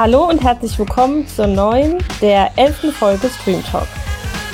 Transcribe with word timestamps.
Hallo 0.00 0.26
und 0.26 0.42
herzlich 0.42 0.78
willkommen 0.78 1.28
zur 1.28 1.46
neuen, 1.46 2.02
der 2.22 2.52
elften 2.56 2.90
Folge 2.90 3.28
Stream 3.28 3.62
Talk. 3.62 3.86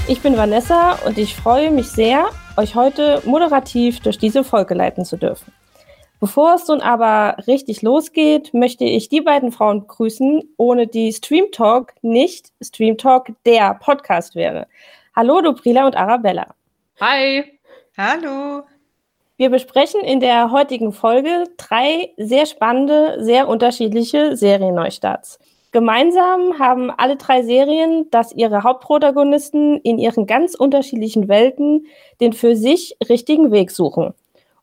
Ich 0.08 0.21
bin 0.21 0.37
Vanessa 0.37 0.94
und 1.06 1.19
ich 1.19 1.37
freue 1.37 1.71
mich 1.71 1.87
sehr, 1.87 2.30
euch 2.56 2.74
heute 2.74 3.22
moderativ 3.24 4.01
durch 4.01 4.19
diese 4.19 4.42
Folge 4.42 4.74
leiten 4.74 5.04
zu 5.04 5.17
dürfen. 5.17 5.53
Bevor 6.19 6.54
es 6.54 6.67
nun 6.67 6.80
aber 6.80 7.37
richtig 7.46 7.82
losgeht, 7.82 8.54
möchte 8.54 8.82
ich 8.82 9.08
die 9.08 9.21
beiden 9.21 9.53
Frauen 9.53 9.82
begrüßen, 9.82 10.42
ohne 10.56 10.88
die 10.88 11.12
Stream 11.12 11.53
Talk 11.53 11.92
nicht 12.03 12.51
Stream 12.60 12.99
Talk 12.99 13.28
der 13.47 13.74
Podcast 13.74 14.35
wäre. 14.35 14.67
Hallo, 15.15 15.42
Dobrila 15.42 15.87
und 15.87 15.97
Arabella. 15.97 16.56
Hi. 16.98 17.45
Hallo. 17.97 18.65
Wir 19.38 19.50
besprechen 19.50 20.00
in 20.00 20.20
der 20.20 20.50
heutigen 20.50 20.92
Folge 20.92 21.45
drei 21.59 22.15
sehr 22.16 22.47
spannende, 22.47 23.23
sehr 23.23 23.48
unterschiedliche 23.48 24.34
Serienneustarts. 24.34 25.38
Gemeinsam 25.73 26.59
haben 26.59 26.91
alle 26.91 27.16
drei 27.16 27.42
Serien, 27.42 28.11
dass 28.11 28.33
ihre 28.33 28.62
Hauptprotagonisten 28.62 29.77
in 29.83 29.98
ihren 29.98 30.27
ganz 30.27 30.55
unterschiedlichen 30.55 31.28
Welten 31.28 31.84
den 32.19 32.33
für 32.33 32.56
sich 32.56 32.97
richtigen 33.11 33.52
Weg 33.52 33.70
suchen. 33.70 34.14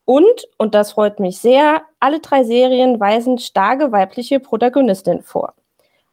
Und, 0.05 0.47
und 0.57 0.73
das 0.73 0.93
freut 0.93 1.19
mich 1.19 1.37
sehr, 1.37 1.83
alle 1.99 2.19
drei 2.19 2.43
Serien 2.43 2.99
weisen 2.99 3.37
starke 3.37 3.91
weibliche 3.91 4.39
Protagonistinnen 4.39 5.21
vor. 5.21 5.53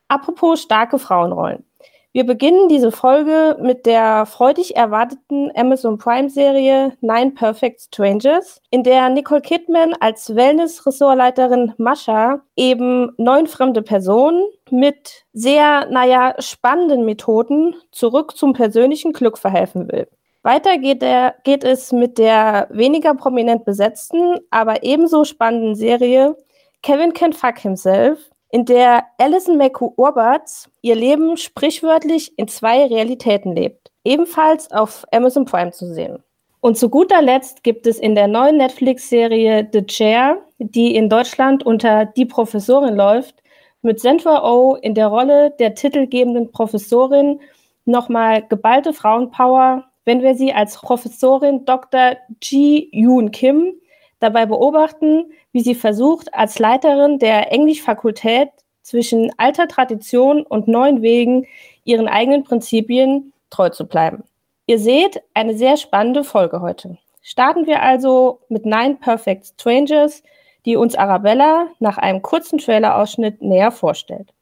Apropos 0.09 0.61
starke 0.61 0.99
Frauenrollen. 0.99 1.65
Wir 2.13 2.27
beginnen 2.27 2.69
diese 2.69 2.91
Folge 2.91 3.57
mit 3.63 3.87
der 3.87 4.27
freudig 4.27 4.75
erwarteten 4.75 5.53
Amazon 5.55 5.97
Prime-Serie 5.97 6.97
Nine 7.01 7.31
Perfect 7.31 7.83
Strangers, 7.83 8.61
in 8.71 8.83
der 8.83 9.09
Nicole 9.11 9.41
Kidman 9.41 9.95
als 10.01 10.35
Wellness-Ressortleiterin 10.35 11.73
Mascha 11.79 12.41
eben 12.57 13.13
neun 13.17 13.47
fremde 13.47 13.83
Personen 13.83 14.45
mit 14.71 15.25
sehr, 15.33 15.87
naja, 15.87 16.35
spannenden 16.41 17.05
Methoden 17.05 17.77
zurück 17.93 18.37
zum 18.37 18.55
persönlichen 18.55 19.13
Glück 19.13 19.39
verhelfen 19.39 19.87
will. 19.93 20.09
Weiter 20.43 20.79
geht, 20.79 21.02
der, 21.02 21.37
geht 21.45 21.63
es 21.63 21.93
mit 21.93 22.19
der 22.19 22.67
weniger 22.71 23.15
prominent 23.15 23.65
besetzten, 23.65 24.39
aber 24.51 24.83
ebenso 24.83 25.24
spannenden 25.24 25.77
Serie 25.77 26.35
Kevin 26.83 27.13
Can 27.13 27.33
Fuck 27.33 27.59
Himself, 27.59 28.30
in 28.51 28.65
der 28.65 29.04
Alison 29.18 29.56
McCool-Urbatz 29.56 30.70
ihr 30.82 30.96
Leben 30.96 31.37
sprichwörtlich 31.37 32.37
in 32.38 32.48
zwei 32.48 32.87
Realitäten 32.87 33.54
lebt. 33.54 33.90
Ebenfalls 34.04 34.70
auf 34.73 35.04
Amazon 35.12 35.45
Prime 35.45 35.73
zu 35.73 35.87
sehen. 35.93 36.23
Und 36.60 36.76
zu 36.76 36.90
guter 36.90 37.23
Letzt 37.23 37.62
gibt 37.62 37.87
es 37.87 37.98
in 37.98 38.15
der 38.15 38.28
neuen 38.28 38.59
Netflix-Serie 38.59 39.68
The 39.73 39.87
Chair, 39.87 40.38
die 40.59 40.95
in 40.95 41.09
Deutschland 41.09 41.65
unter 41.65 42.04
Die 42.04 42.26
Professorin 42.26 42.96
läuft, 42.96 43.37
mit 43.82 43.98
Sandra 44.01 44.45
Oh 44.45 44.74
in 44.74 44.95
der 44.95 45.06
Rolle 45.06 45.52
der 45.59 45.74
titelgebenden 45.74 46.52
Professorin 46.52 47.40
nochmal 47.87 48.43
geballte 48.46 48.93
Frauenpower, 48.93 49.84
wenn 50.04 50.23
wir 50.23 50.34
sie 50.34 50.52
als 50.52 50.76
Professorin 50.76 51.65
Dr. 51.65 52.16
Ji 52.43 52.90
Yoon 52.93 53.30
Kim 53.30 53.74
dabei 54.18 54.45
beobachten, 54.45 55.32
wie 55.52 55.60
sie 55.60 55.74
versucht, 55.74 56.32
als 56.34 56.59
Leiterin 56.59 57.18
der 57.18 57.52
Englischfakultät 57.52 58.51
zwischen 58.82 59.30
alter 59.37 59.68
Tradition 59.68 60.43
und 60.43 60.68
neuen 60.68 61.02
Wegen 61.02 61.46
ihren 61.84 62.09
eigenen 62.09 62.45
Prinzipien 62.45 63.32
treu 63.51 63.68
zu 63.68 63.87
bleiben. 63.87 64.25
Ihr 64.66 64.78
seht, 64.78 65.22
eine 65.34 65.56
sehr 65.56 65.76
spannende 65.76 66.25
Folge 66.25 66.60
heute. 66.60 66.98
Starten 67.22 67.66
wir 67.66 67.82
also 67.82 68.41
mit 68.48 68.65
Nine 68.65 68.97
Perfect 69.00 69.47
Strangers, 69.47 70.22
die 70.65 70.76
uns 70.76 70.94
Arabella 70.94 71.66
nach 71.78 71.98
einem 71.98 72.22
kurzen 72.22 72.59
Trailer-Ausschnitt 72.59 73.43
näher 73.43 73.72
vorstellt. 73.72 74.32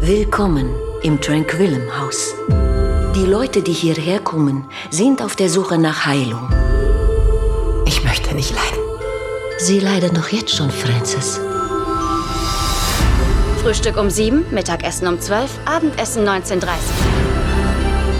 Willkommen 0.00 0.74
im 1.02 1.20
Tranquillum 1.20 2.00
Haus. 2.00 2.34
Die 3.14 3.26
Leute, 3.26 3.62
die 3.62 3.72
hierher 3.72 4.20
kommen, 4.20 4.68
sind 4.90 5.22
auf 5.22 5.36
der 5.36 5.48
Suche 5.48 5.78
nach 5.78 6.06
Heilung. 6.06 6.57
Nicht 8.38 8.54
leiden. 8.54 8.78
Sie 9.58 9.80
leiden 9.80 10.14
doch 10.14 10.28
jetzt 10.28 10.54
schon, 10.54 10.70
Francis. 10.70 11.40
Frühstück 13.60 13.96
um 13.96 14.10
sieben, 14.10 14.44
Mittagessen 14.52 15.08
um 15.08 15.20
zwölf, 15.20 15.50
Abendessen 15.64 16.24
19.30 16.24 16.68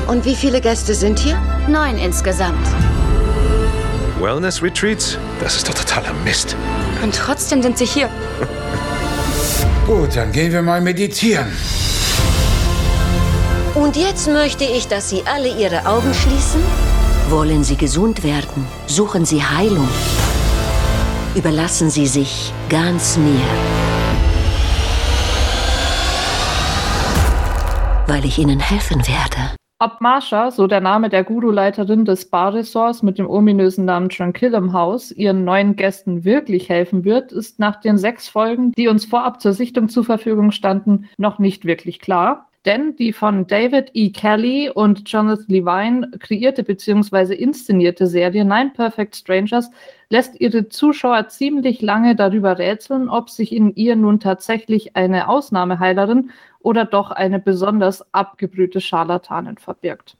Und 0.08 0.24
wie 0.24 0.34
viele 0.34 0.60
Gäste 0.60 0.94
sind 0.94 1.20
hier? 1.20 1.40
Neun 1.68 1.98
insgesamt. 1.98 2.66
Wellness 4.18 4.60
Retreats? 4.60 5.18
Das 5.40 5.54
ist 5.54 5.68
doch 5.68 5.74
totaler 5.74 6.12
Mist. 6.24 6.56
Und 7.00 7.14
trotzdem 7.14 7.62
sind 7.62 7.78
sie 7.78 7.86
hier. 7.86 8.10
Gut, 9.86 10.16
dann 10.16 10.32
gehen 10.32 10.50
wir 10.50 10.62
mal 10.62 10.80
meditieren. 10.80 11.46
Und 13.76 13.96
jetzt 13.96 14.26
möchte 14.26 14.64
ich, 14.64 14.88
dass 14.88 15.10
Sie 15.10 15.22
alle 15.26 15.46
Ihre 15.46 15.86
Augen 15.86 16.12
schließen 16.12 16.87
wollen 17.30 17.62
Sie 17.62 17.76
gesund 17.76 18.24
werden? 18.24 18.66
Suchen 18.86 19.24
Sie 19.24 19.42
Heilung? 19.42 19.88
Überlassen 21.34 21.90
Sie 21.90 22.06
sich 22.06 22.52
ganz 22.70 23.18
mir. 23.18 23.44
Weil 28.06 28.24
ich 28.24 28.38
Ihnen 28.38 28.60
helfen 28.60 29.06
werde. 29.06 29.54
Ob 29.80 30.00
Marsha, 30.00 30.50
so 30.50 30.66
der 30.66 30.80
Name 30.80 31.08
der 31.08 31.22
Guru-Leiterin 31.22 32.04
des 32.04 32.30
Bar-Ressorts 32.30 33.02
mit 33.02 33.18
dem 33.18 33.28
ominösen 33.28 33.84
Namen 33.84 34.08
Tranquillum 34.08 34.72
House, 34.72 35.12
ihren 35.12 35.44
neuen 35.44 35.76
Gästen 35.76 36.24
wirklich 36.24 36.68
helfen 36.68 37.04
wird, 37.04 37.30
ist 37.30 37.60
nach 37.60 37.76
den 37.80 37.96
sechs 37.96 38.28
Folgen, 38.28 38.72
die 38.72 38.88
uns 38.88 39.04
vorab 39.04 39.40
zur 39.40 39.52
Sichtung 39.52 39.88
zur 39.88 40.04
Verfügung 40.04 40.50
standen, 40.50 41.08
noch 41.16 41.38
nicht 41.38 41.64
wirklich 41.64 42.00
klar 42.00 42.48
denn 42.64 42.96
die 42.96 43.12
von 43.12 43.46
David 43.46 43.90
E. 43.94 44.10
Kelly 44.10 44.70
und 44.70 45.10
Jonathan 45.10 45.46
Levine 45.48 46.10
kreierte 46.18 46.62
bzw. 46.64 47.34
inszenierte 47.34 48.06
Serie 48.06 48.44
Nine 48.44 48.72
Perfect 48.74 49.16
Strangers 49.16 49.70
lässt 50.10 50.40
ihre 50.40 50.68
Zuschauer 50.68 51.28
ziemlich 51.28 51.80
lange 51.82 52.16
darüber 52.16 52.58
rätseln, 52.58 53.08
ob 53.08 53.30
sich 53.30 53.52
in 53.52 53.74
ihr 53.74 53.96
nun 53.96 54.20
tatsächlich 54.20 54.96
eine 54.96 55.28
Ausnahmeheilerin 55.28 56.30
oder 56.60 56.84
doch 56.84 57.10
eine 57.10 57.38
besonders 57.38 58.12
abgebrühte 58.12 58.80
Scharlatanin 58.80 59.58
verbirgt. 59.58 60.16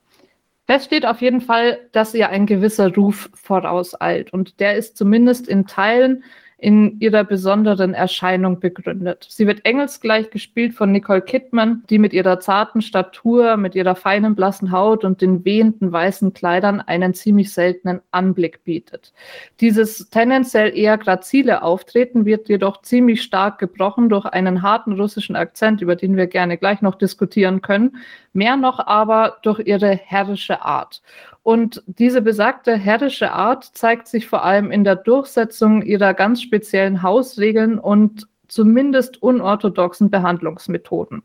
Fest 0.66 0.86
steht 0.86 1.06
auf 1.06 1.22
jeden 1.22 1.40
Fall, 1.40 1.78
dass 1.92 2.14
ihr 2.14 2.28
ein 2.28 2.44
gewisser 2.44 2.94
Ruf 2.94 3.30
vorauseilt 3.34 4.32
und 4.32 4.60
der 4.60 4.76
ist 4.76 4.96
zumindest 4.96 5.48
in 5.48 5.66
Teilen 5.66 6.22
in 6.60 6.98
ihrer 6.98 7.22
besonderen 7.22 7.94
Erscheinung 7.94 8.58
begründet. 8.58 9.24
Sie 9.30 9.46
wird 9.46 9.64
engelsgleich 9.64 10.30
gespielt 10.30 10.74
von 10.74 10.90
Nicole 10.90 11.22
Kidman, 11.22 11.84
die 11.88 12.00
mit 12.00 12.12
ihrer 12.12 12.40
zarten 12.40 12.82
Statur, 12.82 13.56
mit 13.56 13.76
ihrer 13.76 13.94
feinen 13.94 14.34
blassen 14.34 14.72
Haut 14.72 15.04
und 15.04 15.22
den 15.22 15.44
wehenden 15.44 15.92
weißen 15.92 16.34
Kleidern 16.34 16.80
einen 16.80 17.14
ziemlich 17.14 17.52
seltenen 17.52 18.00
Anblick 18.10 18.64
bietet. 18.64 19.12
Dieses 19.60 20.10
tendenziell 20.10 20.76
eher 20.76 20.98
grazile 20.98 21.62
Auftreten 21.62 22.24
wird 22.24 22.48
jedoch 22.48 22.82
ziemlich 22.82 23.22
stark 23.22 23.60
gebrochen 23.60 24.08
durch 24.08 24.26
einen 24.26 24.60
harten 24.60 24.94
russischen 24.94 25.36
Akzent, 25.36 25.80
über 25.80 25.94
den 25.94 26.16
wir 26.16 26.26
gerne 26.26 26.58
gleich 26.58 26.82
noch 26.82 26.96
diskutieren 26.96 27.62
können, 27.62 27.98
mehr 28.32 28.56
noch 28.56 28.84
aber 28.84 29.36
durch 29.42 29.60
ihre 29.60 29.94
herrische 29.94 30.62
Art. 30.62 31.02
Und 31.42 31.82
diese 31.86 32.20
besagte 32.20 32.76
herrische 32.76 33.32
Art 33.32 33.64
zeigt 33.64 34.08
sich 34.08 34.26
vor 34.26 34.44
allem 34.44 34.70
in 34.70 34.84
der 34.84 34.96
Durchsetzung 34.96 35.82
ihrer 35.82 36.14
ganz 36.14 36.42
speziellen 36.42 37.02
Hausregeln 37.02 37.78
und 37.78 38.28
zumindest 38.48 39.22
unorthodoxen 39.22 40.10
Behandlungsmethoden. 40.10 41.22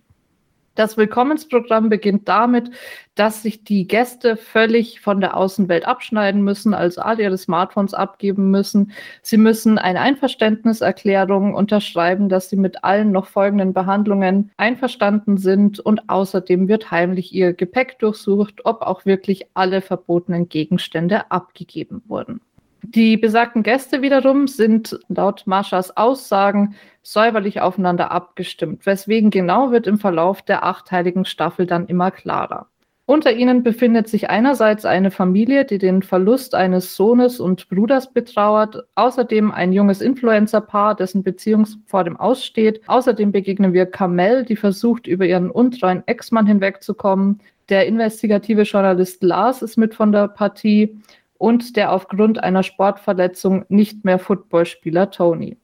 Das 0.75 0.97
Willkommensprogramm 0.97 1.89
beginnt 1.89 2.27
damit, 2.27 2.71
dass 3.13 3.43
sich 3.43 3.63
die 3.63 3.85
Gäste 3.85 4.37
völlig 4.37 5.01
von 5.01 5.21
der 5.21 5.37
Außenwelt 5.37 5.85
abschneiden 5.85 6.43
müssen, 6.43 6.73
also 6.73 7.01
all 7.01 7.19
ihre 7.19 7.37
Smartphones 7.37 7.93
abgeben 7.93 8.49
müssen. 8.49 8.91
Sie 9.21 9.37
müssen 9.37 9.77
eine 9.77 10.01
Einverständniserklärung 10.01 11.53
unterschreiben, 11.53 12.27
dass 12.27 12.49
sie 12.49 12.55
mit 12.55 12.83
allen 12.83 13.11
noch 13.11 13.27
folgenden 13.27 13.73
Behandlungen 13.73 14.51
einverstanden 14.57 15.37
sind 15.37 15.79
und 15.79 16.09
außerdem 16.09 16.67
wird 16.67 16.89
heimlich 16.89 17.33
ihr 17.33 17.53
Gepäck 17.53 17.99
durchsucht, 17.99 18.65
ob 18.65 18.81
auch 18.81 19.05
wirklich 19.05 19.45
alle 19.53 19.81
verbotenen 19.81 20.49
Gegenstände 20.49 21.29
abgegeben 21.29 22.01
wurden. 22.07 22.41
Die 22.83 23.17
besagten 23.17 23.63
Gäste 23.63 24.01
wiederum 24.01 24.47
sind 24.47 24.99
laut 25.07 25.43
Marschas 25.45 25.95
Aussagen 25.95 26.75
säuberlich 27.01 27.61
aufeinander 27.61 28.11
abgestimmt, 28.11 28.85
weswegen 28.85 29.29
genau 29.29 29.71
wird 29.71 29.87
im 29.87 29.97
Verlauf 29.97 30.41
der 30.41 30.65
achteiligen 30.65 31.25
Staffel 31.25 31.65
dann 31.65 31.87
immer 31.87 32.11
klarer. 32.11 32.67
Unter 33.05 33.33
ihnen 33.33 33.63
befindet 33.63 34.07
sich 34.07 34.29
einerseits 34.29 34.85
eine 34.85 35.11
Familie, 35.11 35.65
die 35.65 35.77
den 35.77 36.03
Verlust 36.03 36.55
eines 36.55 36.95
Sohnes 36.95 37.41
und 37.41 37.67
Bruders 37.67 38.13
betrauert, 38.13 38.85
außerdem 38.95 39.51
ein 39.51 39.73
junges 39.73 39.99
Influencer-Paar, 39.99 40.95
dessen 40.95 41.21
Beziehung 41.21 41.67
vor 41.85 42.05
dem 42.05 42.15
Aussteht. 42.15 42.81
Außerdem 42.87 43.33
begegnen 43.33 43.73
wir 43.73 43.87
Kamel, 43.87 44.45
die 44.45 44.55
versucht, 44.55 45.07
über 45.07 45.25
ihren 45.25 45.51
untreuen 45.51 46.03
Ex-Mann 46.05 46.47
hinwegzukommen. 46.47 47.41
Der 47.67 47.87
investigative 47.87 48.61
Journalist 48.61 49.21
Lars 49.21 49.61
ist 49.61 49.77
mit 49.77 49.95
von 49.95 50.13
der 50.13 50.29
Partie 50.29 50.97
und 51.43 51.75
der 51.75 51.91
aufgrund 51.91 52.41
einer 52.41 52.63
Sportverletzung 52.63 53.65
nicht 53.67 54.05
mehr 54.05 54.17
Footballspieler 54.17 55.11
Tony. 55.11 55.57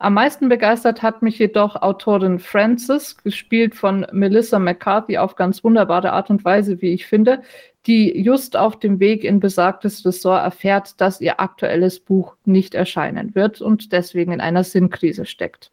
Am 0.00 0.14
meisten 0.14 0.48
begeistert 0.48 1.02
hat 1.02 1.22
mich 1.22 1.38
jedoch 1.38 1.80
Autorin 1.80 2.40
Frances, 2.40 3.16
gespielt 3.16 3.76
von 3.76 4.04
Melissa 4.10 4.58
McCarthy 4.58 5.18
auf 5.18 5.36
ganz 5.36 5.62
wunderbare 5.62 6.10
Art 6.14 6.30
und 6.30 6.44
Weise, 6.44 6.82
wie 6.82 6.92
ich 6.92 7.06
finde, 7.06 7.42
die 7.86 8.20
just 8.20 8.56
auf 8.56 8.80
dem 8.80 8.98
Weg 8.98 9.22
in 9.22 9.38
besagtes 9.38 10.04
Ressort 10.04 10.42
erfährt, 10.42 11.00
dass 11.00 11.20
ihr 11.20 11.38
aktuelles 11.38 12.00
Buch 12.00 12.34
nicht 12.44 12.74
erscheinen 12.74 13.36
wird 13.36 13.60
und 13.60 13.92
deswegen 13.92 14.32
in 14.32 14.40
einer 14.40 14.64
Sinnkrise 14.64 15.26
steckt. 15.26 15.70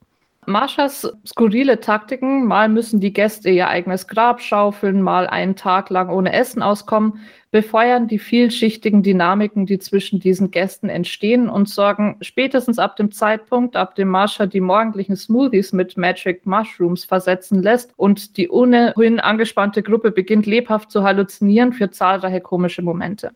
Marshas 0.50 1.06
skurrile 1.28 1.82
Taktiken, 1.82 2.46
mal 2.46 2.70
müssen 2.70 3.02
die 3.02 3.12
Gäste 3.12 3.50
ihr 3.50 3.68
eigenes 3.68 4.08
Grab 4.08 4.40
schaufeln, 4.40 5.02
mal 5.02 5.28
einen 5.28 5.58
Tag 5.58 5.90
lang 5.90 6.08
ohne 6.10 6.32
Essen 6.32 6.62
auskommen, 6.62 7.20
befeuern 7.52 8.08
die 8.08 8.18
vielschichtigen 8.18 9.04
Dynamiken, 9.04 9.66
die 9.66 9.78
zwischen 9.78 10.22
diesen 10.22 10.50
Gästen 10.50 10.88
entstehen 10.88 11.50
und 11.50 11.68
sorgen 11.68 12.16
spätestens 12.22 12.80
ab 12.80 12.96
dem 12.96 13.12
Zeitpunkt, 13.12 13.76
ab 13.76 13.96
dem 13.96 14.08
Marsha 14.08 14.46
die 14.46 14.62
morgendlichen 14.62 15.18
Smoothies 15.18 15.74
mit 15.74 15.98
Magic 15.98 16.46
Mushrooms 16.46 17.04
versetzen 17.04 17.62
lässt 17.62 17.92
und 17.98 18.38
die 18.38 18.50
ohnehin 18.50 19.20
angespannte 19.20 19.84
Gruppe 19.84 20.12
beginnt 20.12 20.46
lebhaft 20.46 20.92
zu 20.92 21.04
halluzinieren 21.04 21.74
für 21.74 21.92
zahlreiche 21.92 22.40
komische 22.40 22.82
Momente. 22.82 23.32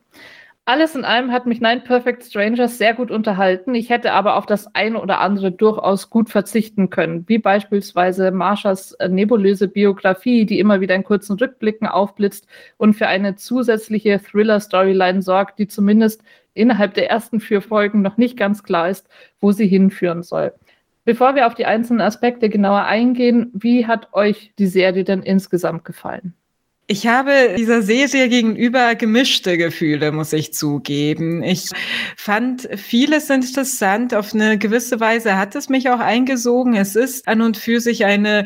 Alles 0.66 0.96
in 0.96 1.04
allem 1.04 1.32
hat 1.32 1.48
mich 1.48 1.60
Nine 1.60 1.82
Perfect 1.82 2.24
Strangers 2.24 2.78
sehr 2.78 2.94
gut 2.94 3.10
unterhalten. 3.10 3.74
Ich 3.74 3.90
hätte 3.90 4.14
aber 4.14 4.36
auf 4.38 4.46
das 4.46 4.74
eine 4.76 5.02
oder 5.02 5.20
andere 5.20 5.52
durchaus 5.52 6.12
gut 6.12 6.30
verzichten 6.30 6.92
können, 6.92 7.28
wie 7.28 7.40
beispielsweise 7.40 8.32
Marshas 8.32 8.94
äh, 8.94 9.10
nebulöse 9.10 9.68
Biografie, 9.68 10.46
die 10.46 10.60
immer 10.60 10.80
wieder 10.80 10.94
in 10.96 11.04
kurzen 11.04 11.38
Rückblicken 11.38 11.88
aufblitzt 11.88 12.48
und 12.78 12.94
für 12.94 13.08
eine 13.08 13.36
zusätzliche 13.36 14.22
Thriller-Storyline 14.22 15.24
sorgt, 15.24 15.58
die 15.58 15.68
zumindest 15.68 16.24
innerhalb 16.54 16.94
der 16.94 17.10
ersten 17.10 17.40
vier 17.40 17.62
Folgen 17.62 18.04
noch 18.04 18.18
nicht 18.18 18.38
ganz 18.38 18.64
klar 18.64 18.90
ist, 18.90 19.10
wo 19.40 19.52
sie 19.52 19.68
hinführen 19.68 20.22
soll. 20.22 20.54
Bevor 21.06 21.34
wir 21.34 21.48
auf 21.48 21.56
die 21.56 21.66
einzelnen 21.66 22.02
Aspekte 22.02 22.50
genauer 22.50 22.84
eingehen, 22.84 23.50
wie 23.54 23.88
hat 23.88 24.14
euch 24.14 24.54
die 24.60 24.68
Serie 24.68 25.04
denn 25.04 25.24
insgesamt 25.24 25.86
gefallen? 25.86 26.36
Ich 26.88 27.08
habe 27.08 27.56
dieser 27.58 27.82
Serie 27.82 28.28
gegenüber 28.28 28.96
gemischte 28.96 29.58
Gefühle, 29.58 30.12
muss 30.12 30.34
ich 30.34 30.54
zugeben. 30.54 31.42
Ich 31.42 31.70
fand 32.18 32.68
vieles 32.76 33.30
interessant. 33.30 34.14
Auf 34.14 34.34
eine 34.34 34.58
gewisse 34.58 35.00
Weise 35.00 35.38
hat 35.38 35.56
es 35.56 35.70
mich 35.70 35.90
auch 35.90 36.00
eingesogen. 36.00 36.76
Es 36.76 36.96
ist 36.96 37.28
an 37.28 37.42
und 37.42 37.56
für 37.56 37.80
sich 37.80 38.04
eine 38.04 38.46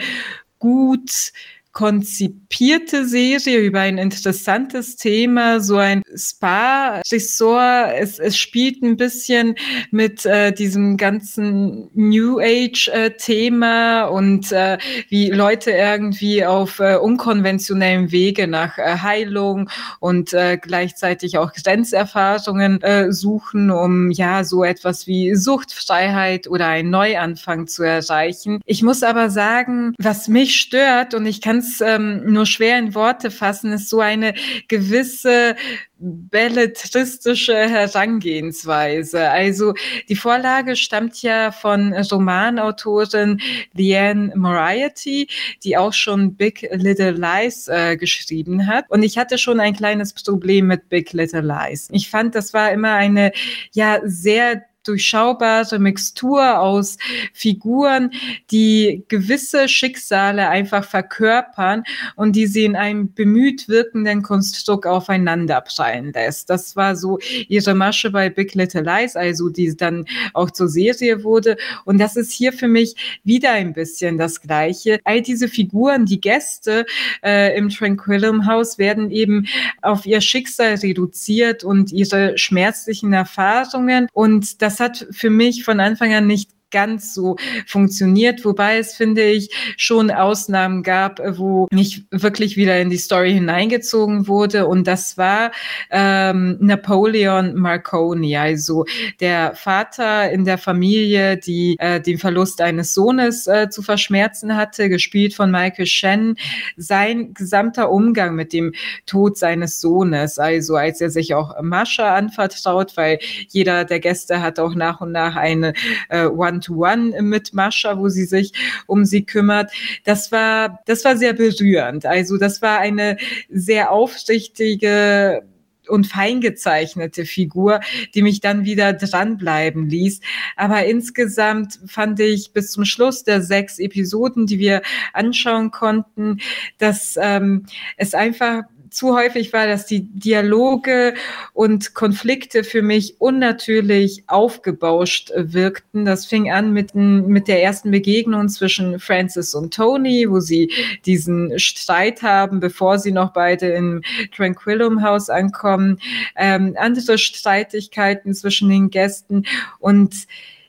gut 0.59 1.31
konzipierte 1.75 3.05
Serie 3.05 3.59
über 3.59 3.81
ein 3.81 3.97
interessantes 3.97 4.95
Thema, 4.95 5.59
so 5.59 5.75
ein 5.75 6.03
Spa-Ressort. 6.15 7.91
Es, 7.99 8.17
es 8.17 8.37
spielt 8.37 8.81
ein 8.81 8.95
bisschen 8.95 9.55
mit 9.91 10.25
äh, 10.25 10.53
diesem 10.53 10.95
ganzen 10.95 11.89
New 11.93 12.39
Age-Thema 12.39 14.05
äh, 14.05 14.09
und 14.09 14.53
äh, 14.53 14.77
wie 15.09 15.29
Leute 15.31 15.71
irgendwie 15.71 16.45
auf 16.45 16.79
äh, 16.79 16.95
unkonventionellem 16.95 18.09
Wege 18.09 18.47
nach 18.47 18.77
äh, 18.77 18.99
Heilung 19.01 19.69
und 19.99 20.33
äh, 20.33 20.57
gleichzeitig 20.57 21.37
auch 21.37 21.51
Grenzerfahrungen 21.51 22.81
äh, 22.83 23.11
suchen, 23.11 23.69
um 23.69 24.11
ja 24.11 24.45
so 24.45 24.63
etwas 24.63 25.07
wie 25.07 25.35
Suchtfreiheit 25.35 26.47
oder 26.47 26.67
einen 26.67 26.89
Neuanfang 26.89 27.67
zu 27.67 27.83
erreichen. 27.83 28.61
Ich 28.65 28.81
muss 28.81 29.03
aber 29.03 29.29
sagen, 29.29 29.93
was 29.99 30.29
mich 30.29 30.55
stört 30.55 31.13
und 31.13 31.25
ich 31.25 31.41
kann 31.41 31.64
es 31.65 31.81
ähm, 31.81 32.31
nur 32.31 32.45
schwer 32.45 32.79
in 32.79 32.95
Worte 32.95 33.31
fassen, 33.31 33.73
ist 33.73 33.89
so 33.89 33.99
eine 33.99 34.33
gewisse 34.67 35.55
belletristische 35.97 37.55
Herangehensweise. 37.55 39.29
Also 39.29 39.73
die 40.09 40.15
Vorlage 40.15 40.75
stammt 40.75 41.21
ja 41.21 41.51
von 41.51 41.93
Romanautorin 41.93 43.39
Leanne 43.73 44.33
Moriarty, 44.35 45.27
die 45.63 45.77
auch 45.77 45.93
schon 45.93 46.35
Big 46.35 46.67
Little 46.71 47.11
Lies 47.11 47.67
äh, 47.67 47.95
geschrieben 47.97 48.67
hat. 48.67 48.85
Und 48.89 49.03
ich 49.03 49.17
hatte 49.17 49.37
schon 49.37 49.59
ein 49.59 49.75
kleines 49.75 50.13
Problem 50.13 50.67
mit 50.67 50.89
Big 50.89 51.13
Little 51.13 51.41
Lies. 51.41 51.87
Ich 51.91 52.09
fand, 52.09 52.35
das 52.35 52.53
war 52.53 52.71
immer 52.71 52.93
eine 52.93 53.31
ja 53.71 53.99
sehr 54.03 54.63
durchschaubare 54.87 55.79
Mixtur 55.79 56.59
aus 56.59 56.97
Figuren, 57.33 58.11
die 58.51 59.03
gewisse 59.07 59.67
Schicksale 59.67 60.49
einfach 60.49 60.85
verkörpern 60.85 61.83
und 62.15 62.35
die 62.35 62.47
sie 62.47 62.65
in 62.65 62.75
einem 62.75 63.13
bemüht 63.13 63.67
wirkenden 63.67 64.21
Konstrukt 64.21 64.85
aufeinander 64.85 65.61
prallen 65.61 66.13
lässt. 66.13 66.49
Das 66.49 66.75
war 66.75 66.95
so 66.95 67.19
ihre 67.47 67.75
Masche 67.75 68.11
bei 68.11 68.29
Big 68.29 68.53
Little 68.53 68.81
Lies, 68.81 69.15
also 69.15 69.49
die 69.49 69.75
dann 69.75 70.05
auch 70.33 70.51
zur 70.51 70.67
Serie 70.67 71.23
wurde. 71.23 71.57
Und 71.85 71.99
das 71.99 72.15
ist 72.15 72.31
hier 72.31 72.53
für 72.53 72.67
mich 72.67 72.95
wieder 73.23 73.51
ein 73.51 73.73
bisschen 73.73 74.17
das 74.17 74.41
Gleiche. 74.41 74.99
All 75.03 75.21
diese 75.21 75.47
Figuren, 75.47 76.05
die 76.05 76.21
Gäste 76.21 76.85
äh, 77.23 77.57
im 77.57 77.69
Tranquillum 77.69 78.45
House 78.45 78.77
werden 78.77 79.11
eben 79.11 79.47
auf 79.81 80.05
ihr 80.05 80.21
Schicksal 80.21 80.75
reduziert 80.75 81.63
und 81.63 81.91
ihre 81.91 82.37
schmerzlichen 82.37 83.13
Erfahrungen. 83.13 84.07
Und 84.13 84.61
das 84.61 84.74
das 84.75 84.79
hat 84.79 85.07
für 85.11 85.29
mich 85.29 85.63
von 85.63 85.79
Anfang 85.79 86.13
an 86.13 86.27
nicht 86.27 86.51
ganz 86.71 87.13
so 87.13 87.37
funktioniert, 87.67 88.43
wobei 88.43 88.77
es, 88.79 88.95
finde 88.95 89.23
ich, 89.23 89.49
schon 89.77 90.11
Ausnahmen 90.11 90.83
gab, 90.83 91.21
wo 91.37 91.67
nicht 91.71 92.03
wirklich 92.11 92.57
wieder 92.57 92.79
in 92.79 92.89
die 92.89 92.97
Story 92.97 93.33
hineingezogen 93.33 94.27
wurde. 94.27 94.67
Und 94.67 94.85
das 94.85 95.17
war 95.17 95.51
ähm, 95.89 96.57
Napoleon 96.59 97.55
Marconi, 97.55 98.35
also 98.35 98.85
der 99.19 99.55
Vater 99.55 100.29
in 100.31 100.43
der 100.43 100.57
Familie, 100.57 101.37
die 101.37 101.77
äh, 101.79 102.01
den 102.01 102.17
Verlust 102.17 102.59
eines 102.59 102.93
Sohnes 102.93 103.47
äh, 103.47 103.69
zu 103.69 103.81
verschmerzen 103.81 104.55
hatte, 104.55 104.89
gespielt 104.89 105.33
von 105.33 105.51
Michael 105.51 105.85
Shannon. 105.85 106.35
Sein 106.75 107.33
gesamter 107.33 107.89
Umgang 107.89 108.35
mit 108.35 108.51
dem 108.51 108.73
Tod 109.05 109.37
seines 109.37 109.79
Sohnes, 109.79 110.39
also 110.39 110.75
als 110.75 110.99
er 110.99 111.09
sich 111.09 111.33
auch 111.33 111.61
Mascha 111.61 112.15
anvertraut, 112.15 112.97
weil 112.97 113.19
jeder 113.47 113.85
der 113.85 113.99
Gäste 113.99 114.41
hat 114.41 114.59
auch 114.59 114.75
nach 114.75 115.01
und 115.01 115.11
nach 115.11 115.35
eine 115.35 115.73
äh, 116.09 116.25
One 116.25 116.59
One-to-One 116.69 117.21
mit 117.21 117.53
Mascha, 117.53 117.97
wo 117.97 118.09
sie 118.09 118.25
sich 118.25 118.53
um 118.87 119.05
sie 119.05 119.25
kümmert. 119.25 119.71
Das 120.03 120.31
war, 120.31 120.79
das 120.85 121.05
war 121.05 121.17
sehr 121.17 121.33
berührend. 121.33 122.05
Also 122.05 122.37
das 122.37 122.61
war 122.61 122.79
eine 122.79 123.17
sehr 123.49 123.91
aufrichtige 123.91 125.43
und 125.87 126.07
fein 126.07 126.41
gezeichnete 126.41 127.25
Figur, 127.25 127.79
die 128.15 128.23
mich 128.23 128.39
dann 128.39 128.65
wieder 128.65 128.93
dranbleiben 128.93 129.87
ließ. 129.87 130.19
Aber 130.55 130.83
insgesamt 130.85 131.79
fand 131.85 132.19
ich 132.19 132.53
bis 132.53 132.71
zum 132.71 132.85
Schluss 132.85 133.23
der 133.23 133.43
sechs 133.43 133.77
Episoden, 133.77 134.47
die 134.47 134.57
wir 134.57 134.81
anschauen 135.13 135.69
konnten, 135.69 136.39
dass 136.79 137.19
ähm, 137.21 137.67
es 137.97 138.15
einfach 138.15 138.63
zu 138.89 139.15
häufig 139.15 139.53
war, 139.53 139.67
dass 139.67 139.85
die 139.85 140.01
Dialoge 140.01 141.13
und 141.53 141.93
Konflikte 141.93 142.63
für 142.63 142.81
mich 142.81 143.15
unnatürlich 143.19 144.23
aufgebauscht 144.27 145.31
wirkten. 145.35 146.05
Das 146.05 146.25
fing 146.25 146.51
an 146.51 146.71
mit, 146.71 146.95
mit 146.95 147.47
der 147.47 147.63
ersten 147.63 147.91
Begegnung 147.91 148.49
zwischen 148.49 148.99
Francis 148.99 149.53
und 149.55 149.73
Tony, 149.73 150.27
wo 150.29 150.39
sie 150.39 150.71
diesen 151.05 151.57
Streit 151.59 152.21
haben, 152.21 152.59
bevor 152.59 152.99
sie 152.99 153.11
noch 153.11 153.33
beide 153.33 153.67
im 153.67 154.01
Tranquillum 154.35 155.01
House 155.01 155.29
ankommen. 155.29 155.99
Ähm, 156.35 156.75
andere 156.77 157.17
Streitigkeiten 157.17 158.33
zwischen 158.33 158.69
den 158.69 158.89
Gästen 158.89 159.45
und 159.79 160.27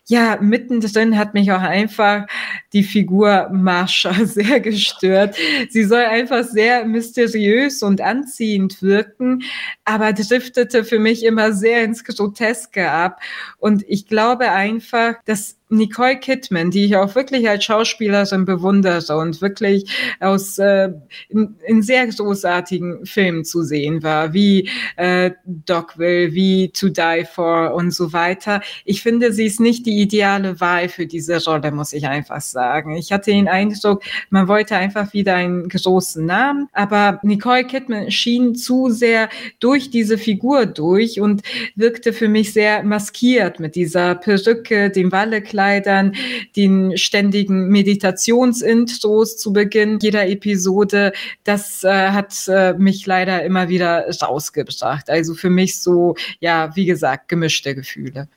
ja, 0.08 0.38
mittendrin 0.40 1.18
hat 1.18 1.34
mich 1.34 1.50
auch 1.50 1.60
einfach 1.60 2.26
die 2.72 2.84
Figur 2.84 3.48
Marsha 3.52 4.12
sehr 4.24 4.60
gestört. 4.60 5.36
Sie 5.70 5.84
soll 5.84 6.04
einfach 6.04 6.44
sehr 6.44 6.84
mysteriös 6.84 7.82
und 7.82 8.00
anziehend 8.00 8.82
wirken, 8.82 9.42
aber 9.84 10.12
driftete 10.12 10.84
für 10.84 11.00
mich 11.00 11.24
immer 11.24 11.52
sehr 11.52 11.82
ins 11.82 12.04
Groteske 12.04 12.90
ab. 12.90 13.20
Und 13.58 13.84
ich 13.88 14.06
glaube 14.06 14.50
einfach, 14.50 15.14
dass 15.24 15.55
Nicole 15.68 16.18
Kidman, 16.18 16.70
die 16.70 16.84
ich 16.84 16.96
auch 16.96 17.14
wirklich 17.16 17.48
als 17.48 17.64
Schauspielerin 17.64 18.44
bewundere 18.44 19.16
und 19.16 19.42
wirklich 19.42 19.90
aus 20.20 20.58
äh, 20.58 20.90
in, 21.28 21.56
in 21.66 21.82
sehr 21.82 22.06
großartigen 22.06 23.04
Filmen 23.04 23.44
zu 23.44 23.62
sehen 23.62 24.02
war, 24.04 24.32
wie 24.32 24.70
äh, 24.96 25.32
Dogville, 25.44 26.32
wie 26.32 26.70
To 26.70 26.88
Die 26.88 27.24
For 27.32 27.74
und 27.74 27.90
so 27.90 28.12
weiter. 28.12 28.60
Ich 28.84 29.02
finde, 29.02 29.32
sie 29.32 29.46
ist 29.46 29.58
nicht 29.58 29.86
die 29.86 30.00
ideale 30.00 30.60
Wahl 30.60 30.88
für 30.88 31.06
diese 31.06 31.44
Rolle, 31.44 31.72
muss 31.72 31.92
ich 31.92 32.06
einfach 32.06 32.40
sagen. 32.40 32.96
Ich 32.96 33.10
hatte 33.10 33.32
den 33.32 33.48
Eindruck, 33.48 34.04
man 34.30 34.46
wollte 34.46 34.76
einfach 34.76 35.12
wieder 35.12 35.34
einen 35.34 35.68
großen 35.68 36.24
Namen, 36.24 36.68
aber 36.72 37.18
Nicole 37.24 37.64
Kidman 37.64 38.12
schien 38.12 38.54
zu 38.54 38.90
sehr 38.90 39.28
durch 39.58 39.90
diese 39.90 40.16
Figur 40.16 40.66
durch 40.66 41.20
und 41.20 41.42
wirkte 41.74 42.12
für 42.12 42.28
mich 42.28 42.52
sehr 42.52 42.84
maskiert 42.84 43.58
mit 43.58 43.74
dieser 43.74 44.14
Perücke, 44.14 44.90
dem 44.90 45.10
Wallekleid 45.10 45.55
Kleidern, 45.56 46.12
den 46.54 46.98
ständigen 46.98 47.68
Meditationsintros 47.68 49.38
zu 49.38 49.54
Beginn 49.54 49.98
jeder 50.02 50.28
Episode. 50.28 51.12
Das 51.44 51.82
äh, 51.82 52.10
hat 52.10 52.34
äh, 52.46 52.74
mich 52.74 53.06
leider 53.06 53.42
immer 53.42 53.70
wieder 53.70 54.06
rausgebracht. 54.20 55.08
Also 55.08 55.32
für 55.32 55.48
mich 55.48 55.82
so, 55.82 56.14
ja, 56.40 56.76
wie 56.76 56.84
gesagt, 56.84 57.28
gemischte 57.28 57.74
Gefühle. 57.74 58.28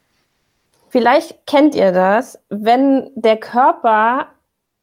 Vielleicht 0.87 1.45
kennt 1.45 1.75
ihr 1.75 1.91
das, 1.91 2.39
wenn 2.47 3.11
der 3.15 3.35
Körper 3.35 4.29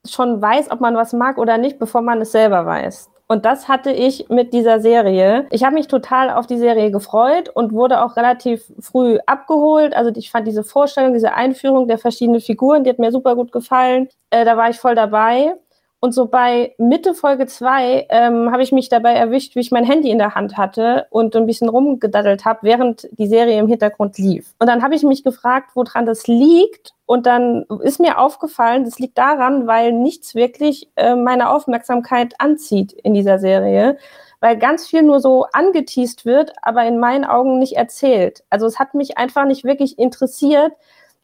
schon 0.07 0.43
weiß, 0.43 0.71
ob 0.71 0.83
man 0.83 0.95
was 0.95 1.15
mag 1.15 1.39
oder 1.39 1.57
nicht, 1.57 1.79
bevor 1.79 2.03
man 2.03 2.21
es 2.21 2.33
selber 2.33 2.67
weiß. 2.67 3.09
Und 3.29 3.45
das 3.45 3.69
hatte 3.69 3.91
ich 3.91 4.29
mit 4.29 4.53
dieser 4.53 4.81
Serie. 4.81 5.47
Ich 5.51 5.65
habe 5.65 5.75
mich 5.75 5.89
total 5.89 6.31
auf 6.31 6.47
die 6.47 6.59
Serie 6.59 6.93
gefreut 6.93 7.49
und 7.49 7.73
wurde 7.73 8.03
auch 8.05 8.17
relativ 8.17 8.65
früh 8.81 9.19
abgeholt. 9.27 9.97
Also 9.97 10.13
ich 10.15 10.31
fand 10.31 10.47
diese 10.47 10.63
Vorstellung, 10.63 11.13
diese 11.13 11.35
Einführung 11.35 11.89
der 11.89 11.99
verschiedenen 11.99 12.41
Figuren, 12.41 12.85
die 12.85 12.91
hat 12.91 13.01
mir 13.01 13.11
super 13.11 13.35
gut 13.35 13.51
gefallen. 13.51 14.09
Äh, 14.31 14.45
da 14.45 14.57
war 14.57 14.71
ich 14.71 14.79
voll 14.79 14.95
dabei. 14.95 15.55
Und 15.99 16.13
so 16.13 16.27
bei 16.27 16.75
Mitte 16.79 17.15
Folge 17.15 17.47
2 17.47 18.07
ähm, 18.11 18.53
habe 18.53 18.63
ich 18.63 18.71
mich 18.71 18.89
dabei 18.91 19.15
erwischt, 19.15 19.57
wie 19.57 19.61
ich 19.61 19.71
mein 19.71 19.85
Handy 19.85 20.11
in 20.11 20.19
der 20.19 20.35
Hand 20.35 20.57
hatte 20.59 21.07
und 21.11 21.35
ein 21.35 21.47
bisschen 21.47 21.71
rumgedaddelt 21.71 22.45
habe, 22.45 22.61
während 22.63 23.09
die 23.13 23.27
Serie 23.27 23.59
im 23.59 23.67
Hintergrund 23.67 24.19
lief. 24.19 24.55
Und 24.59 24.69
dann 24.69 24.83
habe 24.83 24.95
ich 24.95 25.03
mich 25.03 25.25
gefragt, 25.25 25.71
woran 25.75 26.05
das 26.05 26.27
liegt. 26.27 26.93
Und 27.07 27.25
dann 27.25 27.65
ist 27.83 27.99
mir 27.99 28.19
aufgefallen, 28.19 28.85
das 28.85 28.99
liegt 28.99 29.17
daran, 29.17 29.67
weil 29.67 29.93
nichts 29.93 30.35
wirklich 30.35 30.91
äh, 30.97 31.15
meine 31.15 31.51
Aufmerksamkeit 31.51 32.35
anzieht 32.39 32.93
in 32.93 33.15
dieser 33.15 33.39
Serie, 33.39 33.97
weil 34.41 34.59
ganz 34.59 34.87
viel 34.87 35.03
nur 35.03 35.21
so 35.21 35.47
angeteased 35.53 36.27
wird, 36.27 36.53
aber 36.61 36.85
in 36.85 36.99
meinen 36.99 37.25
Augen 37.25 37.59
nicht 37.59 37.77
erzählt. 37.77 38.45
Also 38.51 38.67
es 38.67 38.79
hat 38.79 38.95
mich 38.95 39.17
einfach 39.17 39.47
nicht 39.47 39.65
wirklich 39.65 39.99
interessiert, 39.99 40.73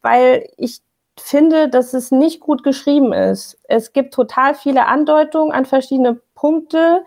weil 0.01 0.49
ich 0.57 0.81
finde, 1.17 1.69
dass 1.69 1.93
es 1.93 2.11
nicht 2.11 2.39
gut 2.39 2.63
geschrieben 2.63 3.13
ist. 3.13 3.59
Es 3.65 3.93
gibt 3.93 4.13
total 4.13 4.55
viele 4.55 4.87
Andeutungen 4.87 5.51
an 5.51 5.65
verschiedene 5.65 6.19
Punkte, 6.35 7.05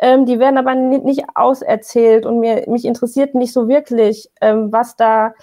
ähm, 0.00 0.26
die 0.26 0.38
werden 0.38 0.58
aber 0.58 0.74
nicht 0.74 1.24
auserzählt 1.34 2.24
und 2.24 2.38
mir, 2.38 2.64
mich 2.68 2.84
interessiert 2.84 3.34
nicht 3.34 3.52
so 3.52 3.68
wirklich, 3.68 4.30
ähm, 4.40 4.72
was 4.72 4.96
da 4.96 5.34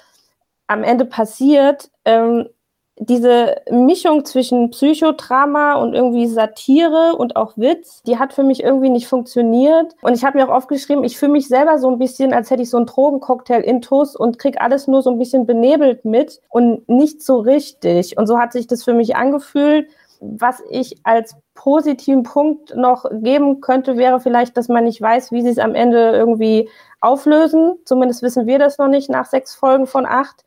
am 0.67 0.83
Ende 0.83 1.05
passiert. 1.05 1.91
Ähm, 2.05 2.47
diese 2.97 3.57
Mischung 3.69 4.23
zwischen 4.23 4.69
Psychodrama 4.69 5.73
und 5.73 5.93
irgendwie 5.93 6.27
Satire 6.27 7.15
und 7.17 7.35
auch 7.35 7.57
Witz, 7.57 8.01
die 8.03 8.17
hat 8.17 8.31
für 8.31 8.43
mich 8.43 8.63
irgendwie 8.63 8.89
nicht 8.89 9.07
funktioniert. 9.07 9.95
Und 10.01 10.13
ich 10.13 10.23
habe 10.23 10.37
mir 10.37 10.47
auch 10.47 10.53
aufgeschrieben, 10.53 11.03
ich 11.03 11.17
fühle 11.17 11.33
mich 11.33 11.47
selber 11.49 11.77
so 11.77 11.89
ein 11.89 11.99
bisschen, 11.99 12.33
als 12.33 12.49
hätte 12.49 12.63
ich 12.63 12.69
so 12.69 12.77
einen 12.77 12.85
Drogencocktail 12.85 13.61
intus 13.61 14.15
und 14.15 14.39
krieg 14.39 14.61
alles 14.61 14.87
nur 14.87 15.01
so 15.01 15.11
ein 15.11 15.19
bisschen 15.19 15.45
benebelt 15.45 16.05
mit 16.05 16.41
und 16.49 16.87
nicht 16.87 17.21
so 17.21 17.39
richtig. 17.39 18.17
Und 18.17 18.27
so 18.27 18.39
hat 18.39 18.53
sich 18.53 18.67
das 18.67 18.83
für 18.83 18.93
mich 18.93 19.15
angefühlt. 19.17 19.89
Was 20.21 20.63
ich 20.69 20.95
als 21.03 21.35
positiven 21.53 22.23
Punkt 22.23 22.73
noch 22.77 23.05
geben 23.11 23.59
könnte, 23.59 23.97
wäre 23.97 24.21
vielleicht, 24.21 24.55
dass 24.55 24.69
man 24.69 24.85
nicht 24.85 25.01
weiß, 25.01 25.33
wie 25.33 25.41
sie 25.41 25.49
es 25.49 25.59
am 25.59 25.75
Ende 25.75 26.11
irgendwie 26.11 26.69
auflösen. 27.01 27.77
Zumindest 27.83 28.23
wissen 28.23 28.47
wir 28.47 28.57
das 28.57 28.77
noch 28.77 28.87
nicht 28.87 29.09
nach 29.09 29.25
sechs 29.25 29.53
Folgen 29.53 29.85
von 29.85 30.05
acht. 30.05 30.45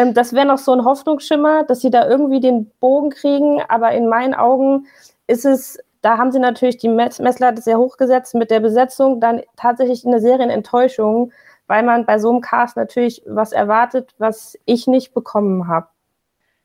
Ähm, 0.00 0.14
das 0.14 0.32
wäre 0.32 0.46
noch 0.46 0.58
so 0.58 0.72
ein 0.72 0.84
Hoffnungsschimmer, 0.84 1.64
dass 1.64 1.80
sie 1.80 1.90
da 1.90 2.08
irgendwie 2.08 2.40
den 2.40 2.70
Bogen 2.80 3.10
kriegen. 3.10 3.60
Aber 3.68 3.92
in 3.92 4.08
meinen 4.08 4.34
Augen 4.34 4.86
ist 5.26 5.44
es, 5.44 5.78
da 6.02 6.16
haben 6.18 6.32
sie 6.32 6.38
natürlich 6.38 6.78
die 6.78 6.88
Messlatte 6.88 7.60
sehr 7.60 7.78
hochgesetzt 7.78 8.34
mit 8.34 8.50
der 8.50 8.60
Besetzung, 8.60 9.20
dann 9.20 9.42
tatsächlich 9.56 10.06
eine 10.06 10.20
Serienenttäuschung, 10.20 11.32
weil 11.66 11.82
man 11.82 12.06
bei 12.06 12.18
so 12.18 12.30
einem 12.30 12.40
Cast 12.40 12.76
natürlich 12.76 13.22
was 13.26 13.52
erwartet, 13.52 14.14
was 14.18 14.58
ich 14.64 14.86
nicht 14.86 15.12
bekommen 15.14 15.68
habe. 15.68 15.88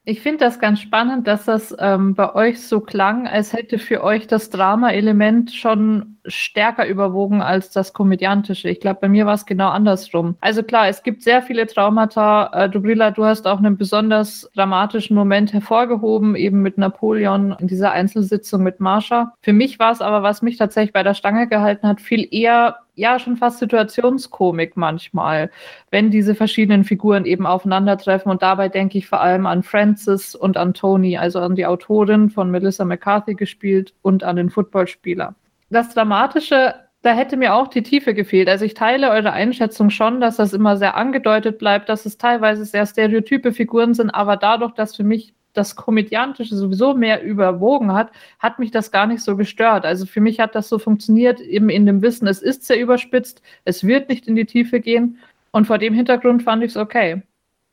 Ich 0.08 0.22
finde 0.22 0.46
das 0.46 0.60
ganz 0.60 0.82
spannend, 0.82 1.26
dass 1.28 1.46
das 1.46 1.76
ähm, 1.80 2.14
bei 2.14 2.36
euch 2.36 2.62
so 2.62 2.80
klang, 2.80 3.28
als 3.28 3.54
hätte 3.54 3.80
für 3.80 4.04
euch 4.04 4.28
das 4.28 4.52
Drama-Element 4.52 5.52
schon 5.52 6.18
stärker 6.28 6.88
überwogen 6.88 7.42
als 7.42 7.72
das 7.72 7.92
Komödiantische. 7.92 8.70
Ich 8.70 8.80
glaube, 8.80 9.00
bei 9.02 9.10
mir 9.10 9.26
war 9.26 9.34
es 9.34 9.48
genau 9.48 9.70
andersrum. 9.70 10.36
Also 10.42 10.62
klar, 10.62 10.88
es 10.90 11.02
gibt 11.02 11.24
sehr 11.24 11.42
viele 11.42 11.66
Traumata. 11.66 12.52
Äh, 12.54 12.70
Dubrilla, 12.70 13.10
du 13.10 13.26
hast 13.26 13.48
auch 13.48 13.58
einen 13.58 13.78
besonders 13.78 14.48
dramatischen 14.56 15.16
Moment 15.16 15.54
hervorgehoben, 15.54 16.36
eben 16.36 16.62
mit 16.62 16.78
Napoleon 16.78 17.56
in 17.60 17.68
dieser 17.68 17.92
Einzelsitzung 17.92 18.62
mit 18.62 18.80
Marsha. 18.80 19.34
Für 19.42 19.54
mich 19.54 19.80
war 19.80 19.92
es 19.92 20.02
aber, 20.02 20.22
was 20.22 20.44
mich 20.44 20.58
tatsächlich 20.58 20.94
bei 20.94 21.02
der 21.02 21.16
Stange 21.16 21.48
gehalten 21.48 21.88
hat, 21.88 22.00
viel 22.00 22.28
eher 22.30 22.78
ja 22.96 23.20
schon 23.20 23.38
fast 23.38 23.60
Situationskomik 23.60 24.76
manchmal, 24.76 25.52
wenn 25.92 26.12
diese 26.12 26.36
verschiedenen 26.36 26.84
Figuren 26.84 27.26
eben 27.26 27.46
aufeinandertreffen. 27.46 28.32
Und 28.32 28.42
dabei 28.42 28.70
denke 28.70 28.98
ich 28.98 29.08
vor 29.08 29.22
allem 29.22 29.46
an 29.46 29.64
Francis 29.64 30.36
und 30.36 30.58
an 30.58 30.74
Tony, 30.74 31.18
also 31.18 31.40
an 31.40 31.56
die 31.56 31.66
Autorin 31.66 32.30
von 32.30 32.50
Melissa 32.52 32.86
McCarthy 32.86 33.36
gespielt 33.36 33.94
und 34.02 34.24
an 34.24 34.38
den 34.38 34.50
Footballspieler. 34.50 35.36
Das 35.70 35.94
Dramatische, 35.94 36.76
da 37.02 37.14
hätte 37.14 37.38
mir 37.38 37.54
auch 37.54 37.68
die 37.68 37.84
Tiefe 37.84 38.14
gefehlt. 38.14 38.50
Also 38.50 38.66
ich 38.66 38.74
teile 38.74 39.12
eure 39.12 39.32
Einschätzung 39.32 39.90
schon, 39.90 40.22
dass 40.22 40.38
das 40.38 40.54
immer 40.54 40.78
sehr 40.78 40.96
angedeutet 40.96 41.60
bleibt, 41.60 41.90
dass 41.90 42.06
es 42.06 42.18
teilweise 42.18 42.66
sehr 42.66 42.86
stereotype 42.86 43.52
Figuren 43.52 43.94
sind, 43.94 44.10
aber 44.10 44.38
dadurch, 44.38 44.74
dass 44.74 44.96
für 44.96 45.04
mich 45.04 45.34
das 45.58 45.76
Komödiantische 45.76 46.56
sowieso 46.56 46.94
mehr 46.94 47.24
überwogen 47.24 47.94
hat, 47.94 48.12
hat 48.40 48.60
mich 48.60 48.72
das 48.72 48.92
gar 48.92 49.08
nicht 49.08 49.22
so 49.22 49.36
gestört. 49.36 49.86
Also 49.86 50.06
für 50.06 50.22
mich 50.22 50.40
hat 50.40 50.56
das 50.56 50.70
so 50.70 50.80
funktioniert, 50.80 51.40
eben 51.40 51.70
in 51.70 51.86
dem 51.86 52.02
Wissen, 52.02 52.28
es 52.28 52.42
ist 52.42 52.64
sehr 52.64 52.80
überspitzt, 52.80 53.42
es 53.64 53.84
wird 53.84 54.10
nicht 54.10 54.28
in 54.28 54.36
die 54.36 54.46
Tiefe 54.46 54.80
gehen. 54.80 55.20
Und 55.52 55.68
vor 55.68 55.78
dem 55.78 55.94
Hintergrund 55.94 56.44
fand 56.44 56.64
ich 56.64 56.72
es 56.72 56.78
okay. 56.78 57.22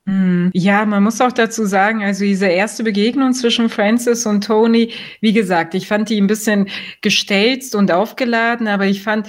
Hm. 0.05 0.51
Ja, 0.53 0.85
man 0.85 1.03
muss 1.03 1.21
auch 1.21 1.31
dazu 1.31 1.65
sagen, 1.65 2.03
also 2.03 2.25
diese 2.25 2.47
erste 2.47 2.83
Begegnung 2.83 3.31
zwischen 3.33 3.69
Francis 3.69 4.25
und 4.25 4.43
Tony, 4.43 4.91
wie 5.21 5.31
gesagt, 5.31 5.75
ich 5.75 5.87
fand 5.87 6.09
die 6.09 6.19
ein 6.19 6.27
bisschen 6.27 6.67
gestelzt 7.01 7.73
und 7.73 7.91
aufgeladen, 7.91 8.67
aber 8.67 8.85
ich 8.85 9.01
fand, 9.01 9.27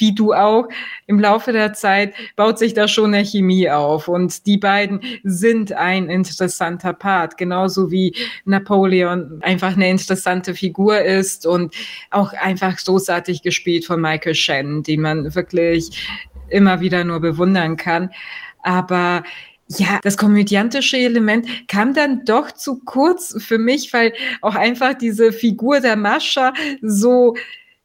wie 0.00 0.14
du 0.14 0.32
auch, 0.32 0.68
im 1.06 1.20
Laufe 1.20 1.52
der 1.52 1.72
Zeit 1.72 2.14
baut 2.36 2.58
sich 2.58 2.74
da 2.74 2.88
schon 2.88 3.14
eine 3.14 3.24
Chemie 3.24 3.68
auf. 3.70 4.08
Und 4.08 4.46
die 4.46 4.58
beiden 4.58 5.00
sind 5.22 5.72
ein 5.72 6.08
interessanter 6.08 6.92
Part, 6.92 7.36
genauso 7.36 7.90
wie 7.90 8.14
Napoleon 8.44 9.40
einfach 9.42 9.76
eine 9.76 9.90
interessante 9.90 10.54
Figur 10.54 11.00
ist 11.00 11.46
und 11.46 11.74
auch 12.10 12.32
einfach 12.32 12.76
großartig 12.76 13.42
gespielt 13.42 13.84
von 13.84 14.00
Michael 14.00 14.34
Shannon, 14.34 14.82
den 14.82 15.00
man 15.00 15.34
wirklich 15.34 16.08
immer 16.48 16.80
wieder 16.80 17.04
nur 17.04 17.20
bewundern 17.20 17.76
kann. 17.76 18.10
Aber 18.62 19.22
ja, 19.78 20.00
das 20.02 20.16
komödiantische 20.16 20.98
Element 20.98 21.46
kam 21.68 21.94
dann 21.94 22.24
doch 22.24 22.52
zu 22.52 22.80
kurz 22.84 23.34
für 23.42 23.58
mich, 23.58 23.92
weil 23.92 24.12
auch 24.40 24.54
einfach 24.54 24.94
diese 24.94 25.32
Figur 25.32 25.80
der 25.80 25.96
Mascha 25.96 26.52
so 26.82 27.34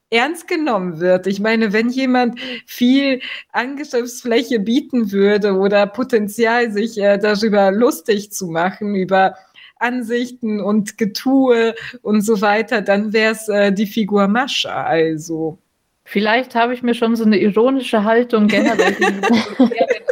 ernst 0.10 0.48
genommen 0.48 1.00
wird. 1.00 1.28
Ich 1.28 1.40
meine, 1.40 1.74
wenn 1.74 1.90
jemand 1.90 2.40
viel 2.66 3.22
Angriffsfläche 3.52 4.60
bieten 4.60 5.12
würde 5.12 5.54
oder 5.54 5.86
Potenzial, 5.88 6.72
sich 6.72 6.98
äh, 6.98 7.18
darüber 7.18 7.72
lustig 7.72 8.32
zu 8.32 8.48
machen, 8.48 8.96
über 8.96 9.36
Ansichten 9.80 10.60
und 10.60 10.98
Getue 10.98 11.76
und 12.02 12.22
so 12.22 12.42
weiter, 12.42 12.82
dann 12.82 13.14
wäre 13.14 13.34
es 13.34 13.48
äh, 13.50 13.72
die 13.72 13.88
Figur 13.88 14.28
Mascha. 14.28 14.84
Also. 14.84 15.60
Vielleicht 16.04 16.56
habe 16.56 16.74
ich 16.74 16.84
mir 16.84 16.94
schon 16.94 17.18
so 17.18 17.26
eine 17.26 17.38
ironische 17.38 18.06
Haltung 18.06 18.48
generell 18.48 18.96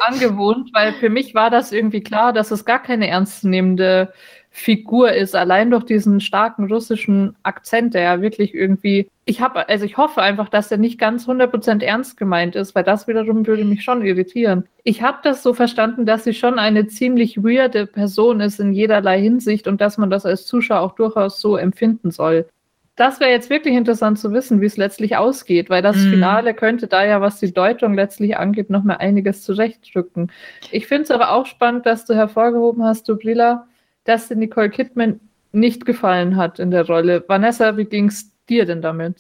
angewohnt, 0.02 0.72
weil 0.74 0.94
für 0.94 1.10
mich 1.10 1.34
war 1.34 1.50
das 1.50 1.72
irgendwie 1.72 2.02
klar, 2.02 2.34
dass 2.34 2.52
es 2.52 2.66
gar 2.66 2.84
keine 2.84 3.08
ernstzunehmende 3.08 4.12
Figur 4.58 5.12
ist, 5.12 5.36
allein 5.36 5.70
durch 5.70 5.84
diesen 5.84 6.22
starken 6.22 6.72
russischen 6.72 7.36
Akzent, 7.44 7.94
der 7.94 8.04
ja 8.04 8.22
wirklich 8.22 8.54
irgendwie, 8.54 9.10
ich 9.26 9.42
habe, 9.42 9.68
also 9.68 9.84
ich 9.84 9.98
hoffe 9.98 10.22
einfach, 10.22 10.48
dass 10.48 10.72
er 10.72 10.78
nicht 10.78 10.98
ganz 10.98 11.28
100% 11.28 11.84
ernst 11.84 12.16
gemeint 12.16 12.56
ist, 12.56 12.74
weil 12.74 12.86
das 12.86 13.06
wiederum 13.06 13.46
würde 13.46 13.66
mich 13.66 13.84
schon 13.84 14.02
irritieren. 14.02 14.64
Ich 14.86 15.02
habe 15.02 15.18
das 15.24 15.44
so 15.44 15.54
verstanden, 15.54 16.06
dass 16.06 16.24
sie 16.24 16.34
schon 16.34 16.58
eine 16.58 16.88
ziemlich 16.88 17.44
weirde 17.44 17.86
Person 17.86 18.40
ist 18.40 18.62
in 18.62 18.72
jederlei 18.72 19.20
Hinsicht 19.20 19.68
und 19.68 19.82
dass 19.82 19.98
man 19.98 20.10
das 20.10 20.26
als 20.26 20.46
Zuschauer 20.46 20.80
auch 20.80 20.96
durchaus 20.96 21.42
so 21.42 21.58
empfinden 21.58 22.12
soll. 22.12 22.48
Das 22.96 23.20
wäre 23.20 23.32
jetzt 23.32 23.50
wirklich 23.50 23.76
interessant 23.76 24.20
zu 24.20 24.32
wissen, 24.32 24.62
wie 24.62 24.68
es 24.68 24.78
letztlich 24.78 25.18
ausgeht, 25.18 25.70
weil 25.70 25.82
das 25.82 25.98
mm. 25.98 26.12
Finale 26.12 26.54
könnte 26.54 26.88
da 26.88 27.06
ja, 27.06 27.20
was 27.20 27.42
die 27.42 27.54
Deutung 27.54 27.94
letztlich 27.94 28.38
angeht, 28.38 28.70
noch 28.70 28.86
mal 28.86 28.96
einiges 28.96 29.44
zurechtrücken. 29.44 30.32
Ich 30.72 30.88
finde 30.88 31.04
es 31.04 31.12
aber 31.12 31.32
auch 31.32 31.46
spannend, 31.46 31.86
dass 31.86 32.06
du 32.06 32.16
hervorgehoben 32.16 32.86
hast, 32.86 33.10
du 33.10 33.18
Brilla, 33.18 33.68
dass 34.06 34.30
dir 34.30 34.36
Nicole 34.36 34.70
Kidman 34.70 35.20
nicht 35.52 35.86
gefallen 35.86 36.36
hat 36.36 36.60
in 36.60 36.72
der 36.72 36.88
Rolle. 36.88 37.24
Vanessa, 37.28 37.78
wie 37.78 37.86
ging 37.86 38.08
es 38.08 38.32
dir 38.48 38.66
denn 38.66 38.82
damit? 38.82 39.20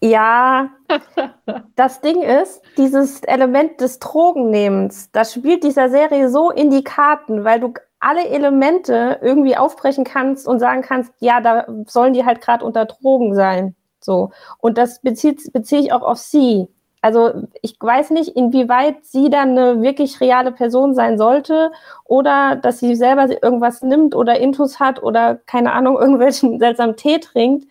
Ja, 0.00 0.70
das 1.76 2.00
Ding 2.00 2.22
ist, 2.22 2.60
dieses 2.76 3.22
Element 3.22 3.80
des 3.80 4.00
Drogennehmens, 4.00 5.12
das 5.12 5.34
spielt 5.34 5.62
dieser 5.62 5.88
Serie 5.90 6.28
so 6.28 6.50
in 6.50 6.70
die 6.70 6.82
Karten, 6.82 7.44
weil 7.44 7.60
du 7.60 7.74
alle 8.00 8.26
Elemente 8.28 9.20
irgendwie 9.22 9.56
aufbrechen 9.56 10.02
kannst 10.02 10.48
und 10.48 10.58
sagen 10.58 10.82
kannst, 10.82 11.12
ja, 11.20 11.40
da 11.40 11.66
sollen 11.86 12.14
die 12.14 12.24
halt 12.24 12.40
gerade 12.40 12.64
unter 12.64 12.84
Drogen 12.84 13.34
sein. 13.36 13.76
So. 14.00 14.32
Und 14.58 14.76
das 14.76 15.00
bezieht, 15.00 15.52
beziehe 15.52 15.82
ich 15.82 15.92
auch 15.92 16.02
auf 16.02 16.18
sie. 16.18 16.66
Also 17.02 17.32
ich 17.62 17.76
weiß 17.80 18.10
nicht, 18.10 18.36
inwieweit 18.36 19.04
sie 19.04 19.28
dann 19.28 19.58
eine 19.58 19.82
wirklich 19.82 20.20
reale 20.20 20.52
Person 20.52 20.94
sein 20.94 21.18
sollte 21.18 21.72
oder 22.04 22.56
dass 22.56 22.78
sie 22.78 22.94
selber 22.94 23.28
irgendwas 23.42 23.82
nimmt 23.82 24.14
oder 24.14 24.38
Intus 24.38 24.78
hat 24.78 25.02
oder 25.02 25.34
keine 25.34 25.72
Ahnung, 25.72 25.98
irgendwelchen 26.00 26.58
seltsamen 26.60 26.96
Tee 26.96 27.18
trinkt. 27.18 27.66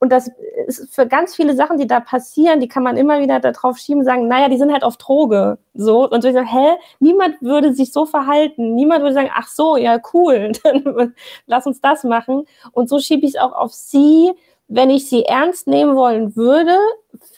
Und 0.00 0.10
das 0.10 0.32
ist 0.66 0.92
für 0.92 1.06
ganz 1.06 1.36
viele 1.36 1.54
Sachen, 1.54 1.78
die 1.78 1.86
da 1.86 2.00
passieren, 2.00 2.58
die 2.58 2.66
kann 2.66 2.82
man 2.82 2.96
immer 2.96 3.20
wieder 3.20 3.38
darauf 3.38 3.78
schieben, 3.78 4.02
sagen, 4.02 4.26
naja, 4.26 4.48
die 4.48 4.58
sind 4.58 4.72
halt 4.72 4.82
auf 4.82 4.96
Droge. 4.96 5.58
So. 5.74 6.10
Und 6.10 6.22
so 6.22 6.28
ich 6.28 6.34
sage, 6.34 6.48
hä? 6.48 6.74
Niemand 6.98 7.40
würde 7.40 7.72
sich 7.72 7.92
so 7.92 8.04
verhalten. 8.04 8.74
Niemand 8.74 9.02
würde 9.02 9.14
sagen, 9.14 9.30
ach 9.32 9.46
so, 9.46 9.76
ja, 9.76 10.00
cool, 10.12 10.50
dann 10.64 11.14
lass 11.46 11.68
uns 11.68 11.80
das 11.80 12.02
machen. 12.02 12.46
Und 12.72 12.88
so 12.88 12.98
schiebe 12.98 13.24
ich 13.24 13.36
es 13.36 13.40
auch 13.40 13.52
auf 13.52 13.72
sie. 13.74 14.32
Wenn 14.74 14.88
ich 14.88 15.08
sie 15.08 15.24
ernst 15.24 15.66
nehmen 15.66 15.96
wollen 15.96 16.34
würde, 16.34 16.76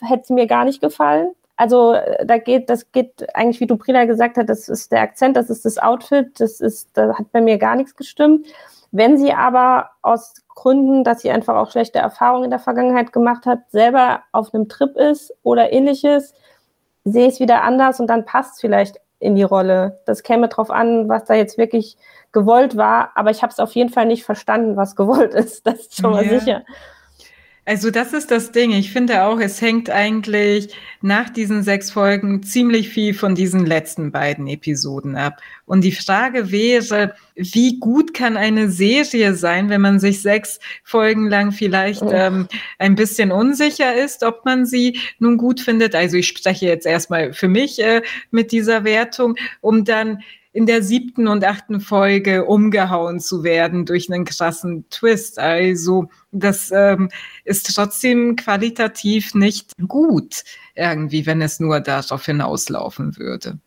hätte 0.01 0.23
es 0.23 0.29
mir 0.29 0.47
gar 0.47 0.63
nicht 0.63 0.81
gefallen. 0.81 1.35
Also 1.57 1.95
da 2.23 2.37
geht, 2.37 2.69
das 2.69 2.91
geht 2.93 3.27
eigentlich, 3.35 3.59
wie 3.59 3.67
Duprina 3.67 4.05
gesagt 4.05 4.37
hat, 4.37 4.47
das 4.47 4.69
ist 4.69 4.91
der 4.93 5.01
Akzent, 5.01 5.35
das 5.35 5.49
ist 5.49 5.65
das 5.65 5.77
Outfit, 5.77 6.39
das 6.39 6.61
ist, 6.61 6.89
da 6.93 7.17
hat 7.17 7.31
bei 7.33 7.41
mir 7.41 7.57
gar 7.57 7.75
nichts 7.75 7.95
gestimmt. 7.95 8.47
Wenn 8.91 9.17
sie 9.17 9.33
aber 9.33 9.89
aus 10.01 10.33
Gründen, 10.55 11.03
dass 11.03 11.21
sie 11.21 11.29
einfach 11.29 11.55
auch 11.55 11.71
schlechte 11.71 11.99
Erfahrungen 11.99 12.45
in 12.45 12.49
der 12.51 12.59
Vergangenheit 12.59 13.11
gemacht 13.11 13.45
hat, 13.45 13.59
selber 13.69 14.21
auf 14.31 14.53
einem 14.53 14.69
Trip 14.69 14.95
ist 14.95 15.33
oder 15.43 15.73
ähnliches, 15.73 16.33
sehe 17.03 17.27
ich 17.27 17.33
es 17.33 17.39
wieder 17.41 17.63
anders 17.63 17.99
und 17.99 18.07
dann 18.07 18.23
passt 18.23 18.55
es 18.55 18.61
vielleicht 18.61 18.95
in 19.19 19.35
die 19.35 19.43
Rolle. 19.43 19.99
Das 20.05 20.23
käme 20.23 20.47
drauf 20.47 20.71
an, 20.71 21.09
was 21.09 21.25
da 21.25 21.33
jetzt 21.33 21.57
wirklich 21.57 21.97
gewollt 22.31 22.77
war, 22.77 23.11
aber 23.15 23.31
ich 23.31 23.41
habe 23.41 23.51
es 23.51 23.59
auf 23.59 23.73
jeden 23.73 23.89
Fall 23.89 24.05
nicht 24.05 24.23
verstanden, 24.23 24.77
was 24.77 24.95
gewollt 24.95 25.33
ist. 25.33 25.67
Das 25.67 25.79
ist 25.79 25.97
schon 25.97 26.11
mal 26.11 26.23
yeah. 26.23 26.39
sicher. 26.39 26.61
Also 27.67 27.89
das 27.89 28.13
ist 28.13 28.29
das 28.29 28.51
Ding. 28.51 28.71
Ich 28.71 28.91
finde 28.91 29.23
auch, 29.23 29.39
es 29.39 29.59
hängt 29.59 29.89
eigentlich 29.89 30.69
nach 31.01 31.31
diesen 31.31 31.63
sechs 31.63 31.89
Folgen 31.89 32.43
ziemlich 32.43 32.89
viel 32.89 33.15
von 33.15 33.33
diesen 33.33 33.65
letzten 33.65 34.11
beiden 34.11 34.45
Episoden 34.47 35.15
ab. 35.15 35.41
Und 35.65 35.83
die 35.83 35.91
Frage 35.91 36.51
wäre, 36.51 37.15
wie 37.33 37.79
gut 37.79 38.13
kann 38.13 38.37
eine 38.37 38.69
Serie 38.69 39.33
sein, 39.33 39.69
wenn 39.69 39.81
man 39.81 39.99
sich 39.99 40.21
sechs 40.21 40.59
Folgen 40.83 41.27
lang 41.27 41.51
vielleicht 41.51 42.03
oh. 42.03 42.11
ähm, 42.11 42.47
ein 42.77 42.93
bisschen 42.93 43.31
unsicher 43.31 43.95
ist, 43.95 44.23
ob 44.23 44.45
man 44.45 44.67
sie 44.67 44.99
nun 45.17 45.37
gut 45.37 45.59
findet. 45.59 45.95
Also 45.95 46.17
ich 46.17 46.27
spreche 46.27 46.67
jetzt 46.67 46.85
erstmal 46.85 47.33
für 47.33 47.47
mich 47.47 47.81
äh, 47.81 48.03
mit 48.29 48.51
dieser 48.51 48.83
Wertung, 48.83 49.37
um 49.61 49.85
dann 49.85 50.21
in 50.55 50.65
der 50.65 50.81
siebten 50.81 51.27
und 51.27 51.43
achten 51.43 51.81
Folge 51.81 52.45
umgehauen 52.45 53.19
zu 53.19 53.43
werden 53.43 53.85
durch 53.85 54.09
einen 54.09 54.23
krassen 54.23 54.89
Twist. 54.89 55.37
Also 55.37 56.07
das 56.31 56.71
ähm, 56.73 57.09
ist 57.43 57.75
trotzdem 57.75 58.37
qualitativ 58.37 59.35
nicht 59.35 59.73
gut 59.89 60.45
irgendwie, 60.73 61.25
wenn 61.25 61.41
es 61.41 61.59
nur 61.59 61.81
darauf 61.81 62.25
hinauslaufen 62.25 63.17
würde. 63.17 63.59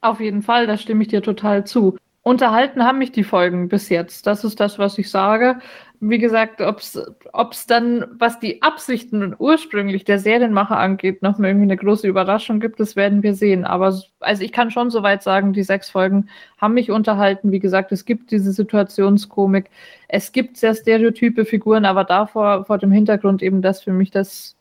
Auf 0.00 0.18
jeden 0.20 0.40
Fall, 0.40 0.66
da 0.66 0.78
stimme 0.78 1.02
ich 1.02 1.08
dir 1.08 1.20
total 1.20 1.66
zu. 1.66 1.98
Unterhalten 2.22 2.84
haben 2.84 2.98
mich 2.98 3.12
die 3.12 3.24
Folgen 3.24 3.68
bis 3.68 3.90
jetzt. 3.90 4.26
Das 4.26 4.44
ist 4.44 4.60
das, 4.60 4.78
was 4.78 4.96
ich 4.96 5.10
sage 5.10 5.58
wie 6.00 6.18
gesagt, 6.18 6.60
ob 6.60 6.78
es 6.78 7.66
dann, 7.66 8.06
was 8.12 8.38
die 8.38 8.62
Absichten 8.62 9.34
ursprünglich 9.38 10.04
der 10.04 10.18
Serienmacher 10.18 10.78
angeht, 10.78 11.22
noch 11.22 11.38
irgendwie 11.38 11.64
eine 11.64 11.76
große 11.76 12.06
Überraschung 12.06 12.60
gibt, 12.60 12.78
das 12.78 12.94
werden 12.94 13.22
wir 13.22 13.34
sehen. 13.34 13.64
Aber 13.64 14.00
also 14.20 14.42
ich 14.42 14.52
kann 14.52 14.70
schon 14.70 14.90
soweit 14.90 15.22
sagen, 15.22 15.52
die 15.52 15.62
sechs 15.62 15.90
Folgen 15.90 16.28
haben 16.58 16.74
mich 16.74 16.90
unterhalten. 16.90 17.50
Wie 17.50 17.58
gesagt, 17.58 17.90
es 17.90 18.04
gibt 18.04 18.30
diese 18.30 18.52
Situationskomik, 18.52 19.70
es 20.08 20.30
gibt 20.32 20.56
sehr 20.56 20.74
stereotype 20.74 21.44
Figuren, 21.44 21.84
aber 21.84 22.04
davor 22.04 22.64
vor 22.64 22.78
dem 22.78 22.92
Hintergrund 22.92 23.42
eben, 23.42 23.60
dass 23.60 23.82
für 23.82 23.92
mich 23.92 24.10
das 24.10 24.56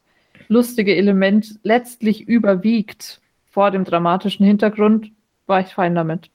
lustige 0.47 0.95
Element 0.95 1.59
letztlich 1.63 2.27
überwiegt 2.27 3.21
vor 3.51 3.71
dem 3.71 3.83
dramatischen 3.83 4.45
Hintergrund, 4.45 5.11
war 5.45 5.59
ich 5.61 5.67
fein 5.67 5.93
damit. 5.93 6.29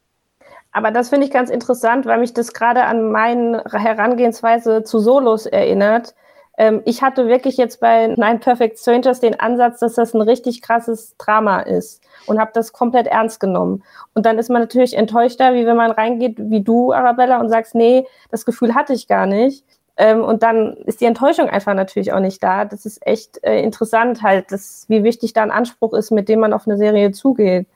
Aber 0.73 0.91
das 0.91 1.11
finde 1.11 1.27
ich 1.27 1.33
ganz 1.33 1.51
interessant, 1.51 2.07
weil 2.07 2.19
mich 2.19 2.33
das 2.33 2.53
gerade 2.53 2.85
an 2.85 3.13
meine 3.13 3.63
Herangehensweise 3.71 4.83
zu 4.83 4.99
Solos 4.99 5.47
erinnert. 5.47 6.15
Ähm, 6.57 6.83
ich 6.85 7.03
hatte 7.03 7.29
wirklich 7.29 7.57
jetzt 7.57 7.81
bei 7.81 8.09
Nine 8.09 8.39
Perfect 8.39 8.79
Strangers 8.79 9.21
den 9.21 9.39
Ansatz, 9.39 9.81
dass 9.81 9.95
das 9.95 10.15
ein 10.15 10.23
richtig 10.23 10.63
krasses 10.63 11.17
Drama 11.19 11.61
ist 11.61 12.03
und 12.27 12.39
habe 12.39 12.51
das 12.55 12.73
komplett 12.73 13.07
ernst 13.07 13.39
genommen. 13.39 13.83
Und 14.15 14.27
dann 14.27 14.39
ist 14.39 14.51
man 14.51 14.63
natürlich 14.63 14.97
enttäuschter, 14.97 15.55
wie 15.55 15.67
wenn 15.67 15.77
man 15.77 15.91
reingeht, 15.91 16.37
wie 16.39 16.63
du, 16.63 16.93
Arabella, 16.93 17.41
und 17.41 17.49
sagst, 17.49 17.75
nee, 17.75 18.07
das 18.31 18.45
Gefühl 18.45 18.75
hatte 18.75 18.95
ich 18.95 19.09
gar 19.09 19.27
nicht. 19.27 19.65
Ähm, 19.99 20.25
und 20.25 20.43
dann 20.43 20.77
ist 20.87 21.01
die 21.03 21.05
Enttäuschung 21.07 21.49
einfach 21.51 21.75
natürlich 21.75 22.13
auch 22.13 22.21
nicht 22.21 22.43
da. 22.43 22.65
Das 22.65 22.87
ist 22.87 23.07
echt 23.07 23.43
äh, 23.45 23.63
interessant 23.63 24.23
halt, 24.23 24.51
dass, 24.51 24.87
wie 24.89 25.05
wichtig 25.05 25.35
da 25.35 25.43
ein 25.43 25.51
Anspruch 25.51 25.93
ist, 25.93 26.11
mit 26.11 26.29
dem 26.29 26.41
man 26.41 26.55
auf 26.55 26.67
eine 26.67 26.79
Serie 26.79 27.13
zugeht. 27.13 27.67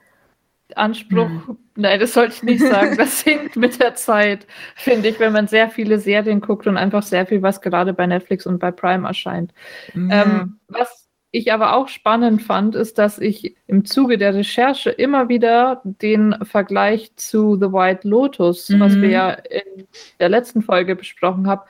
Anspruch, 0.74 1.28
hm. 1.28 1.58
nein, 1.76 2.00
das 2.00 2.14
sollte 2.14 2.34
ich 2.34 2.42
nicht 2.42 2.60
sagen. 2.66 2.96
Das 2.96 3.20
sinkt 3.20 3.56
mit 3.56 3.80
der 3.80 3.94
Zeit, 3.94 4.46
finde 4.74 5.08
ich, 5.08 5.20
wenn 5.20 5.32
man 5.32 5.46
sehr 5.46 5.70
viele 5.70 5.98
Serien 5.98 6.40
guckt 6.40 6.66
und 6.66 6.76
einfach 6.76 7.02
sehr 7.02 7.26
viel, 7.26 7.42
was 7.42 7.60
gerade 7.60 7.92
bei 7.92 8.06
Netflix 8.06 8.46
und 8.46 8.58
bei 8.58 8.70
Prime 8.70 9.06
erscheint. 9.06 9.52
Ja. 9.94 10.22
Ähm, 10.22 10.58
was 10.68 11.06
ich 11.30 11.52
aber 11.52 11.76
auch 11.76 11.88
spannend 11.88 12.42
fand, 12.42 12.74
ist, 12.74 12.98
dass 12.98 13.18
ich 13.18 13.56
im 13.66 13.84
Zuge 13.84 14.16
der 14.16 14.34
Recherche 14.34 14.90
immer 14.90 15.28
wieder 15.28 15.82
den 15.84 16.34
Vergleich 16.42 17.14
zu 17.16 17.56
The 17.56 17.72
White 17.72 18.08
Lotus, 18.08 18.70
mhm. 18.70 18.80
was 18.80 18.96
wir 18.96 19.08
ja 19.10 19.30
in 19.30 19.86
der 20.18 20.30
letzten 20.30 20.62
Folge 20.62 20.96
besprochen 20.96 21.46
haben, 21.46 21.62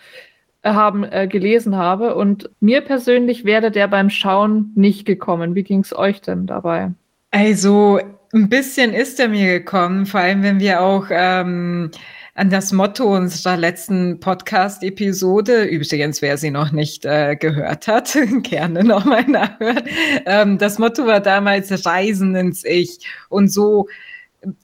äh, 0.62 0.70
haben 0.70 1.04
äh, 1.04 1.26
gelesen 1.26 1.76
habe. 1.76 2.14
Und 2.14 2.50
mir 2.60 2.80
persönlich 2.80 3.44
wäre 3.44 3.70
der 3.70 3.88
beim 3.88 4.08
Schauen 4.08 4.72
nicht 4.76 5.04
gekommen. 5.04 5.54
Wie 5.54 5.64
ging 5.64 5.80
es 5.80 5.96
euch 5.96 6.20
denn 6.20 6.46
dabei? 6.46 6.92
Also 7.32 7.98
ein 8.36 8.48
bisschen 8.48 8.92
ist 8.92 9.18
er 9.18 9.28
mir 9.28 9.58
gekommen, 9.58 10.06
vor 10.06 10.20
allem 10.20 10.42
wenn 10.42 10.60
wir 10.60 10.82
auch 10.82 11.06
ähm, 11.10 11.90
an 12.34 12.50
das 12.50 12.70
Motto 12.70 13.16
unserer 13.16 13.56
letzten 13.56 14.20
Podcast-Episode, 14.20 15.64
übrigens, 15.64 16.20
wer 16.20 16.36
sie 16.36 16.50
noch 16.50 16.70
nicht 16.70 17.06
äh, 17.06 17.34
gehört 17.34 17.88
hat, 17.88 18.16
gerne 18.42 18.84
nochmal 18.84 19.24
nachhören. 19.24 19.84
Ähm, 20.26 20.58
das 20.58 20.78
Motto 20.78 21.06
war 21.06 21.20
damals 21.20 21.86
Reisen 21.86 22.36
ins 22.36 22.62
Ich. 22.64 22.98
Und 23.30 23.48
so 23.48 23.88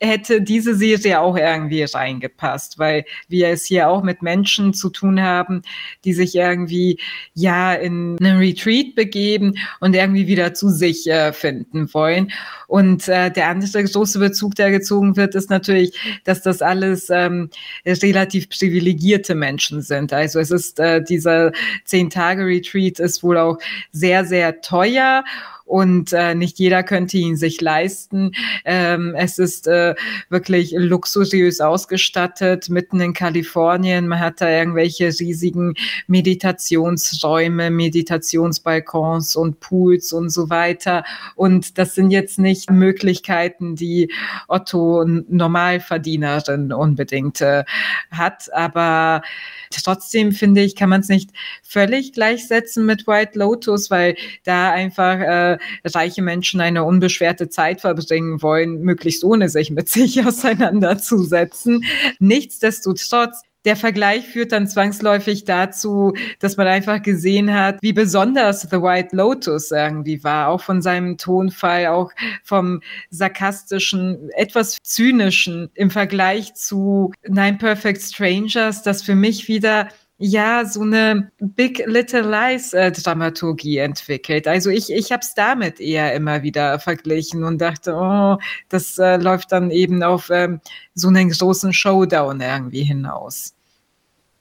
hätte 0.01 0.43
diese 0.43 0.75
Serie 0.75 1.21
auch 1.21 1.37
irgendwie 1.37 1.83
reingepasst, 1.83 2.79
weil 2.79 3.05
wir 3.29 3.49
es 3.49 3.65
hier 3.65 3.89
auch 3.89 4.03
mit 4.03 4.23
Menschen 4.23 4.75
zu 4.75 4.91
tun 4.91 5.21
haben, 5.21 5.63
die 6.05 6.13
sich 6.13 6.35
irgendwie 6.35 6.99
ja 7.35 7.75
in 7.75 8.17
einen 8.21 8.39
Retreat 8.39 8.95
begeben 8.95 9.55
und 9.81 9.95
irgendwie 9.95 10.27
wieder 10.27 10.55
zu 10.55 10.69
sich 10.69 11.09
äh, 11.09 11.33
finden 11.33 11.93
wollen. 11.93 12.33
Und 12.69 13.09
äh, 13.09 13.31
der 13.31 13.49
andere 13.49 13.85
große 13.85 14.19
Bezug, 14.19 14.55
der 14.55 14.71
gezogen 14.71 15.17
wird, 15.17 15.35
ist 15.35 15.51
natürlich, 15.51 15.99
dass 16.25 16.43
das 16.43 16.63
alles 16.63 17.11
ähm, 17.11 17.51
relativ 17.85 18.49
privilegierte 18.49 19.35
Menschen 19.35 19.83
sind. 19.83 20.13
Also 20.13 20.41
es 20.41 20.51
ist 20.51 20.79
äh, 20.81 21.03
dieser 21.03 21.53
zehn 21.85 22.11
Tage 22.11 22.47
Retreat 22.47 22.99
ist 22.99 23.23
wohl 23.23 23.39
auch 23.39 23.59
sehr 23.91 24.25
sehr 24.25 24.61
teuer 24.61 25.25
und 25.65 26.13
äh, 26.13 26.35
nicht 26.35 26.59
jeder 26.59 26.83
könnte 26.83 27.19
ihn 27.19 27.37
sich 27.37 27.61
leisten. 27.61 28.33
Ähm, 28.65 29.15
es 29.17 29.39
ist 29.39 29.67
äh, 29.67 29.95
wirklich 30.29 30.75
luxuriös 30.77 31.61
ausgestattet, 31.61 32.69
mitten 32.69 33.01
in 33.01 33.13
Kalifornien. 33.13 34.09
Man 34.09 34.21
hat 34.21 34.41
da 34.41 34.49
irgendwelche 34.49 35.07
riesigen 35.07 35.75
Meditationsräume, 36.07 37.71
Meditationsbalkons 37.71 39.37
und 39.37 39.61
Pools 39.61 40.13
und 40.13 40.31
so 40.31 40.51
weiter. 40.51 41.05
Und 41.35 41.79
das 41.79 41.95
sind 41.95 42.11
jetzt 42.11 42.39
nicht 42.39 42.71
Möglichkeiten, 42.71 43.77
die 43.77 44.13
Otto 44.49 45.05
Normalverdienerin 45.05 46.73
unbedingt 46.73 47.41
äh, 47.41 47.65
hat, 48.11 48.53
aber 48.53 49.23
trotzdem 49.71 50.33
finde 50.33 50.61
ich, 50.61 50.77
kann 50.77 50.91
man 50.91 51.01
es 51.01 51.09
nicht 51.09 51.31
völlig 51.63 52.13
gleichsetzen 52.13 52.85
mit 52.85 53.07
White 53.07 53.39
Lotus, 53.39 53.91
weil 53.91 54.17
da 54.45 54.71
einfach 54.71 55.19
äh, 55.21 55.52
reiche 55.85 56.23
Menschen 56.23 56.61
eine 56.61 56.85
unbeschwerte 56.85 57.49
Zeit 57.49 57.81
verbringen 57.81 58.43
wollen, 58.43 58.81
möglichst 58.81 59.25
ohne 59.25 59.49
sich 59.49 59.71
mit 59.71 59.89
sich 59.89 60.25
auseinanderzusetzen. 60.27 61.85
Nichtsdestotrotz 62.19 63.43
der 63.65 63.77
Vergleich 63.77 64.27
führt 64.27 64.53
dann 64.53 64.67
zwangsläufig 64.67 65.45
dazu, 65.45 66.15
dass 66.41 66.57
man 66.57 66.67
einfach 66.67 67.01
gesehen 67.01 67.55
hat, 67.55 67.79
wie 67.81 67.93
besonders 67.93 68.63
The 68.63 68.83
White 68.83 69.15
Lotus 69.15 69.71
irgendwie 69.71 70.25
war, 70.25 70.49
auch 70.49 70.61
von 70.61 70.83
seinem 70.83 71.17
Tonfall, 71.17 71.87
auch 71.87 72.11
vom 72.43 72.81
sarkastischen, 73.11 74.31
etwas 74.31 74.79
zynischen 74.83 75.71
im 75.75 75.91
Vergleich 75.91 76.55
zu 76.55 77.13
Nine 77.27 77.59
Perfect 77.59 78.03
Strangers, 78.03 78.83
das 78.83 79.03
für 79.03 79.15
mich 79.15 79.47
wieder 79.47 79.89
ja 80.23 80.65
so 80.65 80.83
eine 80.83 81.31
Big 81.41 81.85
Little 81.87 82.23
Lies 82.23 82.73
äh, 82.73 82.93
Dramaturgie 82.93 83.79
entwickelt. 83.79 84.47
Also 84.47 84.71
ich, 84.71 84.91
ich 84.93 85.11
habe 85.11 85.21
es 85.21 85.35
damit 85.35 85.81
eher 85.81 86.15
immer 86.15 86.43
wieder 86.43 86.79
verglichen 86.79 87.43
und 87.45 87.61
dachte, 87.61 87.95
oh, 87.95 88.39
das 88.69 88.99
äh, 88.99 89.17
läuft 89.17 89.53
dann 89.53 89.71
eben 89.71 90.03
auf 90.03 90.31
ähm, 90.31 90.61
so 90.95 91.09
einen 91.09 91.31
großen 91.31 91.73
Showdown 91.73 92.41
irgendwie 92.41 92.85
hinaus. 92.85 93.55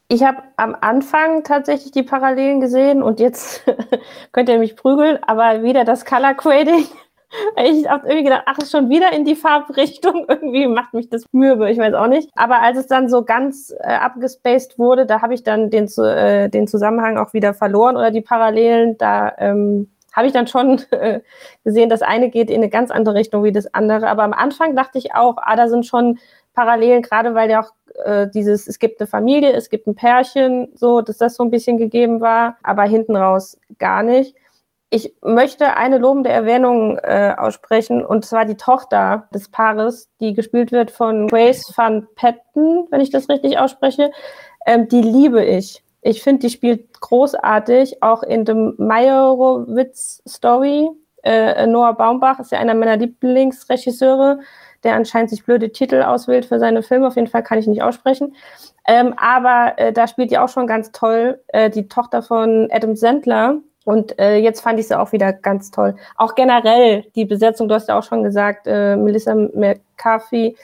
Ich 0.08 0.24
habe 0.24 0.44
am 0.58 0.76
Anfang 0.82 1.44
tatsächlich 1.44 1.91
die 1.91 2.04
Parallelen 2.04 2.62
gesehen 2.62 3.02
und 3.02 3.20
jetzt 3.20 3.63
könnt 4.34 4.50
ihr 4.50 4.60
mich 4.60 4.76
prügeln, 4.76 5.17
aber 5.24 5.63
wieder 5.63 5.84
das 5.84 6.06
Color 6.06 6.36
Grading 6.36 6.86
Ich 7.56 7.88
habe 7.88 8.08
irgendwie 8.08 8.26
gedacht, 8.26 8.44
ach, 8.46 8.58
ist 8.58 8.72
schon 8.72 8.89
wieder 8.89 9.13
in 9.13 9.24
die 9.24 9.36
Farbrichtung. 9.36 10.26
Irgendwie 10.30 10.67
macht 10.67 10.94
mich 10.94 11.10
das 11.10 11.26
mürbe, 11.32 11.72
ich 11.72 11.78
weiß 11.78 11.94
auch 11.94 12.08
nicht. 12.08 12.30
Aber 12.36 12.62
als 12.62 12.78
es 12.78 12.88
dann 12.88 13.10
so 13.10 13.24
ganz 13.24 13.74
äh, 13.80 13.94
abgespaced 13.94 14.78
wurde, 14.78 15.06
da 15.06 15.22
habe 15.22 15.34
ich 15.34 15.44
dann 15.44 15.70
den, 15.70 15.88
äh, 15.98 16.50
den 16.50 16.67
Zusammenhang 16.67 17.17
auch 17.17 17.34
wieder 17.34 17.54
verloren 17.54 17.96
oder 17.96 18.12
die 18.12 18.22
Parallelen. 18.22 18.98
Da 18.98 19.34
ähm, 19.38 19.89
habe 20.13 20.28
ich 20.28 20.34
dann 20.34 20.48
schon 20.48 20.82
äh, 20.91 21.22
gesehen, 21.63 21.89
das 21.89 22.02
eine 22.02 22.30
geht 22.30 22.50
in 22.50 22.58
eine 22.58 22.70
ganz 22.70 22.91
andere 22.91 23.15
Richtung 23.15 23.44
wie 23.44 23.52
das 23.52 23.74
andere. 23.74 24.08
Aber 24.08 24.24
am 24.24 24.34
Anfang 24.34 24.76
dachte 24.76 24.98
ich 24.98 25.13
auch, 25.13 25.38
ah, 25.38 25.56
da 25.56 25.67
sind 25.67 25.86
schon 25.86 26.20
Parallelen, 26.54 27.02
gerade 27.02 27.34
weil 27.34 27.50
ja 27.50 27.62
auch 27.62 27.72
äh, 28.04 28.28
dieses, 28.28 28.67
es 28.67 28.78
gibt 28.78 29.00
eine 29.00 29.08
Familie, 29.08 29.54
es 29.54 29.70
gibt 29.70 29.88
ein 29.88 29.96
Pärchen, 29.96 30.70
so, 30.76 31.02
dass 31.02 31.17
das 31.17 31.36
so 31.36 31.44
ein 31.44 31.52
bisschen 31.52 31.78
gegeben 31.78 32.20
war, 32.20 32.58
aber 32.62 32.84
hinten 32.84 33.15
raus 33.15 33.58
gar 33.80 34.04
nicht. 34.04 34.36
Ich 34.93 35.15
möchte 35.21 35.77
eine 35.77 35.99
lobende 35.99 36.30
Erwähnung 36.30 36.97
äh, 36.97 37.34
aussprechen, 37.38 38.06
und 38.06 38.25
zwar 38.25 38.43
die 38.43 38.58
Tochter 38.58 39.30
des 39.34 39.49
Paares, 39.49 40.10
die 40.19 40.34
gespielt 40.34 40.73
wird 40.73 40.91
von 40.91 41.30
Grace 41.30 41.71
van 41.73 42.10
Patten, 42.15 42.88
wenn 42.91 42.99
ich 42.99 43.10
das 43.10 43.30
richtig 43.30 43.58
ausspreche. 43.58 44.12
Ähm, 44.65 44.89
die 44.89 45.01
liebe 45.01 45.45
ich. 45.45 45.82
Ich 46.01 46.21
finde, 46.21 46.41
die 46.41 46.49
spielt 46.49 46.99
großartig, 46.99 48.04
auch 48.04 48.21
in 48.21 48.43
dem 48.43 48.75
Meyerowitz-Story. 48.80 50.89
Äh, 51.23 51.67
Noah 51.67 51.93
Baumbach 51.93 52.41
ist 52.41 52.51
ja 52.51 52.60
einer 52.60 52.73
meiner 52.73 52.97
Lieblingsregisseure, 52.97 54.41
der 54.84 54.95
anscheinend 54.95 55.30
sich 55.30 55.45
blöde 55.45 55.71
Titel 55.71 56.01
auswählt 56.01 56.45
für 56.45 56.60
seine 56.60 56.84
Filme. 56.84 57.08
Auf 57.08 57.15
jeden 57.15 57.30
Fall 57.30 57.43
kann 57.43 57.60
ich 57.60 57.67
nicht 57.67 57.82
aussprechen. 57.82 58.36
Ähm, 58.86 59.13
aber 59.15 59.75
äh, 59.77 59.93
da 59.93 60.08
spielt 60.08 60.32
die 60.32 60.38
auch 60.38 60.49
schon 60.49 60.67
ganz 60.67 60.91
toll, 60.91 61.41
äh, 61.47 61.69
die 61.69 61.88
Tochter 61.88 62.21
von 62.21 62.67
Adam 62.73 62.97
Sandler. 62.97 63.62
Und 63.91 64.17
äh, 64.19 64.38
jetzt 64.38 64.62
fand 64.62 64.80
ich 64.80 64.88
sie 64.88 64.97
auch 64.97 65.12
wieder 65.12 65.34
ganz 65.34 65.69
toll. 65.69 65.97
Auch 66.15 66.36
generell 66.36 67.04
die 67.13 67.25
Besetzung, 67.25 67.67
du 67.67 67.75
hast 67.75 67.89
ja 67.89 67.99
auch 67.99 68.04
schon 68.04 68.23
gesagt, 68.23 68.65
äh, 68.65 68.95
Melissa 68.95 69.36
McCarthy, 69.36 70.56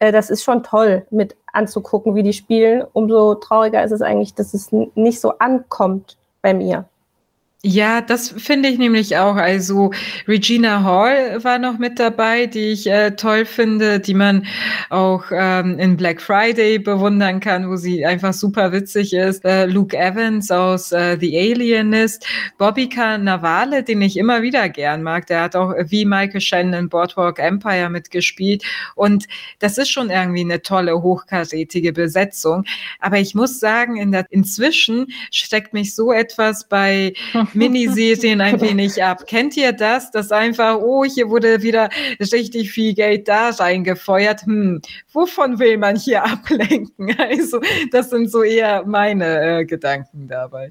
äh, 0.00 0.10
das 0.10 0.30
ist 0.30 0.42
schon 0.42 0.64
toll 0.64 1.06
mit 1.10 1.36
anzugucken, 1.52 2.16
wie 2.16 2.24
die 2.24 2.32
spielen. 2.32 2.84
Umso 2.92 3.36
trauriger 3.36 3.84
ist 3.84 3.92
es 3.92 4.02
eigentlich, 4.02 4.34
dass 4.34 4.52
es 4.52 4.72
nicht 4.72 5.20
so 5.20 5.38
ankommt 5.38 6.16
bei 6.40 6.54
mir. 6.54 6.86
Ja, 7.64 8.00
das 8.00 8.30
finde 8.30 8.68
ich 8.68 8.78
nämlich 8.78 9.16
auch. 9.18 9.36
Also 9.36 9.92
Regina 10.26 10.82
Hall 10.82 11.44
war 11.44 11.60
noch 11.60 11.78
mit 11.78 12.00
dabei, 12.00 12.46
die 12.46 12.72
ich 12.72 12.88
äh, 12.88 13.12
toll 13.12 13.44
finde, 13.44 14.00
die 14.00 14.14
man 14.14 14.46
auch 14.90 15.26
ähm, 15.30 15.78
in 15.78 15.96
Black 15.96 16.20
Friday 16.20 16.80
bewundern 16.80 17.38
kann, 17.38 17.70
wo 17.70 17.76
sie 17.76 18.04
einfach 18.04 18.32
super 18.32 18.72
witzig 18.72 19.12
ist. 19.12 19.44
Äh, 19.44 19.66
Luke 19.66 19.96
Evans 19.96 20.50
aus 20.50 20.90
äh, 20.90 21.16
The 21.20 21.38
Alienist, 21.38 22.26
Bobby 22.58 22.88
Cannavale, 22.88 23.84
den 23.84 24.02
ich 24.02 24.16
immer 24.16 24.42
wieder 24.42 24.68
gern 24.68 25.04
mag. 25.04 25.28
Der 25.28 25.42
hat 25.42 25.54
auch 25.54 25.72
wie 25.86 26.04
Michael 26.04 26.40
Shannon 26.40 26.74
in 26.74 26.88
Boardwalk 26.88 27.38
Empire 27.38 27.90
mitgespielt. 27.90 28.64
Und 28.96 29.28
das 29.60 29.78
ist 29.78 29.90
schon 29.90 30.10
irgendwie 30.10 30.40
eine 30.40 30.62
tolle, 30.62 31.00
hochkarätige 31.00 31.92
Besetzung. 31.92 32.64
Aber 32.98 33.20
ich 33.20 33.36
muss 33.36 33.60
sagen, 33.60 33.98
in 33.98 34.10
der, 34.10 34.26
inzwischen 34.30 35.12
steckt 35.30 35.72
mich 35.72 35.94
so 35.94 36.10
etwas 36.12 36.66
bei 36.66 37.12
Miniserien 37.72 38.40
ein 38.40 38.60
wenig 38.60 39.02
ab. 39.02 39.26
Kennt 39.26 39.56
ihr 39.56 39.72
das? 39.72 40.10
Dass 40.10 40.32
einfach, 40.32 40.78
oh, 40.78 41.04
hier 41.04 41.28
wurde 41.28 41.62
wieder 41.62 41.88
richtig 42.20 42.72
viel 42.72 42.94
Geld 42.94 43.28
da 43.28 43.50
reingefeuert. 43.50 44.42
Hm, 44.42 44.80
wovon 45.12 45.58
will 45.58 45.78
man 45.78 45.96
hier 45.96 46.24
ablenken? 46.24 47.14
Also, 47.18 47.60
das 47.90 48.10
sind 48.10 48.30
so 48.30 48.42
eher 48.42 48.84
meine 48.86 49.60
äh, 49.60 49.64
Gedanken 49.64 50.28
dabei. 50.28 50.70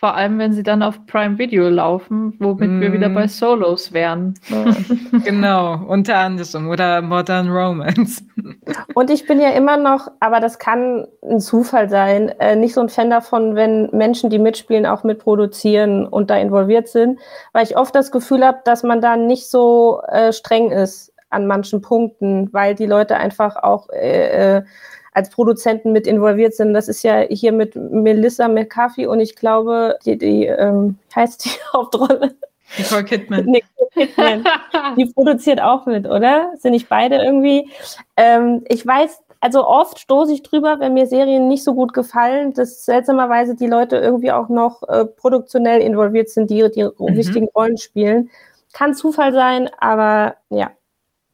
Vor 0.00 0.14
allem, 0.14 0.38
wenn 0.38 0.54
sie 0.54 0.62
dann 0.62 0.82
auf 0.82 1.04
Prime 1.04 1.36
Video 1.36 1.68
laufen, 1.68 2.34
womit 2.38 2.70
mm. 2.70 2.80
wir 2.80 2.92
wieder 2.94 3.10
bei 3.10 3.24
mhm. 3.24 3.28
Solos 3.28 3.92
wären. 3.92 4.32
genau, 5.24 5.74
unter 5.86 6.16
anderem. 6.16 6.70
Oder 6.70 7.02
Modern 7.02 7.50
Romance. 7.50 8.24
Und 8.94 9.10
ich 9.10 9.26
bin 9.26 9.38
ja 9.38 9.50
immer 9.50 9.76
noch, 9.76 10.10
aber 10.18 10.40
das 10.40 10.58
kann 10.58 11.06
ein 11.22 11.38
Zufall 11.38 11.90
sein, 11.90 12.30
äh, 12.40 12.56
nicht 12.56 12.72
so 12.72 12.80
ein 12.80 12.88
Fan 12.88 13.10
davon, 13.10 13.56
wenn 13.56 13.90
Menschen, 13.92 14.30
die 14.30 14.38
mitspielen, 14.38 14.86
auch 14.86 15.04
mitproduzieren 15.04 16.06
und 16.06 16.30
da 16.30 16.38
involviert 16.38 16.88
sind, 16.88 17.20
weil 17.52 17.64
ich 17.64 17.76
oft 17.76 17.94
das 17.94 18.10
Gefühl 18.10 18.42
habe, 18.42 18.60
dass 18.64 18.82
man 18.82 19.02
da 19.02 19.18
nicht 19.18 19.50
so 19.50 20.00
äh, 20.08 20.32
streng 20.32 20.70
ist 20.70 21.12
an 21.28 21.46
manchen 21.46 21.82
Punkten, 21.82 22.50
weil 22.54 22.74
die 22.74 22.86
Leute 22.86 23.18
einfach 23.18 23.56
auch 23.56 23.90
äh, 23.90 24.56
äh 24.56 24.62
als 25.12 25.30
Produzenten 25.30 25.92
mit 25.92 26.06
involviert 26.06 26.54
sind. 26.54 26.74
Das 26.74 26.88
ist 26.88 27.02
ja 27.02 27.20
hier 27.20 27.52
mit 27.52 27.74
Melissa 27.74 28.48
McCarthy 28.48 29.06
und 29.06 29.20
ich 29.20 29.36
glaube, 29.36 29.98
die, 30.04 30.16
die 30.16 30.46
ähm, 30.46 30.98
heißt 31.14 31.44
die 31.44 31.50
Hauptrolle. 31.72 32.34
Nicole 32.78 33.04
Kidman. 33.04 33.44
Nicole 33.46 33.90
Kidman. 33.92 34.44
die 34.96 35.06
produziert 35.06 35.60
auch 35.60 35.86
mit, 35.86 36.06
oder? 36.06 36.52
Sind 36.58 36.72
nicht 36.72 36.88
beide 36.88 37.16
irgendwie? 37.16 37.68
Ähm, 38.16 38.64
ich 38.68 38.86
weiß, 38.86 39.20
also 39.40 39.66
oft 39.66 39.98
stoße 39.98 40.32
ich 40.32 40.42
drüber, 40.42 40.78
wenn 40.80 40.94
mir 40.94 41.06
Serien 41.06 41.48
nicht 41.48 41.64
so 41.64 41.74
gut 41.74 41.92
gefallen, 41.94 42.52
dass 42.52 42.84
seltsamerweise 42.84 43.56
die 43.56 43.66
Leute 43.66 43.96
irgendwie 43.96 44.32
auch 44.32 44.48
noch 44.48 44.82
äh, 44.88 45.06
produktionell 45.06 45.80
involviert 45.80 46.28
sind, 46.28 46.50
die 46.50 46.70
die 46.70 46.84
mhm. 46.84 47.16
wichtigen 47.16 47.48
Rollen 47.48 47.78
spielen. 47.78 48.30
Kann 48.72 48.94
Zufall 48.94 49.32
sein, 49.32 49.68
aber 49.78 50.36
ja. 50.50 50.70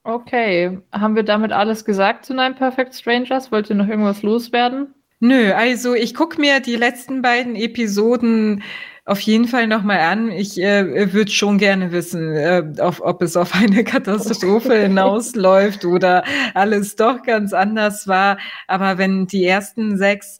Okay, 0.06 0.78
haben 0.92 1.16
wir 1.16 1.24
damit 1.24 1.50
alles 1.50 1.84
gesagt 1.84 2.24
zu 2.24 2.32
Nine 2.32 2.54
Perfect 2.54 2.94
Strangers? 2.94 3.50
Wollt 3.50 3.68
ihr 3.70 3.74
noch 3.74 3.88
irgendwas 3.88 4.22
loswerden? 4.22 4.94
Nö, 5.18 5.52
also 5.52 5.94
ich 5.94 6.14
gucke 6.14 6.40
mir 6.40 6.60
die 6.60 6.76
letzten 6.76 7.22
beiden 7.22 7.56
Episoden 7.56 8.62
auf 9.04 9.18
jeden 9.18 9.48
Fall 9.48 9.66
nochmal 9.66 9.98
an. 9.98 10.30
Ich 10.30 10.62
äh, 10.62 11.12
würde 11.12 11.32
schon 11.32 11.58
gerne 11.58 11.90
wissen, 11.90 12.36
äh, 12.36 12.62
auf, 12.78 13.00
ob 13.00 13.20
es 13.20 13.36
auf 13.36 13.52
eine 13.56 13.82
Katastrophe 13.82 14.74
hinausläuft 14.82 15.84
oder 15.84 16.22
alles 16.54 16.94
doch 16.94 17.24
ganz 17.24 17.52
anders 17.52 18.06
war. 18.06 18.38
Aber 18.68 18.98
wenn 18.98 19.26
die 19.26 19.44
ersten 19.44 19.98
sechs 19.98 20.38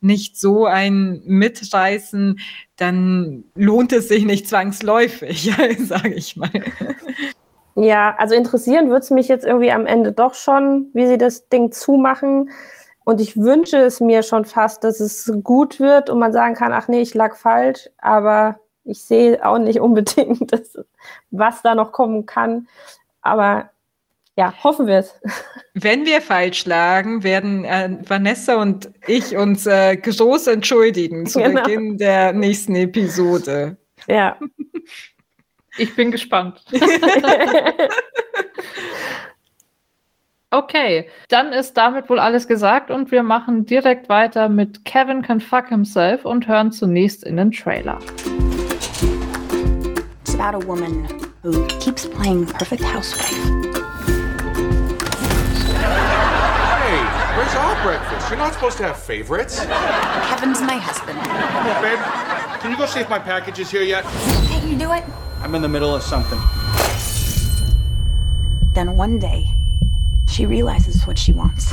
nicht 0.00 0.40
so 0.40 0.66
ein 0.66 1.22
mitreißen, 1.24 2.40
dann 2.74 3.44
lohnt 3.54 3.92
es 3.92 4.08
sich 4.08 4.24
nicht 4.24 4.48
zwangsläufig, 4.48 5.52
sage 5.78 6.14
ich 6.14 6.36
mal. 6.36 6.50
Ja, 7.76 8.14
also 8.18 8.34
interessieren 8.34 8.88
würde 8.88 9.00
es 9.00 9.10
mich 9.10 9.28
jetzt 9.28 9.44
irgendwie 9.44 9.72
am 9.72 9.86
Ende 9.86 10.12
doch 10.12 10.34
schon, 10.34 10.90
wie 10.92 11.06
sie 11.06 11.18
das 11.18 11.48
Ding 11.48 11.72
zumachen. 11.72 12.50
Und 13.04 13.20
ich 13.20 13.36
wünsche 13.36 13.78
es 13.78 14.00
mir 14.00 14.22
schon 14.22 14.44
fast, 14.44 14.84
dass 14.84 15.00
es 15.00 15.30
gut 15.42 15.80
wird 15.80 16.08
und 16.08 16.18
man 16.18 16.32
sagen 16.32 16.54
kann, 16.54 16.72
ach 16.72 16.88
nee, 16.88 17.02
ich 17.02 17.14
lag 17.14 17.36
falsch, 17.36 17.90
aber 17.98 18.60
ich 18.84 19.02
sehe 19.02 19.44
auch 19.44 19.58
nicht 19.58 19.80
unbedingt, 19.80 20.52
dass, 20.52 20.78
was 21.30 21.62
da 21.62 21.74
noch 21.74 21.92
kommen 21.92 22.26
kann. 22.26 22.68
Aber 23.22 23.70
ja, 24.36 24.52
hoffen 24.62 24.86
wir 24.86 24.98
es. 24.98 25.20
Wenn 25.74 26.06
wir 26.06 26.20
falsch 26.20 26.64
lagen, 26.66 27.22
werden 27.22 27.64
äh, 27.64 27.98
Vanessa 28.06 28.60
und 28.60 28.90
ich 29.06 29.36
uns 29.36 29.66
äh, 29.66 29.96
groß 29.96 30.46
entschuldigen 30.48 31.26
zu 31.26 31.40
genau. 31.40 31.62
Beginn 31.62 31.98
der 31.98 32.32
nächsten 32.32 32.74
Episode. 32.76 33.76
Ja. 34.06 34.36
Ich 35.76 35.96
bin 35.96 36.12
gespannt. 36.12 36.62
okay, 40.50 41.08
dann 41.28 41.52
ist 41.52 41.76
damit 41.76 42.08
wohl 42.08 42.20
alles 42.20 42.46
gesagt 42.46 42.92
und 42.92 43.10
wir 43.10 43.24
machen 43.24 43.66
direkt 43.66 44.08
weiter 44.08 44.48
mit 44.48 44.84
Kevin 44.84 45.22
Can 45.22 45.40
Fuck 45.40 45.68
Himself 45.68 46.24
und 46.24 46.46
hören 46.46 46.70
zunächst 46.70 47.24
in 47.24 47.36
den 47.36 47.50
Trailer. 47.50 47.98
It's 50.22 50.38
about 50.38 50.56
a 50.56 50.66
woman 50.66 51.08
who 51.42 51.66
keeps 51.80 52.08
playing 52.08 52.46
perfect 52.46 52.84
housewife. 52.84 53.34
Hey, 56.84 57.02
where's 57.36 57.54
our 57.56 57.74
breakfast? 57.82 58.30
You're 58.30 58.38
not 58.38 58.54
supposed 58.54 58.76
to 58.78 58.84
have 58.84 58.96
favorites. 58.96 59.66
Kevin's 60.28 60.60
my 60.60 60.76
husband. 60.76 61.18
Babe, 61.82 61.98
can 62.60 62.70
you 62.70 62.76
go 62.76 62.86
see 62.86 63.00
if 63.00 63.10
my 63.10 63.18
package 63.18 63.58
is 63.58 63.72
here 63.72 63.82
yet? 63.82 64.04
Can 64.48 64.68
you 64.70 64.78
do 64.78 64.92
it? 64.92 65.02
I'm 65.44 65.54
in 65.54 65.60
the 65.60 65.68
middle 65.68 65.94
of 65.94 66.02
something. 66.02 66.40
Then 68.72 68.96
one 68.96 69.18
day, 69.18 69.44
she 70.26 70.46
realizes 70.46 71.06
what 71.06 71.18
she 71.18 71.34
wants. 71.34 71.72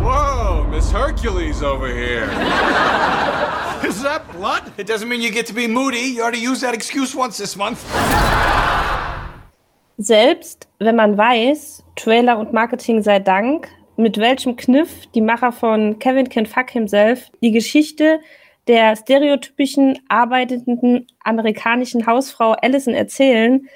Whoa, 0.00 0.68
Miss 0.70 0.92
Hercules 0.92 1.64
over 1.64 1.88
here. 1.88 2.22
Is 3.84 4.00
that 4.04 4.22
blood? 4.30 4.72
It 4.78 4.86
doesn't 4.86 5.08
mean 5.08 5.20
you 5.20 5.32
get 5.32 5.46
to 5.46 5.52
be 5.52 5.66
moody. 5.66 6.14
You 6.14 6.22
already 6.22 6.38
used 6.38 6.62
that 6.62 6.72
excuse 6.72 7.16
once 7.16 7.36
this 7.36 7.56
month. 7.56 7.84
Selbst 9.98 10.68
wenn 10.78 10.94
man 10.94 11.16
weiß, 11.16 11.82
Trailer 11.96 12.38
und 12.38 12.52
Marketing 12.52 13.02
sei 13.02 13.18
Dank, 13.18 13.68
mit 13.96 14.18
welchem 14.18 14.54
Kniff 14.54 15.06
die 15.16 15.20
Macher 15.20 15.50
von 15.50 15.98
Kevin 15.98 16.28
Can 16.28 16.46
Fuck 16.46 16.70
Himself 16.70 17.28
die 17.42 17.50
Geschichte 17.50 18.20
der 18.66 18.96
stereotypischen 18.96 19.98
arbeitenden 20.08 21.06
amerikanischen 21.24 22.06
Hausfrau 22.06 22.52
Allison 22.52 22.94
erzählen, 22.94 23.68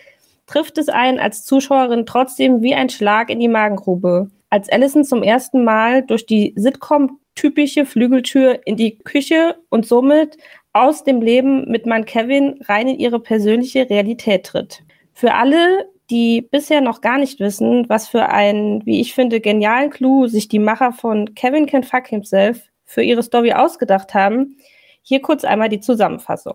trifft 0.46 0.78
es 0.78 0.88
einen 0.88 1.18
als 1.18 1.44
Zuschauerin 1.44 2.06
trotzdem 2.06 2.62
wie 2.62 2.74
ein 2.74 2.90
Schlag 2.90 3.30
in 3.30 3.40
die 3.40 3.48
Magengrube. 3.48 4.30
Als 4.50 4.68
Allison 4.68 5.04
zum 5.04 5.22
ersten 5.22 5.64
Mal 5.64 6.02
durch 6.02 6.26
die 6.26 6.52
Sitcom-typische 6.56 7.86
Flügeltür 7.86 8.60
in 8.66 8.76
die 8.76 8.98
Küche 8.98 9.56
und 9.70 9.86
somit 9.86 10.36
aus 10.72 11.04
dem 11.04 11.22
Leben 11.22 11.70
mit 11.70 11.86
Mann 11.86 12.04
Kevin 12.04 12.60
rein 12.64 12.88
in 12.88 12.98
ihre 12.98 13.20
persönliche 13.20 13.88
Realität 13.88 14.44
tritt. 14.44 14.82
Für 15.12 15.34
alle, 15.34 15.88
die 16.10 16.42
bisher 16.42 16.80
noch 16.80 17.00
gar 17.00 17.18
nicht 17.18 17.40
wissen, 17.40 17.88
was 17.88 18.08
für 18.08 18.28
einen, 18.28 18.84
wie 18.84 19.00
ich 19.00 19.14
finde, 19.14 19.40
genialen 19.40 19.90
Clou 19.90 20.26
sich 20.26 20.48
die 20.48 20.58
Macher 20.58 20.92
von 20.92 21.34
Kevin 21.34 21.66
Can 21.66 21.84
Fuck 21.84 22.08
Himself 22.08 22.60
für 22.84 23.02
ihre 23.02 23.22
Story 23.22 23.52
ausgedacht 23.52 24.14
haben, 24.14 24.56
hier 25.04 25.22
kurz 25.22 25.44
einmal 25.44 25.68
die 25.68 25.80
Zusammenfassung. 25.80 26.54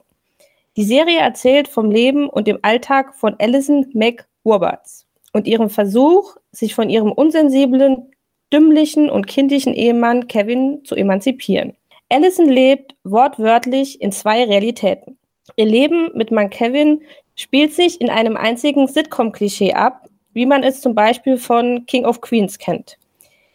Die 0.76 0.84
Serie 0.84 1.20
erzählt 1.20 1.68
vom 1.68 1.90
Leben 1.90 2.28
und 2.28 2.48
dem 2.48 2.60
Alltag 2.62 3.16
von 3.16 3.36
Alison 3.40 3.86
Mac 3.94 4.28
Roberts 4.46 5.06
und 5.32 5.48
ihrem 5.48 5.70
Versuch, 5.70 6.36
sich 6.52 6.76
von 6.76 6.90
ihrem 6.90 7.12
unsensiblen, 7.12 8.12
dümmlichen 8.52 9.10
und 9.10 9.28
kindlichen 9.28 9.74
Ehemann 9.74 10.28
Kevin 10.28 10.84
zu 10.84 10.96
emanzipieren. 10.96 11.76
Allison 12.10 12.50
lebt 12.50 12.96
wortwörtlich 13.04 14.02
in 14.02 14.12
zwei 14.12 14.44
Realitäten. 14.44 15.18
Ihr 15.56 15.66
Leben 15.66 16.10
mit 16.16 16.32
Mann 16.32 16.50
Kevin 16.50 17.02
spielt 17.36 17.74
sich 17.74 18.02
in 18.02 18.10
einem 18.10 18.36
einzigen 18.36 18.88
Sitcom-Klischee 18.88 19.74
ab, 19.74 20.10
wie 20.34 20.46
man 20.46 20.64
es 20.64 20.82
zum 20.82 20.96
Beispiel 20.96 21.38
von 21.38 21.86
King 21.86 22.06
of 22.06 22.22
Queens 22.22 22.58
kennt. 22.58 22.98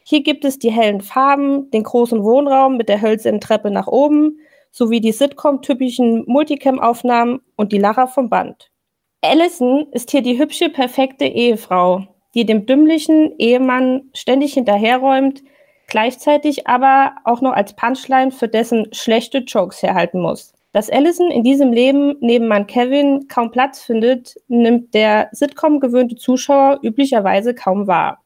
Hier 0.05 0.23
gibt 0.23 0.45
es 0.45 0.59
die 0.59 0.71
hellen 0.71 1.01
Farben, 1.01 1.71
den 1.71 1.83
großen 1.83 2.23
Wohnraum 2.23 2.77
mit 2.77 2.89
der 2.89 3.01
hölzernen 3.01 3.41
Treppe 3.41 3.71
nach 3.71 3.87
oben, 3.87 4.39
sowie 4.75 5.01
die 5.01 5.13
Sitcom-typischen 5.13 6.25
Multicam-Aufnahmen 6.27 7.41
und 7.55 7.71
die 7.71 7.79
Lacher 7.79 8.09
vom 8.09 8.29
Band. 8.29 8.73
Allison 9.23 9.87
ist 9.93 10.11
hier 10.11 10.21
die 10.21 10.37
hübsche, 10.37 10.69
perfekte 10.69 11.27
Ehefrau, 11.27 12.09
die 12.35 12.45
dem 12.45 12.67
dümmlichen 12.67 13.39
Ehemann 13.39 14.11
ständig 14.15 14.55
hinterherräumt, 14.55 15.45
gleichzeitig 15.87 16.67
aber 16.67 17.15
auch 17.25 17.41
noch 17.41 17.53
als 17.53 17.77
Punchline 17.77 18.33
für 18.33 18.49
dessen 18.49 18.93
schlechte 18.93 19.39
Jokes 19.39 19.81
herhalten 19.81 20.21
muss. 20.21 20.53
Dass 20.73 20.91
Allison 20.91 21.31
in 21.31 21.45
diesem 21.45 21.73
Leben 21.73 22.17
neben 22.19 22.49
Mann 22.49 22.67
Kevin 22.67 23.29
kaum 23.29 23.53
Platz 23.53 23.81
findet, 23.81 24.35
nimmt 24.49 24.93
der 24.93 25.29
Sitcom 25.31 25.79
gewöhnte 25.79 26.17
Zuschauer 26.17 26.81
üblicherweise 26.83 27.55
kaum 27.55 27.87
wahr. 27.87 28.25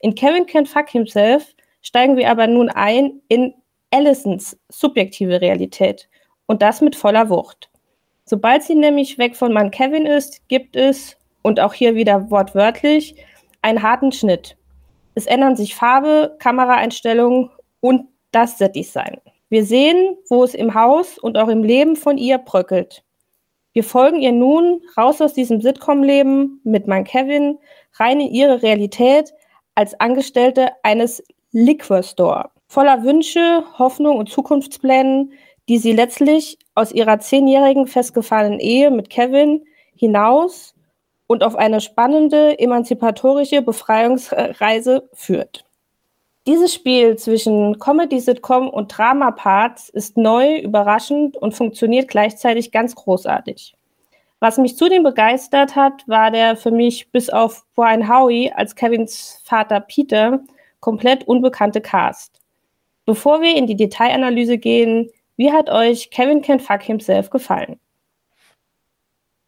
In 0.00 0.14
Kevin 0.14 0.46
Can 0.46 0.64
Fuck 0.64 0.88
Himself 0.88 1.54
steigen 1.82 2.16
wir 2.16 2.30
aber 2.30 2.46
nun 2.46 2.70
ein 2.70 3.20
in 3.28 3.52
Allisons 3.90 4.56
subjektive 4.68 5.40
Realität 5.40 6.08
und 6.46 6.62
das 6.62 6.80
mit 6.80 6.96
voller 6.96 7.28
Wucht. 7.28 7.70
Sobald 8.24 8.62
sie 8.62 8.74
nämlich 8.74 9.18
weg 9.18 9.36
von 9.36 9.52
Mann 9.52 9.70
Kevin 9.70 10.06
ist, 10.06 10.46
gibt 10.48 10.76
es, 10.76 11.16
und 11.42 11.58
auch 11.58 11.74
hier 11.74 11.94
wieder 11.94 12.30
wortwörtlich, 12.30 13.16
einen 13.62 13.82
harten 13.82 14.12
Schnitt. 14.12 14.56
Es 15.14 15.26
ändern 15.26 15.56
sich 15.56 15.74
Farbe, 15.74 16.36
Kameraeinstellungen 16.38 17.50
und 17.80 18.08
das 18.30 18.58
Set-Design. 18.58 19.20
Wir 19.48 19.64
sehen, 19.64 20.16
wo 20.28 20.44
es 20.44 20.54
im 20.54 20.74
Haus 20.74 21.18
und 21.18 21.36
auch 21.36 21.48
im 21.48 21.64
Leben 21.64 21.96
von 21.96 22.18
ihr 22.18 22.38
bröckelt. 22.38 23.02
Wir 23.72 23.84
folgen 23.84 24.20
ihr 24.20 24.32
nun 24.32 24.82
raus 24.96 25.20
aus 25.20 25.34
diesem 25.34 25.60
Sitcom-Leben 25.60 26.60
mit 26.64 26.86
Mann 26.86 27.04
Kevin 27.04 27.58
rein 27.94 28.20
in 28.20 28.30
ihre 28.30 28.62
Realität 28.62 29.32
als 29.74 29.98
Angestellte 29.98 30.70
eines 30.82 31.22
Liquor 31.52 32.02
Store. 32.02 32.50
Voller 32.70 33.02
Wünsche, 33.02 33.64
Hoffnung 33.80 34.16
und 34.16 34.30
Zukunftsplänen, 34.30 35.32
die 35.68 35.78
sie 35.78 35.90
letztlich 35.90 36.56
aus 36.76 36.92
ihrer 36.92 37.18
zehnjährigen 37.18 37.88
festgefahrenen 37.88 38.60
Ehe 38.60 38.92
mit 38.92 39.10
Kevin 39.10 39.64
hinaus 39.96 40.76
und 41.26 41.42
auf 41.42 41.56
eine 41.56 41.80
spannende, 41.80 42.56
emanzipatorische 42.60 43.62
Befreiungsreise 43.62 45.08
führt. 45.12 45.64
Dieses 46.46 46.72
Spiel 46.72 47.16
zwischen 47.16 47.80
Comedy-Sitcom 47.80 48.70
und 48.70 48.96
Drama-Parts 48.96 49.88
ist 49.88 50.16
neu, 50.16 50.58
überraschend 50.58 51.36
und 51.36 51.56
funktioniert 51.56 52.06
gleichzeitig 52.06 52.70
ganz 52.70 52.94
großartig. 52.94 53.74
Was 54.38 54.58
mich 54.58 54.76
zudem 54.76 55.02
begeistert 55.02 55.74
hat, 55.74 56.06
war 56.06 56.30
der 56.30 56.54
für 56.54 56.70
mich 56.70 57.10
bis 57.10 57.30
auf 57.30 57.64
Brian 57.74 58.08
Howie 58.08 58.52
als 58.54 58.76
Kevins 58.76 59.42
Vater 59.44 59.80
Peter 59.80 60.38
komplett 60.78 61.26
unbekannte 61.26 61.80
Cast. 61.80 62.39
Bevor 63.10 63.40
wir 63.40 63.56
in 63.56 63.66
die 63.66 63.74
Detailanalyse 63.74 64.56
gehen, 64.56 65.10
wie 65.36 65.50
hat 65.50 65.68
euch 65.68 66.12
Kevin 66.12 66.42
Can 66.42 66.60
Fuck 66.60 66.82
Himself 66.82 67.28
gefallen? 67.28 67.80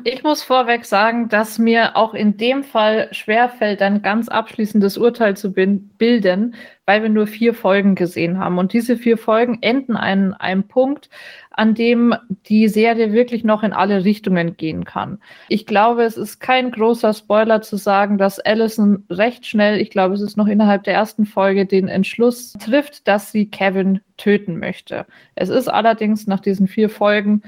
Ich 0.03 0.25
muss 0.25 0.42
vorweg 0.42 0.85
sagen, 0.85 1.29
dass 1.29 1.61
mir 1.61 1.96
auch 1.96 2.12
in 2.12 2.37
dem 2.37 2.64
Fall 2.64 3.07
schwerfällt, 3.12 3.81
ein 3.81 4.03
ganz 4.03 4.29
abschließendes 4.29 4.98
Urteil 4.98 5.37
zu 5.37 5.53
bilden, 5.53 6.57
weil 6.87 7.03
wir 7.03 7.09
nur 7.09 7.29
vier 7.29 7.55
Folgen 7.55 7.94
gesehen 7.94 8.40
haben. 8.40 8.59
Und 8.59 8.72
diese 8.72 8.96
vier 8.96 9.16
Folgen 9.16 9.59
enden 9.61 9.94
an 9.94 10.35
einem 10.35 10.66
Punkt, 10.66 11.09
an 11.54 11.74
dem 11.74 12.14
die 12.46 12.68
Serie 12.68 13.12
wirklich 13.12 13.44
noch 13.44 13.62
in 13.62 13.72
alle 13.72 14.04
Richtungen 14.04 14.56
gehen 14.56 14.84
kann. 14.84 15.18
Ich 15.48 15.66
glaube, 15.66 16.02
es 16.04 16.16
ist 16.16 16.40
kein 16.40 16.70
großer 16.70 17.12
Spoiler 17.14 17.62
zu 17.62 17.76
sagen, 17.76 18.18
dass 18.18 18.38
Allison 18.40 19.04
recht 19.10 19.46
schnell, 19.46 19.80
ich 19.80 19.90
glaube, 19.90 20.14
es 20.14 20.20
ist 20.20 20.36
noch 20.36 20.46
innerhalb 20.46 20.84
der 20.84 20.94
ersten 20.94 21.26
Folge, 21.26 21.66
den 21.66 21.88
Entschluss 21.88 22.52
trifft, 22.54 23.06
dass 23.08 23.32
sie 23.32 23.46
Kevin 23.46 24.00
töten 24.16 24.58
möchte. 24.58 25.06
Es 25.34 25.48
ist 25.48 25.68
allerdings 25.68 26.26
nach 26.26 26.40
diesen 26.40 26.68
vier 26.68 26.88
Folgen 26.88 27.42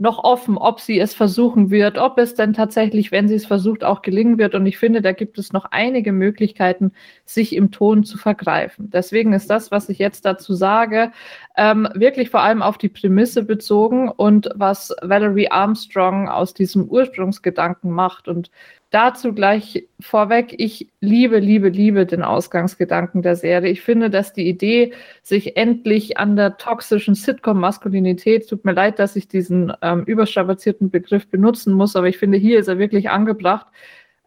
noch 0.00 0.22
offen, 0.24 0.56
ob 0.56 0.80
sie 0.80 0.98
es 0.98 1.14
versuchen 1.14 1.70
wird, 1.70 1.98
ob 1.98 2.18
es 2.18 2.34
denn 2.34 2.52
tatsächlich, 2.52 3.12
wenn 3.12 3.28
sie 3.28 3.34
es 3.34 3.46
versucht, 3.46 3.84
auch 3.84 4.02
gelingen 4.02 4.38
wird. 4.38 4.54
Und 4.54 4.66
ich 4.66 4.78
finde, 4.78 5.02
da 5.02 5.12
gibt 5.12 5.38
es 5.38 5.52
noch 5.52 5.66
einige 5.70 6.12
Möglichkeiten, 6.12 6.92
sich 7.24 7.54
im 7.54 7.70
Ton 7.70 8.04
zu 8.04 8.18
vergreifen. 8.18 8.90
Deswegen 8.90 9.32
ist 9.32 9.50
das, 9.50 9.70
was 9.70 9.88
ich 9.88 9.98
jetzt 9.98 10.24
dazu 10.24 10.54
sage, 10.54 11.12
ähm, 11.56 11.88
wirklich 11.94 12.30
vor 12.30 12.40
allem 12.40 12.62
auf 12.62 12.78
die 12.78 12.88
Prämisse 12.88 13.42
bezogen 13.42 14.08
und 14.08 14.48
was 14.54 14.94
Valerie 15.02 15.50
Armstrong 15.50 16.28
aus 16.28 16.54
diesem 16.54 16.84
Ursprungsgedanken 16.84 17.90
macht. 17.90 18.28
Und 18.28 18.50
dazu 18.90 19.34
gleich 19.34 19.88
vorweg, 20.00 20.54
ich 20.58 20.90
liebe, 21.00 21.38
liebe, 21.38 21.68
liebe 21.68 22.06
den 22.06 22.22
Ausgangsgedanken 22.22 23.22
der 23.22 23.36
Serie. 23.36 23.70
Ich 23.70 23.82
finde, 23.82 24.10
dass 24.10 24.32
die 24.32 24.48
Idee, 24.48 24.92
sich 25.22 25.56
endlich 25.56 26.16
an 26.18 26.36
der 26.36 26.56
toxischen 26.56 27.14
Sitcom-Maskulinität, 27.14 28.48
tut 28.48 28.64
mir 28.64 28.72
leid, 28.72 28.98
dass 28.98 29.16
ich 29.16 29.28
diesen 29.28 29.72
ähm, 29.82 30.04
überstrapazierten 30.04 30.90
Begriff 30.90 31.28
benutzen 31.28 31.74
muss, 31.74 31.96
aber 31.96 32.08
ich 32.08 32.18
finde, 32.18 32.38
hier 32.38 32.58
ist 32.58 32.68
er 32.68 32.78
wirklich 32.78 33.10
angebracht, 33.10 33.66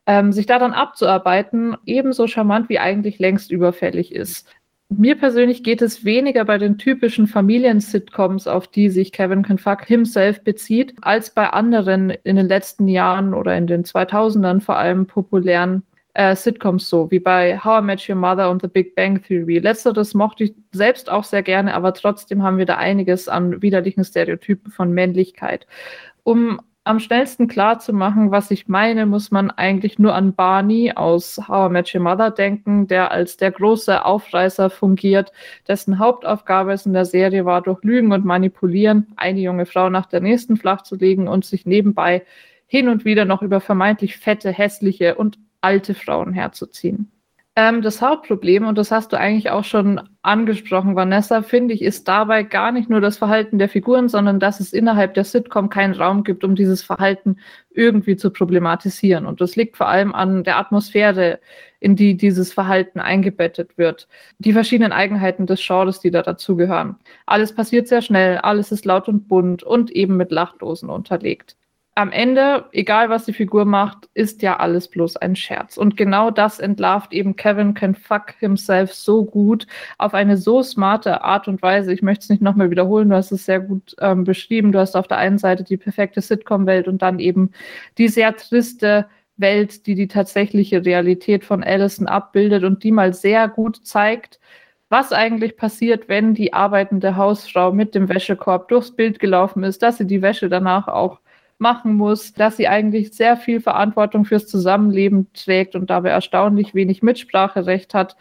ähm, 0.05 0.31
sich 0.31 0.45
daran 0.45 0.73
abzuarbeiten, 0.73 1.77
ebenso 1.85 2.27
charmant 2.27 2.69
wie 2.69 2.79
eigentlich 2.79 3.19
längst 3.19 3.51
überfällig 3.51 4.13
ist 4.13 4.47
mir 4.97 5.15
persönlich 5.15 5.63
geht 5.63 5.81
es 5.81 6.05
weniger 6.05 6.45
bei 6.45 6.57
den 6.57 6.77
typischen 6.77 7.27
Familien-Sitcoms, 7.27 8.47
auf 8.47 8.67
die 8.67 8.89
sich 8.89 9.11
Kevin 9.11 9.43
Can 9.43 9.57
Fuck 9.57 9.85
himself 9.85 10.43
bezieht, 10.43 10.93
als 11.01 11.29
bei 11.29 11.49
anderen 11.49 12.09
in 12.09 12.35
den 12.35 12.47
letzten 12.47 12.87
Jahren 12.87 13.33
oder 13.33 13.57
in 13.57 13.67
den 13.67 13.83
2000ern 13.83 14.61
vor 14.61 14.77
allem 14.77 15.07
populären 15.07 15.83
äh, 16.13 16.35
Sitcoms 16.35 16.89
so, 16.89 17.09
wie 17.09 17.19
bei 17.19 17.57
How 17.57 17.81
I 17.81 17.85
Met 17.85 18.09
Your 18.09 18.15
Mother 18.15 18.49
und 18.49 18.61
The 18.61 18.67
Big 18.67 18.95
Bang 18.95 19.21
Theory. 19.23 19.59
Letzteres 19.59 20.13
mochte 20.13 20.45
ich 20.45 20.53
selbst 20.71 21.09
auch 21.09 21.23
sehr 21.23 21.43
gerne, 21.43 21.73
aber 21.73 21.93
trotzdem 21.93 22.43
haben 22.43 22.57
wir 22.57 22.65
da 22.65 22.77
einiges 22.77 23.29
an 23.29 23.61
widerlichen 23.61 24.03
Stereotypen 24.03 24.71
von 24.71 24.91
Männlichkeit. 24.91 25.67
Um 26.23 26.59
am 26.83 26.99
schnellsten 26.99 27.47
klar 27.47 27.79
zu 27.79 27.93
machen, 27.93 28.31
was 28.31 28.49
ich 28.49 28.67
meine, 28.67 29.05
muss 29.05 29.29
man 29.29 29.51
eigentlich 29.51 29.99
nur 29.99 30.15
an 30.15 30.33
Barney 30.33 30.91
aus 30.95 31.39
How 31.47 31.69
I 31.69 31.73
Met 31.73 31.93
Your 31.93 32.01
Mother 32.01 32.31
denken, 32.31 32.87
der 32.87 33.11
als 33.11 33.37
der 33.37 33.51
große 33.51 34.03
Aufreißer 34.03 34.69
fungiert, 34.71 35.31
dessen 35.67 35.99
Hauptaufgabe 35.99 36.73
es 36.73 36.85
in 36.85 36.93
der 36.93 37.05
Serie 37.05 37.45
war, 37.45 37.61
durch 37.61 37.83
Lügen 37.83 38.11
und 38.11 38.25
Manipulieren 38.25 39.13
eine 39.15 39.39
junge 39.39 39.67
Frau 39.67 39.89
nach 39.89 40.07
der 40.07 40.21
nächsten 40.21 40.57
flach 40.57 40.81
zu 40.81 40.95
legen 40.95 41.27
und 41.27 41.45
sich 41.45 41.65
nebenbei 41.65 42.25
hin 42.65 42.87
und 42.87 43.05
wieder 43.05 43.25
noch 43.25 43.43
über 43.43 43.59
vermeintlich 43.59 44.17
fette, 44.17 44.51
hässliche 44.51 45.15
und 45.15 45.37
alte 45.61 45.93
Frauen 45.93 46.33
herzuziehen. 46.33 47.11
Ähm, 47.57 47.81
das 47.81 48.01
Hauptproblem, 48.01 48.65
und 48.65 48.77
das 48.77 48.91
hast 48.91 49.11
du 49.11 49.17
eigentlich 49.17 49.49
auch 49.49 49.65
schon 49.65 49.99
angesprochen, 50.21 50.95
Vanessa, 50.95 51.41
finde 51.41 51.73
ich, 51.73 51.81
ist 51.81 52.07
dabei 52.07 52.43
gar 52.43 52.71
nicht 52.71 52.89
nur 52.89 53.01
das 53.01 53.17
Verhalten 53.17 53.59
der 53.59 53.67
Figuren, 53.67 54.07
sondern 54.07 54.39
dass 54.39 54.61
es 54.61 54.71
innerhalb 54.71 55.15
der 55.15 55.25
Sitcom 55.25 55.69
keinen 55.69 55.93
Raum 55.93 56.23
gibt, 56.23 56.45
um 56.45 56.55
dieses 56.55 56.81
Verhalten 56.81 57.37
irgendwie 57.69 58.15
zu 58.15 58.31
problematisieren. 58.31 59.25
Und 59.25 59.41
das 59.41 59.57
liegt 59.57 59.75
vor 59.75 59.89
allem 59.89 60.15
an 60.15 60.45
der 60.45 60.57
Atmosphäre, 60.57 61.41
in 61.81 61.97
die 61.97 62.15
dieses 62.15 62.53
Verhalten 62.53 63.01
eingebettet 63.01 63.77
wird. 63.77 64.07
Die 64.39 64.53
verschiedenen 64.53 64.93
Eigenheiten 64.93 65.45
des 65.45 65.61
Genres, 65.65 65.99
die 65.99 66.11
da 66.11 66.21
dazugehören. 66.21 66.95
Alles 67.25 67.53
passiert 67.53 67.87
sehr 67.89 68.01
schnell, 68.01 68.37
alles 68.37 68.71
ist 68.71 68.85
laut 68.85 69.09
und 69.09 69.27
bunt 69.27 69.61
und 69.63 69.91
eben 69.91 70.15
mit 70.15 70.31
Lachdosen 70.31 70.89
unterlegt 70.89 71.57
am 71.93 72.11
Ende, 72.11 72.65
egal 72.71 73.09
was 73.09 73.25
die 73.25 73.33
Figur 73.33 73.65
macht, 73.65 74.09
ist 74.13 74.41
ja 74.41 74.57
alles 74.57 74.87
bloß 74.87 75.17
ein 75.17 75.35
Scherz. 75.35 75.75
Und 75.77 75.97
genau 75.97 76.31
das 76.31 76.59
entlarvt 76.59 77.11
eben 77.11 77.35
Kevin 77.35 77.73
Can 77.73 77.95
Fuck 77.95 78.35
Himself 78.39 78.93
so 78.93 79.25
gut 79.25 79.67
auf 79.97 80.13
eine 80.13 80.37
so 80.37 80.63
smarte 80.63 81.21
Art 81.23 81.49
und 81.49 81.61
Weise. 81.61 81.91
Ich 81.91 82.01
möchte 82.01 82.23
es 82.23 82.29
nicht 82.29 82.41
nochmal 82.41 82.71
wiederholen, 82.71 83.09
du 83.09 83.15
hast 83.15 83.31
es 83.31 83.45
sehr 83.45 83.59
gut 83.59 83.95
ähm, 83.99 84.23
beschrieben. 84.23 84.71
Du 84.71 84.79
hast 84.79 84.95
auf 84.95 85.07
der 85.07 85.17
einen 85.17 85.37
Seite 85.37 85.65
die 85.65 85.77
perfekte 85.77 86.21
Sitcom-Welt 86.21 86.87
und 86.87 87.01
dann 87.01 87.19
eben 87.19 87.51
die 87.97 88.07
sehr 88.07 88.35
triste 88.37 89.07
Welt, 89.35 89.85
die 89.85 89.95
die 89.95 90.07
tatsächliche 90.07 90.85
Realität 90.85 91.43
von 91.43 91.61
Allison 91.61 92.07
abbildet 92.07 92.63
und 92.63 92.83
die 92.83 92.91
mal 92.91 93.13
sehr 93.13 93.49
gut 93.49 93.85
zeigt, 93.85 94.39
was 94.87 95.11
eigentlich 95.11 95.57
passiert, 95.57 96.07
wenn 96.07 96.33
die 96.33 96.53
arbeitende 96.53 97.17
Hausfrau 97.17 97.73
mit 97.73 97.95
dem 97.95 98.07
Wäschekorb 98.07 98.69
durchs 98.69 98.91
Bild 98.91 99.19
gelaufen 99.19 99.63
ist, 99.63 99.81
dass 99.83 99.97
sie 99.97 100.07
die 100.07 100.21
Wäsche 100.21 100.47
danach 100.47 100.87
auch 100.87 101.19
machen 101.61 101.93
muss, 101.93 102.33
dass 102.33 102.57
sie 102.57 102.67
eigentlich 102.67 103.13
sehr 103.13 103.37
viel 103.37 103.61
Verantwortung 103.61 104.25
fürs 104.25 104.47
Zusammenleben 104.47 105.31
trägt 105.33 105.75
und 105.75 105.89
dabei 105.89 106.09
erstaunlich 106.09 106.73
wenig 106.75 107.03
Mitspracherecht 107.03 107.93
hat. 107.93 108.17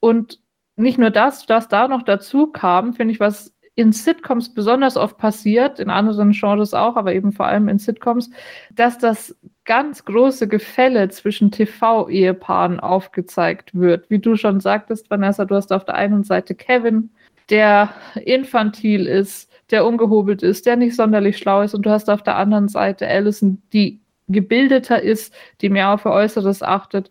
Und 0.00 0.40
nicht 0.76 0.98
nur 0.98 1.10
das, 1.10 1.48
was 1.48 1.68
da 1.68 1.88
noch 1.88 2.02
dazu 2.02 2.46
kam, 2.46 2.94
finde 2.94 3.12
ich, 3.12 3.20
was 3.20 3.52
in 3.76 3.92
Sitcoms 3.92 4.54
besonders 4.54 4.96
oft 4.96 5.18
passiert, 5.18 5.80
in 5.80 5.90
anderen 5.90 6.30
Genres 6.30 6.74
auch, 6.74 6.96
aber 6.96 7.12
eben 7.12 7.32
vor 7.32 7.46
allem 7.46 7.68
in 7.68 7.78
Sitcoms, 7.78 8.30
dass 8.72 8.98
das 8.98 9.36
ganz 9.64 10.04
große 10.04 10.46
Gefälle 10.46 11.08
zwischen 11.08 11.50
TV-Ehepaaren 11.50 12.78
aufgezeigt 12.78 13.74
wird. 13.74 14.08
Wie 14.10 14.20
du 14.20 14.36
schon 14.36 14.60
sagtest, 14.60 15.10
Vanessa, 15.10 15.44
du 15.44 15.56
hast 15.56 15.72
auf 15.72 15.84
der 15.84 15.96
einen 15.96 16.22
Seite 16.22 16.54
Kevin, 16.54 17.10
der 17.50 17.90
infantil 18.24 19.06
ist, 19.06 19.50
der 19.70 19.86
ungehobelt 19.86 20.42
ist, 20.42 20.66
der 20.66 20.76
nicht 20.76 20.96
sonderlich 20.96 21.38
schlau 21.38 21.62
ist, 21.62 21.74
und 21.74 21.86
du 21.86 21.90
hast 21.90 22.10
auf 22.10 22.22
der 22.22 22.36
anderen 22.36 22.68
Seite 22.68 23.08
Allison, 23.08 23.62
die 23.72 24.00
gebildeter 24.28 25.02
ist, 25.02 25.34
die 25.60 25.68
mehr 25.68 25.90
auf 25.90 26.04
ihr 26.06 26.12
Äußeres 26.12 26.62
achtet 26.62 27.10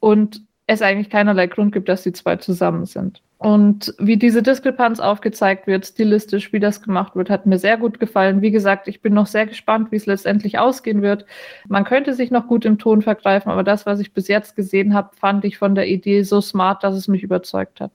und 0.00 0.42
es 0.66 0.82
eigentlich 0.82 1.10
keinerlei 1.10 1.46
Grund 1.46 1.72
gibt, 1.72 1.88
dass 1.88 2.02
die 2.02 2.12
zwei 2.12 2.36
zusammen 2.36 2.84
sind. 2.84 3.22
Und 3.38 3.94
wie 3.98 4.16
diese 4.16 4.42
Diskrepanz 4.42 4.98
aufgezeigt 4.98 5.68
wird, 5.68 5.86
stilistisch, 5.86 6.52
wie 6.52 6.58
das 6.58 6.82
gemacht 6.82 7.14
wird, 7.14 7.30
hat 7.30 7.46
mir 7.46 7.58
sehr 7.58 7.76
gut 7.76 8.00
gefallen. 8.00 8.42
Wie 8.42 8.50
gesagt, 8.50 8.88
ich 8.88 9.00
bin 9.00 9.14
noch 9.14 9.26
sehr 9.26 9.46
gespannt, 9.46 9.92
wie 9.92 9.96
es 9.96 10.06
letztendlich 10.06 10.58
ausgehen 10.58 11.02
wird. 11.02 11.24
Man 11.68 11.84
könnte 11.84 12.14
sich 12.14 12.32
noch 12.32 12.48
gut 12.48 12.64
im 12.64 12.78
Ton 12.78 13.00
vergreifen, 13.00 13.52
aber 13.52 13.62
das, 13.62 13.86
was 13.86 14.00
ich 14.00 14.12
bis 14.12 14.26
jetzt 14.26 14.56
gesehen 14.56 14.92
habe, 14.92 15.10
fand 15.14 15.44
ich 15.44 15.56
von 15.56 15.76
der 15.76 15.86
Idee 15.86 16.22
so 16.22 16.40
smart, 16.40 16.82
dass 16.82 16.96
es 16.96 17.06
mich 17.06 17.22
überzeugt 17.22 17.80
hat. 17.80 17.92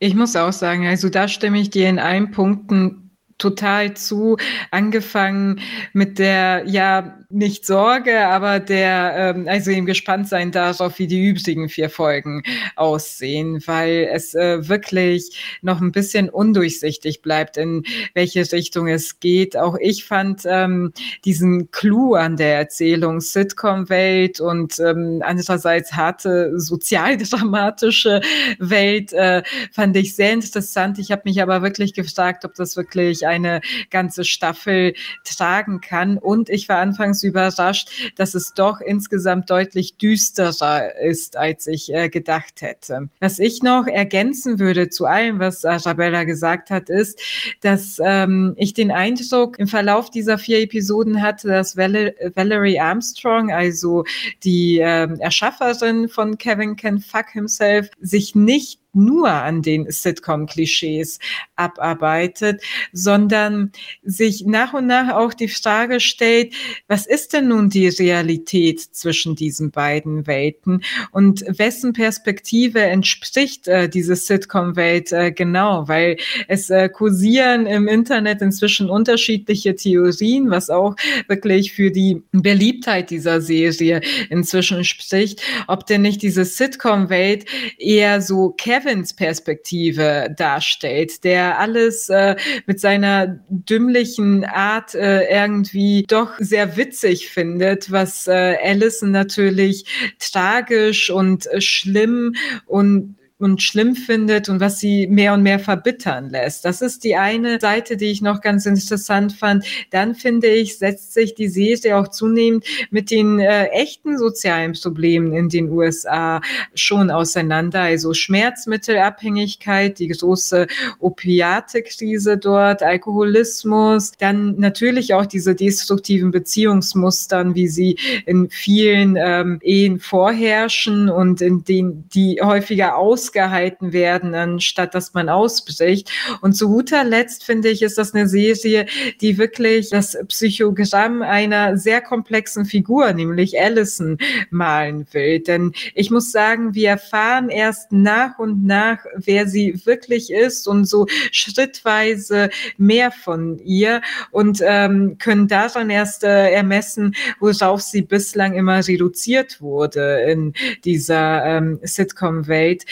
Ich 0.00 0.14
muss 0.14 0.36
auch 0.36 0.52
sagen, 0.52 0.86
also 0.86 1.08
da 1.08 1.26
stimme 1.26 1.60
ich 1.60 1.70
dir 1.70 1.88
in 1.88 1.98
allen 1.98 2.30
Punkten 2.30 3.07
total 3.38 3.94
zu, 3.94 4.36
angefangen 4.70 5.60
mit 5.92 6.18
der, 6.18 6.64
ja, 6.66 7.18
nicht 7.30 7.66
Sorge, 7.66 8.26
aber 8.26 8.58
der, 8.58 9.34
ähm, 9.36 9.48
also 9.48 9.70
eben 9.70 9.84
gespannt 9.84 10.28
sein 10.28 10.50
darauf, 10.50 10.98
wie 10.98 11.06
die 11.06 11.28
übrigen 11.28 11.68
vier 11.68 11.90
Folgen 11.90 12.42
aussehen, 12.74 13.62
weil 13.66 14.08
es 14.10 14.34
äh, 14.34 14.66
wirklich 14.66 15.58
noch 15.60 15.82
ein 15.82 15.92
bisschen 15.92 16.30
undurchsichtig 16.30 17.20
bleibt, 17.20 17.58
in 17.58 17.84
welche 18.14 18.50
Richtung 18.50 18.88
es 18.88 19.20
geht. 19.20 19.58
Auch 19.58 19.76
ich 19.78 20.06
fand 20.06 20.42
ähm, 20.46 20.92
diesen 21.26 21.70
Clou 21.70 22.14
an 22.14 22.38
der 22.38 22.56
Erzählung 22.56 23.20
Sitcom-Welt 23.20 24.40
und 24.40 24.78
ähm, 24.80 25.22
andererseits 25.22 25.92
harte 25.92 26.58
sozialdramatische 26.58 28.22
Welt 28.58 29.12
äh, 29.12 29.42
fand 29.70 29.96
ich 29.96 30.16
sehr 30.16 30.32
interessant. 30.32 30.98
Ich 30.98 31.12
habe 31.12 31.22
mich 31.26 31.42
aber 31.42 31.60
wirklich 31.60 31.92
gefragt, 31.92 32.46
ob 32.46 32.54
das 32.54 32.74
wirklich 32.76 33.27
eine 33.28 33.60
ganze 33.90 34.24
Staffel 34.24 34.94
tragen 35.24 35.80
kann. 35.80 36.18
Und 36.18 36.48
ich 36.48 36.68
war 36.68 36.78
anfangs 36.78 37.22
überrascht, 37.22 38.12
dass 38.16 38.34
es 38.34 38.54
doch 38.54 38.80
insgesamt 38.80 39.50
deutlich 39.50 39.96
düsterer 39.96 40.96
ist, 40.96 41.36
als 41.36 41.66
ich 41.66 41.92
äh, 41.92 42.08
gedacht 42.08 42.60
hätte. 42.60 43.08
Was 43.20 43.38
ich 43.38 43.62
noch 43.62 43.86
ergänzen 43.86 44.58
würde 44.58 44.88
zu 44.88 45.06
allem, 45.06 45.38
was 45.38 45.64
Arabella 45.64 46.24
gesagt 46.24 46.70
hat, 46.70 46.88
ist, 46.88 47.20
dass 47.60 48.00
ähm, 48.02 48.54
ich 48.56 48.74
den 48.74 48.90
Eindruck 48.90 49.58
im 49.58 49.66
Verlauf 49.66 50.10
dieser 50.10 50.38
vier 50.38 50.60
Episoden 50.60 51.22
hatte, 51.22 51.48
dass 51.48 51.76
Val 51.76 52.14
Valerie 52.34 52.80
Armstrong, 52.80 53.52
also 53.52 54.04
die 54.44 54.78
äh, 54.78 55.08
Erschafferin 55.18 56.08
von 56.08 56.38
Kevin 56.38 56.76
Can 56.76 56.98
Fuck 56.98 57.30
Himself, 57.32 57.90
sich 58.00 58.34
nicht 58.34 58.80
nur 58.92 59.30
an 59.30 59.62
den 59.62 59.90
Sitcom-Klischees 59.90 61.18
abarbeitet, 61.56 62.62
sondern 62.92 63.72
sich 64.02 64.44
nach 64.46 64.72
und 64.72 64.86
nach 64.86 65.14
auch 65.14 65.34
die 65.34 65.48
Frage 65.48 66.00
stellt, 66.00 66.54
was 66.86 67.06
ist 67.06 67.32
denn 67.32 67.48
nun 67.48 67.70
die 67.70 67.88
Realität 67.88 68.80
zwischen 68.80 69.36
diesen 69.36 69.70
beiden 69.70 70.26
Welten? 70.26 70.82
Und 71.12 71.44
wessen 71.46 71.92
Perspektive 71.92 72.80
entspricht 72.80 73.68
äh, 73.68 73.88
diese 73.88 74.16
Sitcom-Welt 74.16 75.12
äh, 75.12 75.32
genau, 75.32 75.86
weil 75.88 76.16
es 76.48 76.70
äh, 76.70 76.88
kursieren 76.88 77.66
im 77.66 77.88
Internet 77.88 78.42
inzwischen 78.42 78.90
unterschiedliche 78.90 79.74
Theorien, 79.74 80.50
was 80.50 80.70
auch 80.70 80.96
wirklich 81.28 81.72
für 81.72 81.90
die 81.90 82.22
Beliebtheit 82.32 83.10
dieser 83.10 83.40
Serie 83.40 84.00
inzwischen 84.30 84.84
spricht, 84.84 85.42
ob 85.66 85.86
denn 85.86 86.02
nicht 86.02 86.22
diese 86.22 86.44
Sitcom-Welt 86.44 87.44
eher 87.78 88.20
so 88.20 88.50
Kevin 88.50 88.77
Kevins 88.78 89.12
Perspektive 89.12 90.32
darstellt, 90.36 91.24
der 91.24 91.58
alles 91.58 92.08
äh, 92.08 92.36
mit 92.66 92.80
seiner 92.80 93.40
dümmlichen 93.48 94.44
Art 94.44 94.94
äh, 94.94 95.24
irgendwie 95.28 96.04
doch 96.06 96.32
sehr 96.38 96.76
witzig 96.76 97.28
findet, 97.28 97.90
was 97.90 98.28
äh, 98.28 98.56
Allison 98.62 99.10
natürlich 99.10 99.84
tragisch 100.18 101.10
und 101.10 101.46
äh, 101.46 101.60
schlimm 101.60 102.34
und 102.66 103.16
und 103.38 103.62
schlimm 103.62 103.94
findet 103.94 104.48
und 104.48 104.60
was 104.60 104.80
sie 104.80 105.06
mehr 105.06 105.32
und 105.32 105.42
mehr 105.42 105.60
verbittern 105.60 106.30
lässt. 106.30 106.64
Das 106.64 106.82
ist 106.82 107.04
die 107.04 107.16
eine 107.16 107.60
Seite, 107.60 107.96
die 107.96 108.06
ich 108.06 108.20
noch 108.20 108.40
ganz 108.40 108.66
interessant 108.66 109.32
fand. 109.32 109.64
Dann 109.90 110.14
finde 110.14 110.48
ich, 110.48 110.78
setzt 110.78 111.14
sich 111.14 111.34
die 111.34 111.48
Serie 111.48 111.96
auch 111.96 112.08
zunehmend 112.08 112.64
mit 112.90 113.10
den 113.10 113.38
äh, 113.38 113.66
echten 113.66 114.18
sozialen 114.18 114.72
Problemen 114.72 115.32
in 115.32 115.48
den 115.48 115.70
USA 115.70 116.40
schon 116.74 117.10
auseinander. 117.10 117.82
Also 117.82 118.12
Schmerzmittelabhängigkeit, 118.12 119.98
die 120.00 120.08
große 120.08 120.66
Opiate-Krise 120.98 122.38
dort, 122.38 122.82
Alkoholismus, 122.82 124.12
dann 124.18 124.56
natürlich 124.58 125.14
auch 125.14 125.26
diese 125.26 125.54
destruktiven 125.54 126.32
Beziehungsmustern, 126.32 127.54
wie 127.54 127.68
sie 127.68 127.98
in 128.26 128.50
vielen 128.50 129.16
ähm, 129.16 129.60
Ehen 129.62 130.00
vorherrschen 130.00 131.08
und 131.08 131.40
in 131.40 131.62
denen 131.62 132.08
die 132.08 132.40
häufiger 132.42 132.96
aus 132.96 133.27
ausgehalten 133.28 133.92
werden, 133.92 134.34
anstatt 134.34 134.94
dass 134.94 135.12
man 135.12 135.28
ausbricht. 135.28 136.10
Und 136.40 136.54
zu 136.54 136.68
guter 136.68 137.04
Letzt 137.04 137.44
finde 137.44 137.68
ich, 137.68 137.82
ist 137.82 137.98
das 137.98 138.14
eine 138.14 138.26
Serie, 138.26 138.86
die 139.20 139.36
wirklich 139.38 139.90
das 139.90 140.16
Psychogramm 140.28 141.22
einer 141.22 141.76
sehr 141.76 142.00
komplexen 142.00 142.64
Figur, 142.64 143.12
nämlich 143.12 143.60
Allison, 143.60 144.18
malen 144.50 145.06
will. 145.12 145.40
Denn 145.40 145.72
ich 145.94 146.10
muss 146.10 146.32
sagen, 146.32 146.74
wir 146.74 146.90
erfahren 146.90 147.50
erst 147.50 147.92
nach 147.92 148.38
und 148.38 148.64
nach, 148.64 149.04
wer 149.14 149.46
sie 149.46 149.80
wirklich 149.84 150.32
ist 150.32 150.66
und 150.66 150.86
so 150.86 151.06
schrittweise 151.30 152.48
mehr 152.78 153.10
von 153.10 153.58
ihr 153.58 154.00
und 154.30 154.60
ähm, 154.62 155.16
können 155.18 155.48
daran 155.48 155.90
erst 155.90 156.24
äh, 156.24 156.50
ermessen, 156.50 157.14
worauf 157.40 157.82
sie 157.82 158.02
bislang 158.02 158.54
immer 158.54 158.86
reduziert 158.86 159.60
wurde 159.60 160.22
in 160.22 160.54
dieser 160.84 161.44
ähm, 161.44 161.78
Sitcom-Welt 161.82 162.84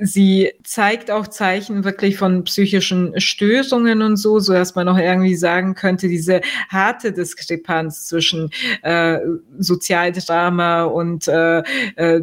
sie 0.00 0.52
zeigt 0.62 1.10
auch 1.10 1.26
Zeichen 1.26 1.84
wirklich 1.84 2.16
von 2.16 2.44
psychischen 2.44 3.18
Störungen 3.20 4.02
und 4.02 4.16
so, 4.16 4.38
so 4.38 4.52
dass 4.52 4.74
man 4.74 4.88
auch 4.88 4.98
irgendwie 4.98 5.36
sagen 5.36 5.74
könnte, 5.74 6.08
diese 6.08 6.40
harte 6.68 7.12
Diskrepanz 7.12 8.06
zwischen 8.06 8.50
äh, 8.82 9.18
Sozialdrama 9.58 10.84
und 10.84 11.28
äh, 11.28 11.62
äh, 11.96 12.22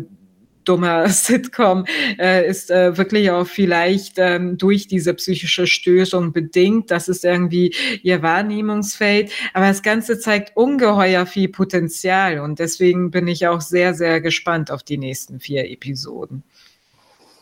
dummer 0.66 1.08
Sitcom 1.10 1.86
äh, 2.18 2.48
ist 2.48 2.72
äh, 2.72 2.98
wirklich 2.98 3.30
auch 3.32 3.48
vielleicht 3.48 4.16
ähm, 4.18 4.58
durch 4.58 4.88
diese 4.88 5.14
psychische 5.14 5.68
Störung 5.68 6.32
bedingt. 6.32 6.92
Das 6.92 7.08
ist 7.08 7.26
irgendwie 7.26 7.76
ihr 8.02 8.22
Wahrnehmungsfeld. 8.22 9.32
Aber 9.54 9.68
das 9.68 9.82
Ganze 9.82 10.20
zeigt 10.20 10.56
ungeheuer 10.56 11.26
viel 11.26 11.50
Potenzial 11.50 12.40
und 12.40 12.60
deswegen 12.60 13.12
bin 13.12 13.28
ich 13.28 13.48
auch 13.48 13.62
sehr, 13.62 13.94
sehr 13.94 14.22
gespannt 14.22 14.72
auf 14.72 14.84
die 14.84 14.98
nächsten 14.98 15.40
vier 15.40 15.70
Episoden 15.70 16.44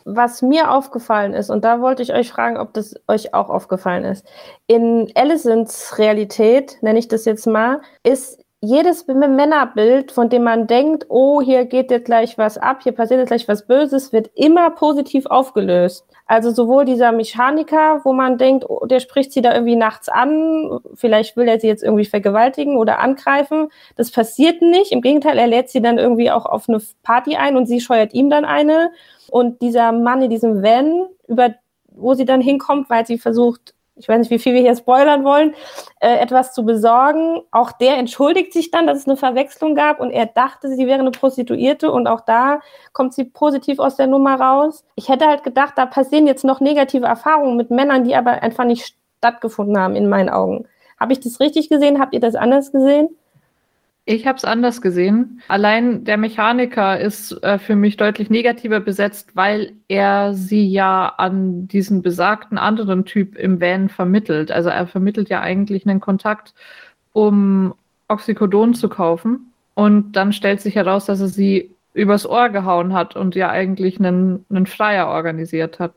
was 0.04 0.42
mir 0.42 0.70
aufgefallen 0.70 1.34
ist, 1.34 1.50
und 1.50 1.64
da 1.64 1.80
wollte 1.80 2.02
ich 2.02 2.12
euch 2.12 2.30
fragen, 2.30 2.56
ob 2.58 2.72
das 2.74 2.94
euch 3.08 3.34
auch 3.34 3.48
aufgefallen 3.50 4.04
ist. 4.04 4.26
In 4.66 5.10
Allisons 5.14 5.98
Realität, 5.98 6.78
nenne 6.82 6.98
ich 6.98 7.08
das 7.08 7.24
jetzt 7.24 7.46
mal, 7.46 7.80
ist 8.02 8.41
jedes 8.64 9.08
Männerbild, 9.08 10.12
von 10.12 10.28
dem 10.28 10.44
man 10.44 10.68
denkt, 10.68 11.06
oh, 11.08 11.42
hier 11.42 11.64
geht 11.64 11.90
jetzt 11.90 12.04
gleich 12.04 12.38
was 12.38 12.58
ab, 12.58 12.84
hier 12.84 12.92
passiert 12.92 13.18
jetzt 13.18 13.30
gleich 13.30 13.48
was 13.48 13.66
Böses, 13.66 14.12
wird 14.12 14.30
immer 14.36 14.70
positiv 14.70 15.26
aufgelöst. 15.26 16.06
Also 16.26 16.52
sowohl 16.52 16.84
dieser 16.84 17.10
Mechaniker, 17.10 18.00
wo 18.04 18.12
man 18.12 18.38
denkt, 18.38 18.64
oh, 18.68 18.86
der 18.86 19.00
spricht 19.00 19.32
sie 19.32 19.42
da 19.42 19.52
irgendwie 19.52 19.74
nachts 19.74 20.08
an, 20.08 20.78
vielleicht 20.94 21.36
will 21.36 21.48
er 21.48 21.58
sie 21.58 21.66
jetzt 21.66 21.82
irgendwie 21.82 22.04
vergewaltigen 22.04 22.76
oder 22.76 23.00
angreifen. 23.00 23.68
Das 23.96 24.12
passiert 24.12 24.62
nicht. 24.62 24.92
Im 24.92 25.00
Gegenteil, 25.00 25.38
er 25.38 25.48
lädt 25.48 25.68
sie 25.68 25.82
dann 25.82 25.98
irgendwie 25.98 26.30
auch 26.30 26.46
auf 26.46 26.68
eine 26.68 26.80
Party 27.02 27.34
ein 27.34 27.56
und 27.56 27.66
sie 27.66 27.80
scheuert 27.80 28.14
ihm 28.14 28.30
dann 28.30 28.44
eine. 28.44 28.92
Und 29.28 29.60
dieser 29.60 29.90
Mann 29.90 30.22
in 30.22 30.30
diesem 30.30 30.62
Van, 30.62 31.08
über, 31.26 31.56
wo 31.88 32.14
sie 32.14 32.26
dann 32.26 32.40
hinkommt, 32.40 32.88
weil 32.88 33.06
sie 33.06 33.18
versucht, 33.18 33.74
ich 33.96 34.08
weiß 34.08 34.18
nicht, 34.18 34.30
wie 34.30 34.38
viel 34.38 34.54
wir 34.54 34.62
hier 34.62 34.74
spoilern 34.74 35.24
wollen, 35.24 35.54
äh, 36.00 36.16
etwas 36.18 36.54
zu 36.54 36.64
besorgen. 36.64 37.42
Auch 37.50 37.72
der 37.72 37.98
entschuldigt 37.98 38.52
sich 38.52 38.70
dann, 38.70 38.86
dass 38.86 38.98
es 38.98 39.06
eine 39.06 39.16
Verwechslung 39.16 39.74
gab 39.74 40.00
und 40.00 40.10
er 40.10 40.26
dachte, 40.26 40.68
sie 40.68 40.86
wäre 40.86 41.00
eine 41.00 41.10
Prostituierte 41.10 41.92
und 41.92 42.06
auch 42.06 42.22
da 42.22 42.60
kommt 42.92 43.14
sie 43.14 43.24
positiv 43.24 43.78
aus 43.78 43.96
der 43.96 44.06
Nummer 44.06 44.40
raus. 44.40 44.84
Ich 44.94 45.08
hätte 45.08 45.26
halt 45.26 45.44
gedacht, 45.44 45.74
da 45.76 45.86
passieren 45.86 46.26
jetzt 46.26 46.44
noch 46.44 46.60
negative 46.60 47.06
Erfahrungen 47.06 47.56
mit 47.56 47.70
Männern, 47.70 48.04
die 48.04 48.16
aber 48.16 48.42
einfach 48.42 48.64
nicht 48.64 48.96
stattgefunden 49.18 49.78
haben 49.78 49.94
in 49.94 50.08
meinen 50.08 50.30
Augen. 50.30 50.66
Habe 50.98 51.12
ich 51.12 51.20
das 51.20 51.40
richtig 51.40 51.68
gesehen? 51.68 52.00
Habt 52.00 52.14
ihr 52.14 52.20
das 52.20 52.34
anders 52.34 52.72
gesehen? 52.72 53.08
Ich 54.04 54.26
habe 54.26 54.36
es 54.36 54.44
anders 54.44 54.82
gesehen. 54.82 55.40
Allein 55.46 56.04
der 56.04 56.16
Mechaniker 56.16 56.98
ist 56.98 57.40
äh, 57.44 57.58
für 57.58 57.76
mich 57.76 57.96
deutlich 57.96 58.30
negativer 58.30 58.80
besetzt, 58.80 59.36
weil 59.36 59.74
er 59.86 60.34
sie 60.34 60.66
ja 60.68 61.06
an 61.18 61.68
diesen 61.68 62.02
besagten 62.02 62.58
anderen 62.58 63.04
Typ 63.04 63.36
im 63.36 63.60
Van 63.60 63.88
vermittelt. 63.88 64.50
Also 64.50 64.70
er 64.70 64.88
vermittelt 64.88 65.28
ja 65.28 65.40
eigentlich 65.40 65.86
einen 65.86 66.00
Kontakt, 66.00 66.52
um 67.12 67.74
Oxycodon 68.08 68.74
zu 68.74 68.88
kaufen. 68.88 69.52
Und 69.74 70.12
dann 70.12 70.32
stellt 70.32 70.60
sich 70.60 70.74
heraus, 70.74 71.06
dass 71.06 71.20
er 71.20 71.28
sie 71.28 71.70
übers 71.94 72.26
Ohr 72.26 72.48
gehauen 72.48 72.94
hat 72.94 73.14
und 73.14 73.36
ja 73.36 73.50
eigentlich 73.50 74.00
einen, 74.00 74.44
einen 74.50 74.66
Freier 74.66 75.08
organisiert 75.08 75.78
hat. 75.78 75.94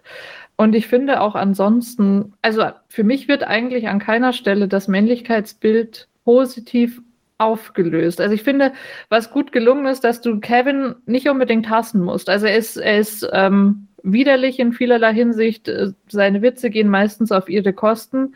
Und 0.58 0.76
ich 0.76 0.88
finde 0.88 1.22
auch 1.22 1.34
ansonsten, 1.34 2.34
also 2.44 2.66
für 2.88 3.04
mich 3.04 3.28
wird 3.28 3.44
eigentlich 3.44 3.88
an 3.88 4.00
keiner 4.00 4.32
Stelle 4.32 4.68
das 4.68 4.88
Männlichkeitsbild 4.88 6.08
positiv 6.24 7.02
aufgelöst. 7.38 8.22
Also 8.22 8.34
ich 8.34 8.44
finde, 8.44 8.74
was 9.10 9.32
gut 9.32 9.52
gelungen 9.52 9.86
ist, 9.88 10.04
dass 10.04 10.22
du 10.22 10.40
Kevin 10.40 10.96
nicht 11.06 11.30
unbedingt 11.30 11.70
hassen 11.70 12.02
musst. 12.02 12.30
Also 12.30 12.46
er 12.46 12.58
ist, 12.58 12.78
er 12.78 12.98
ist 12.98 13.28
ähm, 13.34 13.88
widerlich 14.04 14.60
in 14.60 14.74
vielerlei 14.74 15.14
Hinsicht. 15.14 15.70
Seine 16.08 16.42
Witze 16.42 16.70
gehen 16.70 16.90
meistens 16.90 17.32
auf 17.32 17.50
ihre 17.50 17.74
Kosten. 17.74 18.36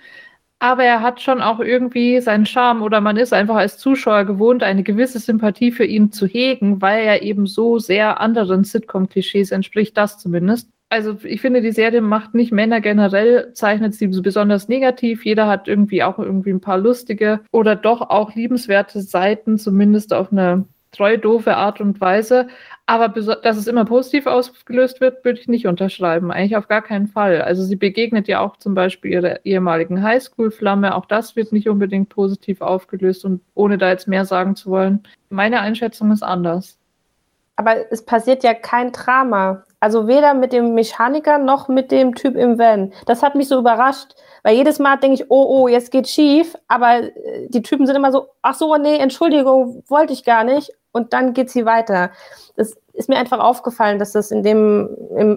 Aber 0.62 0.84
er 0.84 1.02
hat 1.02 1.22
schon 1.22 1.42
auch 1.42 1.62
irgendwie 1.62 2.20
seinen 2.20 2.46
Charme 2.46 2.82
oder 2.82 3.00
man 3.00 3.16
ist 3.16 3.32
einfach 3.32 3.56
als 3.56 3.78
Zuschauer 3.78 4.26
gewohnt, 4.26 4.62
eine 4.62 4.84
gewisse 4.84 5.20
Sympathie 5.20 5.72
für 5.72 5.86
ihn 5.86 6.12
zu 6.12 6.28
hegen, 6.28 6.82
weil 6.82 7.06
er 7.06 7.22
eben 7.22 7.48
so 7.48 7.80
sehr 7.80 8.20
anderen 8.20 8.66
Sitcom-Klischees 8.66 9.52
entspricht, 9.52 9.96
das 9.96 10.18
zumindest 10.18 10.70
also 10.90 11.18
ich 11.24 11.40
finde, 11.42 11.62
die 11.62 11.72
Serie 11.72 12.02
macht 12.02 12.34
nicht 12.34 12.52
Männer 12.52 12.82
generell, 12.82 13.54
zeichnet 13.54 13.94
sie 13.94 14.08
besonders 14.08 14.68
negativ. 14.68 15.24
Jeder 15.24 15.48
hat 15.48 15.68
irgendwie 15.68 16.04
auch 16.04 16.18
irgendwie 16.18 16.50
ein 16.50 16.62
paar 16.62 16.80
lustige 16.80 17.42
oder 17.52 17.76
doch 17.76 18.02
auch 18.02 18.34
liebenswerte 18.34 19.02
Seiten, 19.02 19.60
zumindest 19.60 20.14
auf 20.14 20.32
eine 20.32 20.66
treu 20.92 21.18
doofe 21.18 21.56
Art 21.56 21.80
und 21.80 22.02
Weise. 22.02 22.48
Aber 22.88 23.10
dass 23.10 23.58
es 23.58 23.68
immer 23.68 23.86
positiv 23.86 24.26
ausgelöst 24.26 25.00
wird, 25.00 25.24
würde 25.24 25.40
ich 25.40 25.48
nicht 25.48 25.68
unterschreiben. 25.68 26.32
Eigentlich 26.32 26.58
auf 26.58 26.68
gar 26.68 26.82
keinen 26.82 27.08
Fall. 27.08 27.44
Also 27.44 27.64
sie 27.64 27.76
begegnet 27.76 28.28
ja 28.28 28.40
auch 28.40 28.58
zum 28.58 28.74
Beispiel 28.74 29.12
ihrer 29.12 29.46
ehemaligen 29.46 30.02
Highschool-Flamme. 30.02 30.96
Auch 30.96 31.06
das 31.06 31.36
wird 31.36 31.52
nicht 31.52 31.70
unbedingt 31.70 32.10
positiv 32.10 32.62
aufgelöst. 32.62 33.26
Und 33.26 33.42
ohne 33.54 33.78
da 33.78 33.90
jetzt 33.90 34.08
mehr 34.08 34.26
sagen 34.26 34.56
zu 34.56 34.72
wollen, 34.72 35.04
meine 35.30 35.60
Einschätzung 35.60 36.12
ist 36.12 36.24
anders. 36.24 36.80
Aber 37.58 37.92
es 37.92 38.04
passiert 38.04 38.44
ja 38.44 38.56
kein 38.56 38.92
Drama. 38.92 39.64
Also 39.80 40.08
weder 40.08 40.34
mit 40.34 40.52
dem 40.52 40.74
Mechaniker 40.74 41.38
noch 41.38 41.70
mit 41.70 41.92
dem 41.92 42.16
Typ 42.16 42.36
im 42.36 42.60
Van. 42.60 42.92
Das 43.06 43.24
hat 43.24 43.36
mich 43.36 43.48
so 43.48 43.60
überrascht, 43.60 44.14
weil 44.44 44.56
jedes 44.56 44.78
Mal 44.80 44.98
denke 44.98 45.22
ich, 45.22 45.32
oh, 45.32 45.46
oh, 45.48 45.68
jetzt 45.68 45.92
geht 45.92 46.08
schief, 46.08 46.56
aber 46.68 47.04
äh, 47.04 47.48
die 47.48 47.62
Typen 47.62 47.88
sind 47.88 47.96
immer 47.96 48.12
so, 48.12 48.28
ach 48.42 48.56
so, 48.56 48.76
nee, 48.76 48.98
Entschuldigung, 48.98 49.84
wollte 49.88 50.14
ich 50.14 50.26
gar 50.26 50.44
nicht. 50.44 50.72
Und 50.92 51.14
dann 51.14 51.34
geht 51.34 51.50
sie 51.50 51.66
weiter. 51.66 52.12
Das 52.56 52.76
ist 52.94 53.10
mir 53.10 53.18
einfach 53.18 53.40
aufgefallen, 53.40 54.00
dass 54.00 54.12
das 54.12 54.32
in 54.32 54.44
dem 54.44 54.90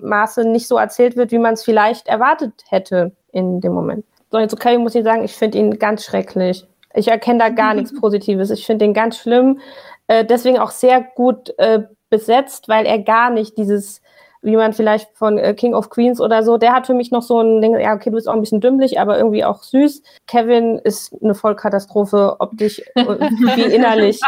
Maße 0.02 0.44
nicht 0.44 0.66
so 0.66 0.78
erzählt 0.78 1.16
wird, 1.16 1.30
wie 1.30 1.38
man 1.38 1.54
es 1.54 1.62
vielleicht 1.62 2.08
erwartet 2.08 2.52
hätte 2.68 3.12
in 3.32 3.60
dem 3.60 3.72
Moment. 3.72 4.04
So, 4.30 4.38
jetzt 4.38 4.54
okay, 4.54 4.78
muss 4.78 4.94
ich 4.94 5.04
sagen, 5.04 5.24
ich 5.24 5.34
finde 5.34 5.58
ihn 5.58 5.78
ganz 5.78 6.04
schrecklich. 6.04 6.66
Ich 6.94 7.08
erkenne 7.08 7.38
da 7.38 7.48
gar 7.50 7.74
nichts 7.74 7.94
Positives. 8.00 8.50
Ich 8.50 8.66
finde 8.66 8.86
ihn 8.86 8.94
ganz 8.94 9.18
schlimm. 9.18 9.60
Äh, 10.06 10.24
deswegen 10.24 10.58
auch 10.58 10.70
sehr 10.70 11.02
gut 11.02 11.54
äh, 11.58 11.82
besetzt, 12.08 12.68
weil 12.68 12.86
er 12.86 12.98
gar 12.98 13.30
nicht 13.30 13.58
dieses 13.58 14.00
wie 14.42 14.56
man 14.56 14.72
vielleicht 14.72 15.08
von 15.16 15.38
äh, 15.38 15.54
King 15.54 15.74
of 15.74 15.88
Queens 15.88 16.20
oder 16.20 16.42
so, 16.42 16.58
der 16.58 16.72
hat 16.72 16.86
für 16.86 16.94
mich 16.94 17.10
noch 17.10 17.22
so 17.22 17.40
ein 17.40 17.62
Ding, 17.62 17.78
ja, 17.78 17.94
okay, 17.94 18.10
du 18.10 18.16
bist 18.16 18.28
auch 18.28 18.34
ein 18.34 18.40
bisschen 18.40 18.60
dümmlich, 18.60 18.98
aber 18.98 19.16
irgendwie 19.16 19.44
auch 19.44 19.62
süß. 19.62 20.02
Kevin 20.26 20.80
ist 20.82 21.14
eine 21.22 21.34
Vollkatastrophe, 21.34 22.36
optisch 22.40 22.82
wie 22.96 23.62
innerlich. 23.74 24.20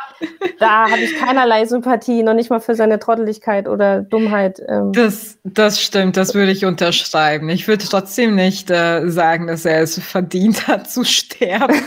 Da 0.60 0.88
habe 0.88 1.00
ich 1.00 1.16
keinerlei 1.16 1.64
Sympathie, 1.64 2.22
noch 2.22 2.34
nicht 2.34 2.50
mal 2.50 2.60
für 2.60 2.76
seine 2.76 2.98
Trotteligkeit 3.00 3.68
oder 3.68 4.02
Dummheit. 4.02 4.62
Ähm. 4.68 4.92
Das, 4.92 5.38
das 5.42 5.80
stimmt, 5.80 6.16
das 6.16 6.34
würde 6.34 6.52
ich 6.52 6.64
unterschreiben. 6.64 7.48
Ich 7.48 7.66
würde 7.66 7.84
trotzdem 7.84 8.36
nicht 8.36 8.70
äh, 8.70 9.08
sagen, 9.08 9.48
dass 9.48 9.64
er 9.64 9.82
es 9.82 9.98
verdient 9.98 10.68
hat 10.68 10.88
zu 10.88 11.04
sterben. 11.04 11.74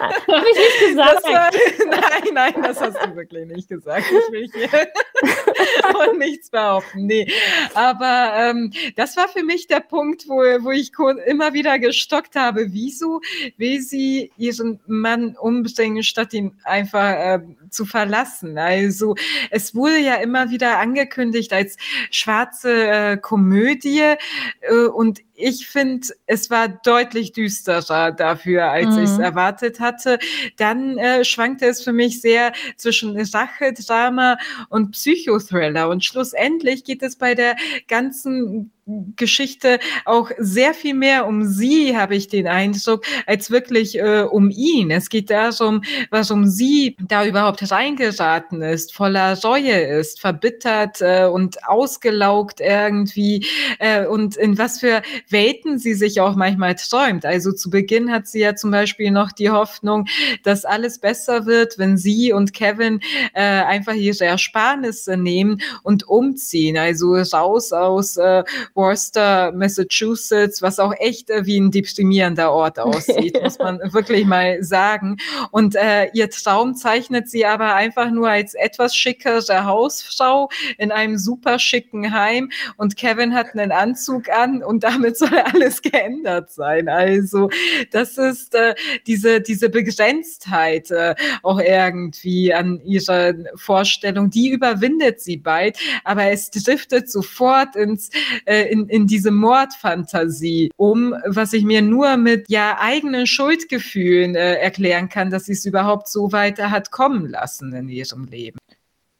habe 0.00 0.46
ich 0.50 0.56
nicht 0.56 0.90
gesagt. 0.90 1.24
War, 1.24 1.50
nein, 1.90 2.28
nein, 2.32 2.62
das 2.62 2.80
hast 2.80 2.96
du 3.04 3.16
wirklich 3.16 3.46
nicht 3.46 3.68
gesagt. 3.68 4.04
Ich 4.06 4.32
will 4.32 4.48
hier 4.52 4.68
und 6.10 6.18
nichts 6.18 6.50
behaupten. 6.50 6.87
Nee, 6.94 7.30
aber 7.74 8.32
ähm, 8.36 8.72
das 8.96 9.16
war 9.16 9.28
für 9.28 9.42
mich 9.42 9.66
der 9.66 9.80
Punkt, 9.80 10.28
wo, 10.28 10.36
wo 10.36 10.70
ich 10.70 10.92
immer 11.26 11.52
wieder 11.52 11.78
gestockt 11.78 12.34
habe. 12.36 12.72
Wieso 12.72 13.20
will 13.56 13.80
sie 13.80 14.30
ihren 14.36 14.80
Mann 14.86 15.36
umbringen, 15.36 16.02
statt 16.02 16.32
ihn 16.34 16.56
einfach 16.64 17.12
äh, 17.12 17.40
zu 17.70 17.84
verlassen? 17.84 18.58
Also 18.58 19.14
es 19.50 19.74
wurde 19.74 19.98
ja 19.98 20.16
immer 20.16 20.50
wieder 20.50 20.78
angekündigt 20.78 21.52
als 21.52 21.76
schwarze 22.10 22.88
äh, 22.88 23.16
Komödie 23.16 24.14
äh, 24.60 24.86
und 24.86 25.20
ich 25.38 25.68
finde, 25.68 26.08
es 26.26 26.50
war 26.50 26.68
deutlich 26.68 27.32
düsterer 27.32 28.12
dafür, 28.12 28.70
als 28.70 28.96
mhm. 28.96 28.98
ich 28.98 29.10
es 29.10 29.18
erwartet 29.18 29.80
hatte. 29.80 30.18
Dann 30.56 30.98
äh, 30.98 31.24
schwankte 31.24 31.66
es 31.66 31.82
für 31.82 31.92
mich 31.92 32.20
sehr 32.20 32.52
zwischen 32.76 33.16
Rache-Drama 33.16 34.36
und 34.68 34.92
Psychothriller. 34.92 35.88
Und 35.88 36.04
schlussendlich 36.04 36.84
geht 36.84 37.02
es 37.02 37.16
bei 37.16 37.34
der 37.34 37.56
ganzen 37.86 38.72
Geschichte 39.16 39.78
auch 40.04 40.30
sehr 40.38 40.74
viel 40.74 40.94
mehr 40.94 41.26
um 41.26 41.44
sie, 41.44 41.96
habe 41.96 42.14
ich 42.16 42.28
den 42.28 42.46
Eindruck, 42.46 43.04
als 43.26 43.50
wirklich 43.50 43.98
äh, 43.98 44.22
um 44.22 44.50
ihn. 44.50 44.90
Es 44.90 45.08
geht 45.10 45.30
darum, 45.30 45.82
warum 46.10 46.46
sie 46.46 46.96
da 47.00 47.26
überhaupt 47.26 47.70
reingeraten 47.70 48.62
ist, 48.62 48.94
voller 48.94 49.38
Reue 49.42 49.72
ist, 49.72 50.20
verbittert 50.20 51.00
äh, 51.00 51.26
und 51.26 51.66
ausgelaugt 51.68 52.60
irgendwie 52.60 53.46
äh, 53.78 54.06
und 54.06 54.36
in 54.36 54.56
was 54.58 54.80
für 54.80 55.02
Welten 55.28 55.78
sie 55.78 55.94
sich 55.94 56.20
auch 56.20 56.34
manchmal 56.34 56.74
träumt. 56.74 57.24
Also 57.24 57.52
zu 57.52 57.70
Beginn 57.70 58.10
hat 58.10 58.26
sie 58.26 58.40
ja 58.40 58.54
zum 58.54 58.70
Beispiel 58.70 59.10
noch 59.10 59.32
die 59.32 59.50
Hoffnung, 59.50 60.06
dass 60.44 60.64
alles 60.64 60.98
besser 60.98 61.46
wird, 61.46 61.78
wenn 61.78 61.96
sie 61.98 62.32
und 62.32 62.52
Kevin 62.52 63.00
äh, 63.34 63.42
einfach 63.42 63.94
ihre 63.94 64.24
Ersparnisse 64.24 65.16
nehmen 65.16 65.60
und 65.82 66.08
umziehen. 66.08 66.78
Also 66.78 67.14
raus 67.14 67.72
aus 67.72 68.16
äh, 68.16 68.44
Worcester, 68.78 69.50
Massachusetts, 69.52 70.62
was 70.62 70.78
auch 70.78 70.94
echt 70.98 71.30
äh, 71.30 71.44
wie 71.44 71.58
ein 71.58 71.72
deprimierender 71.72 72.52
Ort 72.52 72.78
aussieht, 72.78 73.36
muss 73.42 73.58
man 73.58 73.80
wirklich 73.92 74.24
mal 74.24 74.62
sagen. 74.62 75.16
Und 75.50 75.74
äh, 75.74 76.08
ihr 76.14 76.30
Traum 76.30 76.76
zeichnet 76.76 77.28
sie 77.28 77.44
aber 77.44 77.74
einfach 77.74 78.10
nur 78.10 78.30
als 78.30 78.54
etwas 78.54 78.94
schickere 78.94 79.64
Hausfrau 79.64 80.48
in 80.78 80.92
einem 80.92 81.18
super 81.18 81.58
schicken 81.58 82.12
Heim 82.14 82.50
und 82.76 82.96
Kevin 82.96 83.34
hat 83.34 83.54
einen 83.54 83.72
Anzug 83.72 84.28
an 84.30 84.62
und 84.62 84.84
damit 84.84 85.18
soll 85.18 85.36
alles 85.52 85.82
geändert 85.82 86.52
sein. 86.52 86.88
Also 86.88 87.50
das 87.90 88.16
ist 88.16 88.54
äh, 88.54 88.76
diese, 89.06 89.40
diese 89.40 89.70
Begrenztheit 89.70 90.92
äh, 90.92 91.16
auch 91.42 91.60
irgendwie 91.60 92.54
an 92.54 92.80
ihrer 92.84 93.34
Vorstellung, 93.56 94.30
die 94.30 94.50
überwindet 94.50 95.20
sie 95.20 95.36
bald, 95.36 95.78
aber 96.04 96.26
es 96.26 96.50
driftet 96.50 97.10
sofort 97.10 97.74
ins, 97.74 98.10
äh, 98.44 98.67
in, 98.68 98.88
in 98.88 99.06
diese 99.06 99.30
Mordfantasie 99.30 100.70
um, 100.76 101.14
was 101.26 101.52
ich 101.52 101.64
mir 101.64 101.82
nur 101.82 102.16
mit 102.16 102.48
ja 102.48 102.78
eigenen 102.80 103.26
Schuldgefühlen 103.26 104.34
äh, 104.34 104.54
erklären 104.54 105.08
kann, 105.08 105.30
dass 105.30 105.46
sie 105.46 105.52
es 105.52 105.64
überhaupt 105.64 106.08
so 106.08 106.32
weiter 106.32 106.70
hat 106.70 106.90
kommen 106.90 107.26
lassen 107.26 107.72
in 107.72 107.88
ihrem 107.88 108.24
Leben. 108.24 108.58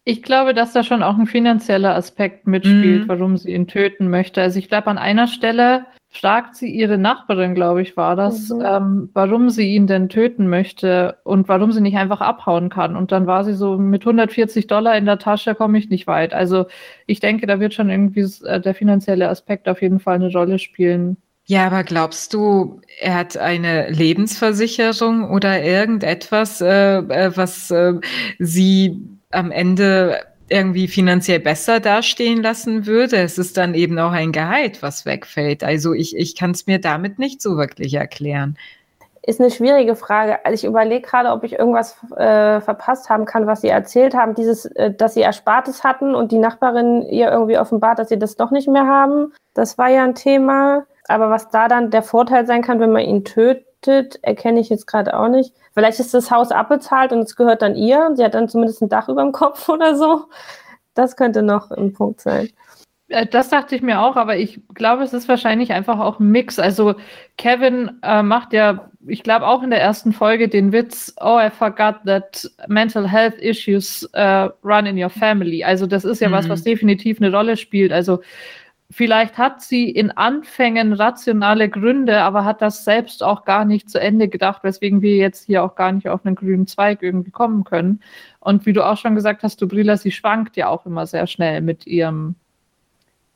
Ich 0.09 0.22
glaube, 0.22 0.54
dass 0.54 0.72
da 0.72 0.84
schon 0.84 1.02
auch 1.02 1.18
ein 1.18 1.26
finanzieller 1.26 1.94
Aspekt 1.94 2.46
mitspielt, 2.46 3.02
mhm. 3.02 3.09
warum 3.09 3.36
sie 3.36 3.52
ihn 3.52 3.66
töten 3.66 4.09
möchte. 4.09 4.40
Also 4.40 4.59
ich 4.59 4.70
glaube, 4.70 4.86
an 4.86 4.96
einer 4.96 5.26
Stelle 5.26 5.84
fragt 6.09 6.56
sie 6.56 6.70
ihre 6.70 6.96
Nachbarin, 6.96 7.54
glaube 7.54 7.82
ich, 7.82 7.94
war 7.98 8.16
das, 8.16 8.48
mhm. 8.48 8.62
ähm, 8.64 9.11
warum 9.12 9.50
sie 9.50 9.74
ihn 9.74 9.86
denn 9.86 10.09
töten 10.09 10.48
möchte 10.48 11.18
und 11.24 11.46
warum 11.50 11.72
sie 11.72 11.82
nicht 11.82 11.98
einfach 11.98 12.22
abhauen 12.22 12.70
kann. 12.70 12.96
Und 12.96 13.12
dann 13.12 13.26
war 13.26 13.44
sie 13.44 13.52
so, 13.52 13.76
mit 13.76 14.00
140 14.00 14.66
Dollar 14.66 14.96
in 14.96 15.04
der 15.04 15.18
Tasche 15.18 15.54
komme 15.54 15.76
ich 15.76 15.90
nicht 15.90 16.06
weit. 16.06 16.32
Also 16.32 16.64
ich 17.04 17.20
denke, 17.20 17.46
da 17.46 17.61
wird 17.61 17.74
schon 17.74 17.90
irgendwie 17.90 18.26
äh, 18.46 18.62
der 18.62 18.74
finanzielle 18.74 19.28
Aspekt 19.28 19.68
auf 19.68 19.82
jeden 19.82 20.00
Fall 20.00 20.14
eine 20.14 20.32
Rolle 20.32 20.59
spielen. 20.59 21.18
Ja, 21.44 21.66
aber 21.66 21.84
glaubst 21.84 22.32
du, 22.32 22.80
er 22.98 23.14
hat 23.14 23.36
eine 23.36 23.90
Lebensversicherung 23.90 25.28
oder 25.30 25.62
irgendetwas, 25.62 26.62
äh, 26.62 27.00
äh 27.00 27.36
was 27.36 27.70
äh, 27.70 28.00
sie 28.38 29.18
am 29.31 29.51
Ende 29.51 30.20
irgendwie 30.51 30.89
finanziell 30.89 31.41
besser 31.41 31.81
dastehen 31.81 32.43
lassen 32.43 32.87
würde. 32.87 33.16
Es 33.16 33.39
ist 33.39 33.57
dann 33.57 33.74
eben 33.74 33.99
auch 33.99 34.12
ein 34.12 34.33
Gehalt, 34.33 34.83
was 34.83 35.05
wegfällt. 35.05 35.62
Also 35.62 35.93
ich, 35.93 36.16
ich 36.16 36.37
kann 36.37 36.53
es 36.53 36.66
mir 36.66 36.81
damit 36.81 37.18
nicht 37.18 37.43
so 37.43 37.57
wirklich 37.57 37.95
erklären. 37.95 38.57
Ist 39.22 39.41
eine 39.41 39.51
schwierige 39.51 39.95
Frage. 39.95 40.43
Also 40.47 40.55
ich 40.55 40.64
überlege 40.64 41.07
gerade, 41.07 41.31
ob 41.33 41.45
ich 41.45 41.53
irgendwas 41.59 41.99
äh, 42.16 42.62
verpasst 42.62 43.11
haben 43.11 43.26
kann, 43.26 43.47
was 43.47 43.61
Sie 43.61 43.68
erzählt 43.68 44.14
haben. 44.14 44.35
Dieses, 44.35 44.64
äh, 44.64 44.95
dass 44.95 45.12
Sie 45.12 45.20
Erspartes 45.20 45.85
hatten 45.85 46.14
und 46.14 46.33
die 46.33 46.39
Nachbarin 46.39 47.03
ihr 47.03 47.31
irgendwie 47.31 47.59
offenbart, 47.59 47.99
dass 47.99 48.09
Sie 48.09 48.18
das 48.18 48.37
doch 48.37 48.51
nicht 48.51 48.68
mehr 48.68 48.87
haben. 48.87 49.35
Das 49.53 49.76
war 49.76 49.91
ja 49.91 50.03
ein 50.05 50.14
Thema. 50.14 50.87
Aber 51.09 51.29
was 51.29 51.51
da 51.51 51.68
dann 51.68 51.91
der 51.91 52.03
Vorteil 52.03 52.47
sein 52.47 52.62
kann, 52.62 52.81
wenn 52.81 52.93
man 52.93 53.03
ihn 53.03 53.24
tötet, 53.24 53.68
erkenne 53.87 54.61
ich 54.61 54.68
jetzt 54.68 54.87
gerade 54.87 55.18
auch 55.18 55.29
nicht. 55.29 55.55
Vielleicht 55.72 56.01
ist 56.01 56.14
das 56.14 56.31
Haus 56.31 56.51
abbezahlt 56.51 57.12
und 57.12 57.20
es 57.20 57.37
gehört 57.37 57.62
dann 57.62 57.76
ihr 57.76 58.05
und 58.07 58.16
sie 58.16 58.24
hat 58.24 58.35
dann 58.35 58.49
zumindest 58.49 58.83
ein 58.83 58.89
Dach 58.89 59.09
über 59.09 59.22
dem 59.22 59.33
Kopf 59.33 59.68
oder 59.68 59.95
so. 59.97 60.24
Das 60.95 61.16
könnte 61.16 61.43
noch 61.43 61.70
ein 61.70 61.93
Punkt 61.93 62.20
sein. 62.20 62.49
Äh, 63.09 63.26
das 63.26 63.49
dachte 63.49 63.74
ich 63.74 63.83
mir 63.83 64.01
auch, 64.01 64.16
aber 64.16 64.37
ich 64.37 64.61
glaube, 64.74 65.03
es 65.03 65.12
ist 65.12 65.29
wahrscheinlich 65.29 65.72
einfach 65.72 65.99
auch 65.99 66.20
ein 66.20 66.31
Mix. 66.31 66.59
Also 66.59 66.95
Kevin 67.37 67.99
äh, 68.03 68.22
macht 68.22 68.53
ja, 68.53 68.91
ich 69.07 69.22
glaube 69.22 69.47
auch 69.47 69.62
in 69.62 69.70
der 69.70 69.81
ersten 69.81 70.12
Folge 70.12 70.49
den 70.49 70.72
Witz, 70.72 71.14
oh, 71.20 71.39
I 71.41 71.51
forgot 71.51 71.97
that 72.07 72.51
mental 72.66 73.09
health 73.09 73.39
issues 73.39 74.09
uh, 74.16 74.49
run 74.64 74.87
in 74.87 75.03
your 75.03 75.11
family. 75.11 75.64
Also 75.64 75.87
das 75.87 76.05
ist 76.05 76.20
ja 76.20 76.29
mhm. 76.29 76.33
was, 76.33 76.49
was 76.49 76.62
definitiv 76.62 77.20
eine 77.20 77.33
Rolle 77.33 77.57
spielt. 77.57 77.93
Also 77.93 78.20
Vielleicht 78.91 79.36
hat 79.36 79.61
sie 79.61 79.91
in 79.91 80.11
Anfängen 80.11 80.95
rationale 80.95 81.68
Gründe, 81.68 82.22
aber 82.22 82.47
hat 82.47 82.62
das 82.62 82.84
selbst 82.84 83.22
auch 83.22 83.45
gar 83.45 83.66
nicht 83.66 83.91
zu 83.91 84.01
Ende 84.01 84.28
gedacht, 84.28 84.64
weswegen 84.64 85.03
wir 85.03 85.16
jetzt 85.16 85.45
hier 85.45 85.62
auch 85.62 85.74
gar 85.74 85.93
nicht 85.93 86.09
auf 86.09 86.24
einen 86.24 86.36
grünen 86.36 86.66
Zweig 86.66 87.03
irgendwie 87.03 87.30
kommen 87.30 87.64
können. 87.64 88.01
Und 88.41 88.64
wie 88.64 88.72
du 88.72 88.86
auch 88.86 88.97
schon 88.97 89.14
gesagt 89.14 89.43
hast, 89.43 89.61
Dubrila, 89.61 89.99
sie 89.99 90.11
schwankt 90.11 90.57
ja 90.57 90.68
auch 90.68 90.86
immer 90.86 91.07
sehr 91.07 91.26
schnell 91.26 91.61
mit 91.61 91.86
ihrem 91.86 92.34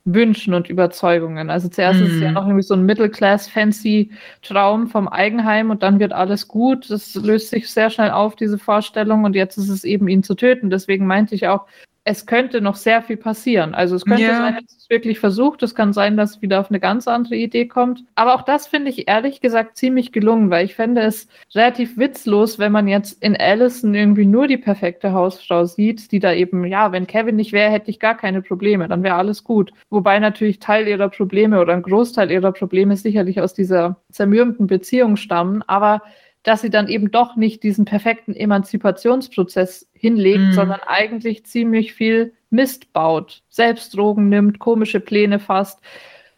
Wünschen 0.05 0.55
und 0.55 0.69
Überzeugungen. 0.69 1.51
Also 1.51 1.69
zuerst 1.69 2.01
mm. 2.01 2.03
ist 2.03 2.13
es 2.13 2.21
ja 2.21 2.29
mhm. 2.29 2.33
noch 2.33 2.45
irgendwie 2.45 2.63
so 2.63 2.73
ein 2.73 2.85
Middle-Class-Fancy-Traum 2.85 4.87
vom 4.87 5.07
Eigenheim 5.07 5.69
und 5.69 5.83
dann 5.83 5.99
wird 5.99 6.13
alles 6.13 6.47
gut. 6.47 6.89
Das 6.89 7.13
löst 7.15 7.51
sich 7.51 7.69
sehr 7.69 7.91
schnell 7.91 8.09
auf, 8.09 8.35
diese 8.35 8.57
Vorstellung, 8.57 9.23
und 9.23 9.35
jetzt 9.35 9.57
ist 9.57 9.69
es 9.69 9.83
eben, 9.83 10.07
ihn 10.07 10.23
zu 10.23 10.33
töten. 10.33 10.71
Deswegen 10.71 11.05
meinte 11.05 11.35
ich 11.35 11.47
auch, 11.47 11.67
es 12.05 12.25
könnte 12.25 12.59
noch 12.59 12.75
sehr 12.75 13.01
viel 13.01 13.15
passieren. 13.15 13.73
Also 13.73 13.95
es 13.95 14.03
könnte 14.03 14.23
ja. 14.23 14.37
sein, 14.37 14.55
dass 14.55 14.75
es 14.77 14.89
wirklich 14.89 15.19
versucht. 15.19 15.63
Es 15.63 15.73
kann 15.73 15.93
sein, 15.93 16.17
dass 16.17 16.31
es 16.31 16.41
wieder 16.41 16.59
auf 16.59 16.69
eine 16.69 16.81
ganz 16.81 17.07
andere 17.07 17.35
Idee 17.35 17.65
kommt. 17.67 18.03
Aber 18.15 18.35
auch 18.35 18.41
das 18.41 18.67
finde 18.67 18.89
ich 18.89 19.07
ehrlich 19.07 19.39
gesagt 19.39 19.77
ziemlich 19.77 20.11
gelungen, 20.11 20.49
weil 20.49 20.65
ich 20.65 20.75
fände 20.75 21.01
es 21.01 21.29
relativ 21.55 21.97
witzlos, 21.97 22.59
wenn 22.59 22.73
man 22.73 22.89
jetzt 22.89 23.23
in 23.23 23.37
Allison 23.37 23.95
irgendwie 23.95 24.25
nur 24.25 24.47
die 24.47 24.57
perfekte 24.57 25.13
Hausfrau 25.13 25.63
sieht, 25.63 26.11
die 26.11 26.19
da 26.19 26.33
eben, 26.33 26.65
ja, 26.65 26.91
wenn 26.91 27.07
Kevin 27.07 27.37
nicht 27.37 27.53
wäre, 27.53 27.71
hätte 27.71 27.89
ich 27.89 27.99
gar 27.99 28.17
keine 28.17 28.41
Probleme, 28.41 28.89
dann 28.89 29.03
wäre 29.03 29.15
alles 29.15 29.45
gut. 29.45 29.71
Wobei 29.89 30.19
natürlich 30.19 30.59
Teil 30.59 30.89
ihrer 30.89 31.07
Probleme 31.07 31.61
oder 31.61 31.73
ein 31.73 31.83
Großteil 31.83 32.31
ihrer 32.31 32.51
Probleme 32.51 32.97
sicherlich 32.97 33.39
aus 33.39 33.53
dieser 33.53 33.95
zermürbenden 34.11 34.67
Beziehung 34.67 35.15
stammen. 35.15 35.63
Aber 35.67 36.01
dass 36.43 36.61
sie 36.61 36.69
dann 36.69 36.89
eben 36.89 37.09
doch 37.09 37.35
nicht 37.35 37.63
diesen 37.63 37.85
perfekten 37.85 38.35
Emanzipationsprozess 38.35 39.89
hinlegt, 39.93 40.49
mm. 40.49 40.51
sondern 40.51 40.81
eigentlich 40.85 41.45
ziemlich 41.45 41.93
viel 41.93 42.33
Mist 42.49 42.93
baut, 42.93 43.41
selbst 43.49 43.95
Drogen 43.95 44.29
nimmt, 44.29 44.59
komische 44.59 44.99
Pläne 44.99 45.39
fasst, 45.39 45.79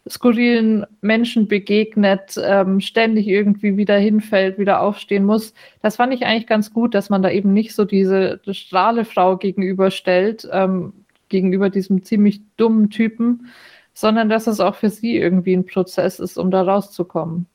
skurrilen 0.08 0.86
Menschen 1.00 1.48
begegnet, 1.48 2.40
ähm, 2.42 2.80
ständig 2.80 3.26
irgendwie 3.26 3.76
wieder 3.76 3.98
hinfällt, 3.98 4.58
wieder 4.58 4.80
aufstehen 4.80 5.24
muss. 5.24 5.52
Das 5.82 5.96
fand 5.96 6.14
ich 6.14 6.24
eigentlich 6.24 6.46
ganz 6.46 6.72
gut, 6.72 6.94
dass 6.94 7.10
man 7.10 7.22
da 7.22 7.30
eben 7.30 7.52
nicht 7.52 7.74
so 7.74 7.84
diese 7.84 8.40
Strahlefrau 8.48 9.36
gegenüberstellt, 9.36 10.48
ähm, 10.52 10.92
gegenüber 11.28 11.70
diesem 11.70 12.04
ziemlich 12.04 12.40
dummen 12.56 12.90
Typen, 12.90 13.48
sondern 13.94 14.28
dass 14.28 14.46
es 14.46 14.60
auch 14.60 14.76
für 14.76 14.90
sie 14.90 15.16
irgendwie 15.16 15.54
ein 15.54 15.66
Prozess 15.66 16.20
ist, 16.20 16.38
um 16.38 16.52
da 16.52 16.62
rauszukommen. 16.62 17.46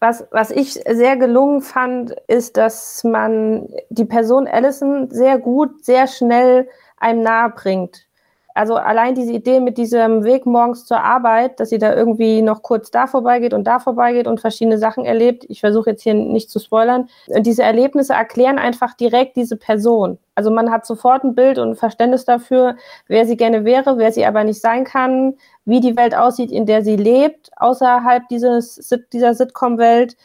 Was, 0.00 0.26
was 0.30 0.50
ich 0.50 0.72
sehr 0.72 1.16
gelungen 1.16 1.60
fand, 1.60 2.12
ist, 2.28 2.56
dass 2.56 3.02
man 3.04 3.68
die 3.88 4.04
Person 4.04 4.46
Allison 4.46 5.10
sehr 5.10 5.38
gut, 5.38 5.84
sehr 5.84 6.06
schnell 6.06 6.68
einem 6.96 7.22
nahe 7.22 7.50
bringt. 7.50 8.06
Also 8.54 8.76
allein 8.76 9.16
diese 9.16 9.32
Idee 9.32 9.58
mit 9.58 9.78
diesem 9.78 10.22
Weg 10.22 10.46
morgens 10.46 10.86
zur 10.86 11.02
Arbeit, 11.02 11.58
dass 11.58 11.70
sie 11.70 11.78
da 11.78 11.92
irgendwie 11.92 12.40
noch 12.40 12.62
kurz 12.62 12.92
da 12.92 13.08
vorbeigeht 13.08 13.52
und 13.52 13.64
da 13.64 13.80
vorbeigeht 13.80 14.28
und 14.28 14.40
verschiedene 14.40 14.78
Sachen 14.78 15.04
erlebt. 15.04 15.44
Ich 15.48 15.58
versuche 15.58 15.90
jetzt 15.90 16.02
hier 16.04 16.14
nicht 16.14 16.50
zu 16.50 16.60
spoilern. 16.60 17.08
Und 17.26 17.46
diese 17.46 17.64
Erlebnisse 17.64 18.12
erklären 18.12 18.60
einfach 18.60 18.94
direkt 18.94 19.34
diese 19.34 19.56
Person. 19.56 20.18
Also 20.36 20.52
man 20.52 20.70
hat 20.70 20.86
sofort 20.86 21.24
ein 21.24 21.34
Bild 21.34 21.58
und 21.58 21.70
ein 21.70 21.76
Verständnis 21.76 22.24
dafür, 22.24 22.76
wer 23.08 23.26
sie 23.26 23.36
gerne 23.36 23.64
wäre, 23.64 23.98
wer 23.98 24.12
sie 24.12 24.24
aber 24.24 24.44
nicht 24.44 24.60
sein 24.60 24.84
kann, 24.84 25.34
wie 25.64 25.80
die 25.80 25.96
Welt 25.96 26.14
aussieht, 26.14 26.52
in 26.52 26.64
der 26.64 26.82
sie 26.82 26.96
lebt, 26.96 27.50
außerhalb 27.56 28.28
dieses, 28.28 28.88
dieser 29.12 29.34
Sitcom-Welt 29.34 30.16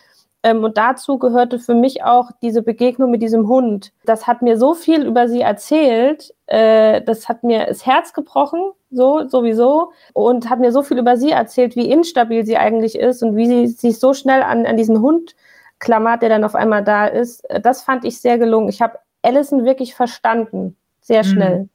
ähm, 0.43 0.63
und 0.63 0.77
dazu 0.77 1.19
gehörte 1.19 1.59
für 1.59 1.75
mich 1.75 2.03
auch 2.03 2.31
diese 2.41 2.61
Begegnung 2.61 3.11
mit 3.11 3.21
diesem 3.21 3.47
Hund. 3.47 3.91
Das 4.05 4.25
hat 4.25 4.41
mir 4.41 4.57
so 4.57 4.73
viel 4.73 5.05
über 5.05 5.27
sie 5.27 5.41
erzählt, 5.41 6.33
äh, 6.47 7.01
das 7.01 7.27
hat 7.27 7.43
mir 7.43 7.65
das 7.65 7.85
Herz 7.85 8.13
gebrochen, 8.13 8.71
so 8.89 9.27
sowieso, 9.27 9.91
und 10.13 10.49
hat 10.49 10.59
mir 10.59 10.71
so 10.71 10.81
viel 10.81 10.97
über 10.97 11.17
sie 11.17 11.31
erzählt, 11.31 11.75
wie 11.75 11.91
instabil 11.91 12.45
sie 12.45 12.57
eigentlich 12.57 12.97
ist 12.97 13.21
und 13.21 13.35
wie 13.35 13.47
sie 13.47 13.67
sich 13.67 13.99
so 13.99 14.13
schnell 14.13 14.41
an, 14.41 14.65
an 14.65 14.77
diesen 14.77 15.01
Hund 15.01 15.35
klammert, 15.79 16.21
der 16.21 16.29
dann 16.29 16.43
auf 16.43 16.55
einmal 16.55 16.83
da 16.83 17.05
ist. 17.07 17.43
Das 17.61 17.83
fand 17.83 18.05
ich 18.05 18.21
sehr 18.21 18.37
gelungen. 18.37 18.69
Ich 18.69 18.81
habe 18.81 18.99
Allison 19.21 19.65
wirklich 19.65 19.93
verstanden, 19.93 20.77
sehr 21.01 21.23
mhm. 21.23 21.27
schnell. 21.27 21.59
Mhm. 21.59 21.69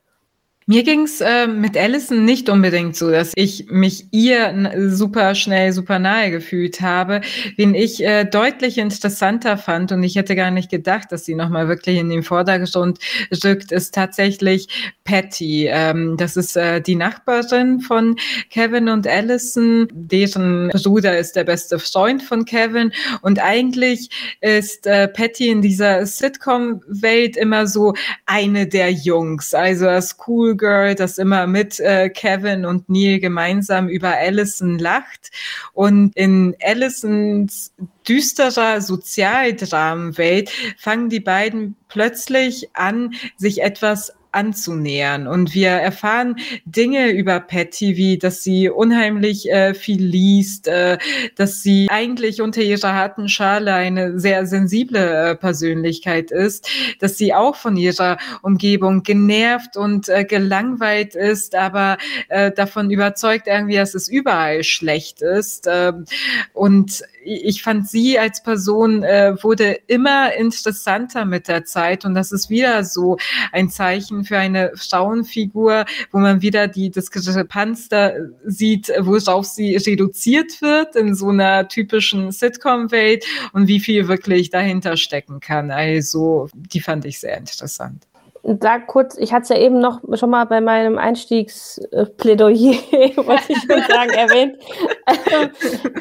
Mir 0.67 0.83
ging's 0.83 1.21
äh, 1.21 1.47
mit 1.47 1.77
Allison 1.77 2.25
nicht 2.25 2.49
unbedingt 2.49 2.97
so, 2.97 3.11
dass 3.11 3.33
ich 3.35 3.67
mich 3.69 4.07
ihr 4.12 4.73
super 4.89 5.35
schnell, 5.35 5.75
super 5.75 5.99
nahe 5.99 6.31
gefühlt 6.31 6.81
habe. 6.81 7.21
Wen 7.57 7.75
ich 7.75 8.03
äh, 8.03 8.25
deutlich 8.25 8.79
interessanter 8.79 9.59
fand 9.59 9.93
und 9.93 10.03
ich 10.03 10.17
hätte 10.17 10.35
gar 10.35 10.51
nicht 10.51 10.71
gedacht, 10.71 11.12
dass 11.12 11.27
sie 11.27 11.35
nochmal 11.35 11.69
wirklich 11.69 11.99
in 11.99 12.09
den 12.09 12.23
Vordergrund 12.23 12.99
rückt, 13.45 13.73
ist 13.73 13.95
tatsächlich 13.95 14.69
Patty. 15.05 15.67
Ähm, 15.67 16.17
das 16.17 16.35
ist 16.35 16.57
äh, 16.57 16.81
die 16.81 16.97
Nachbarin 16.97 17.81
von 17.81 18.17
Kevin 18.49 18.89
und 18.89 19.07
Allison. 19.07 19.87
Deren 19.93 20.71
Bruder 20.83 21.19
ist 21.19 21.37
der 21.37 21.45
beste 21.45 21.79
Freund 21.79 22.23
von 22.23 22.47
Kevin 22.47 22.91
und 23.21 23.39
eigentlich 23.39 24.09
ist 24.41 24.87
äh, 24.87 25.09
Patty 25.09 25.51
in 25.51 25.61
dieser 25.61 26.07
Sitcom-Welt 26.07 27.37
immer 27.37 27.67
so 27.67 27.93
eine 28.25 28.67
der 28.67 28.91
Jungs. 28.91 29.53
Also 29.53 29.85
das 29.85 30.17
cool 30.27 30.53
Girl, 30.57 30.94
das 30.94 31.18
immer 31.18 31.46
mit 31.46 31.80
äh, 31.80 32.09
Kevin 32.11 32.64
und 32.64 32.88
Neil 32.88 33.20
gemeinsam 33.20 33.88
über 33.88 34.16
Allison 34.16 34.78
lacht. 34.78 35.30
Und 35.72 36.16
in 36.16 36.57
Allisons 36.62 37.72
düsterer 38.07 38.80
Sozialdramenwelt 38.80 40.50
fangen 40.78 41.09
die 41.09 41.20
beiden 41.20 41.76
plötzlich 41.88 42.68
an, 42.74 43.14
sich 43.36 43.62
etwas 43.62 44.12
anzunähern. 44.35 45.26
Und 45.26 45.55
wir 45.55 45.70
erfahren 45.70 46.37
Dinge 46.64 47.11
über 47.11 47.41
Patty, 47.41 47.97
wie 47.97 48.18
dass 48.18 48.43
sie 48.43 48.68
unheimlich 48.68 49.51
äh, 49.51 49.74
viel 49.74 50.03
liest, 50.03 50.68
äh, 50.68 50.99
dass 51.37 51.62
sie 51.62 51.87
eigentlich 51.91 52.41
unter 52.41 52.62
ihrer 52.62 52.95
harten 52.95 53.28
Schale 53.28 53.74
eine 53.74 54.18
sehr 54.18 54.47
sensible 54.47 55.30
äh, 55.30 55.37
Persönlichkeit 55.37 56.30
ist, 56.30 56.68
dass 57.01 57.16
sie 57.18 57.35
auch 57.35 57.57
von 57.57 57.76
ihrer 57.76 58.18
Umgebung 58.43 59.03
genervt 59.03 59.76
und 59.76 60.09
äh, 60.09 60.24
gelangweilt 60.24 61.14
ist, 61.14 61.55
aber 61.55 61.99
äh, 62.28 62.51
davon 62.53 62.91
überzeugt 62.91 63.47
irgendwie, 63.47 63.76
dass 63.76 63.95
es 63.95 64.09
überall 64.09 64.64
schlecht 64.64 65.22
ist. 65.22 65.66
Äh, 65.66 65.93
und 66.53 67.03
ich 67.25 67.62
fand 67.62 67.89
sie 67.89 68.18
als 68.18 68.43
Person 68.43 69.03
äh, 69.03 69.35
wurde 69.43 69.79
immer 69.87 70.35
interessanter 70.35 71.25
mit 71.25 71.49
der 71.49 71.64
Zeit 71.64 72.05
und 72.05 72.14
das 72.14 72.33
ist 72.33 72.51
wieder 72.51 72.85
so 72.85 73.16
ein 73.53 73.70
Zeichen 73.70 74.25
für 74.25 74.39
eine 74.39 74.72
Frauenfigur, 74.75 75.85
wo 76.12 76.18
man 76.18 76.43
wieder 76.43 76.68
die 76.68 76.91
Diskrepanz 76.91 77.89
da 77.89 78.12
sieht, 78.45 78.93
worauf 79.01 79.47
sie 79.47 79.77
reduziert 79.77 80.61
wird 80.62 80.97
in 80.97 81.14
so 81.14 81.29
einer 81.29 81.68
typischen 81.68 82.31
Sitcom-Welt 82.31 83.25
und 83.53 83.68
wie 83.68 83.81
viel 83.81 84.09
wirklich 84.09 84.51
dahinter 84.51 84.97
stecken 84.97 85.41
kann. 85.41 85.70
Also 85.70 86.49
die 86.55 86.81
fand 86.81 87.05
ich 87.05 87.18
sehr 87.20 87.37
interessant 87.37 88.07
da 88.47 88.78
kurz, 88.78 89.16
ich 89.16 89.32
hatte 89.32 89.45
es 89.45 89.49
ja 89.49 89.57
eben 89.57 89.80
noch 89.80 90.01
schon 90.14 90.30
mal 90.30 90.45
bei 90.45 90.61
meinem 90.61 90.99
Einstiegsplädoyer, 90.99 92.74
wollte 93.26 93.53
ich 93.53 93.62
sagen, 93.62 94.11
erwähnt. 94.11 94.59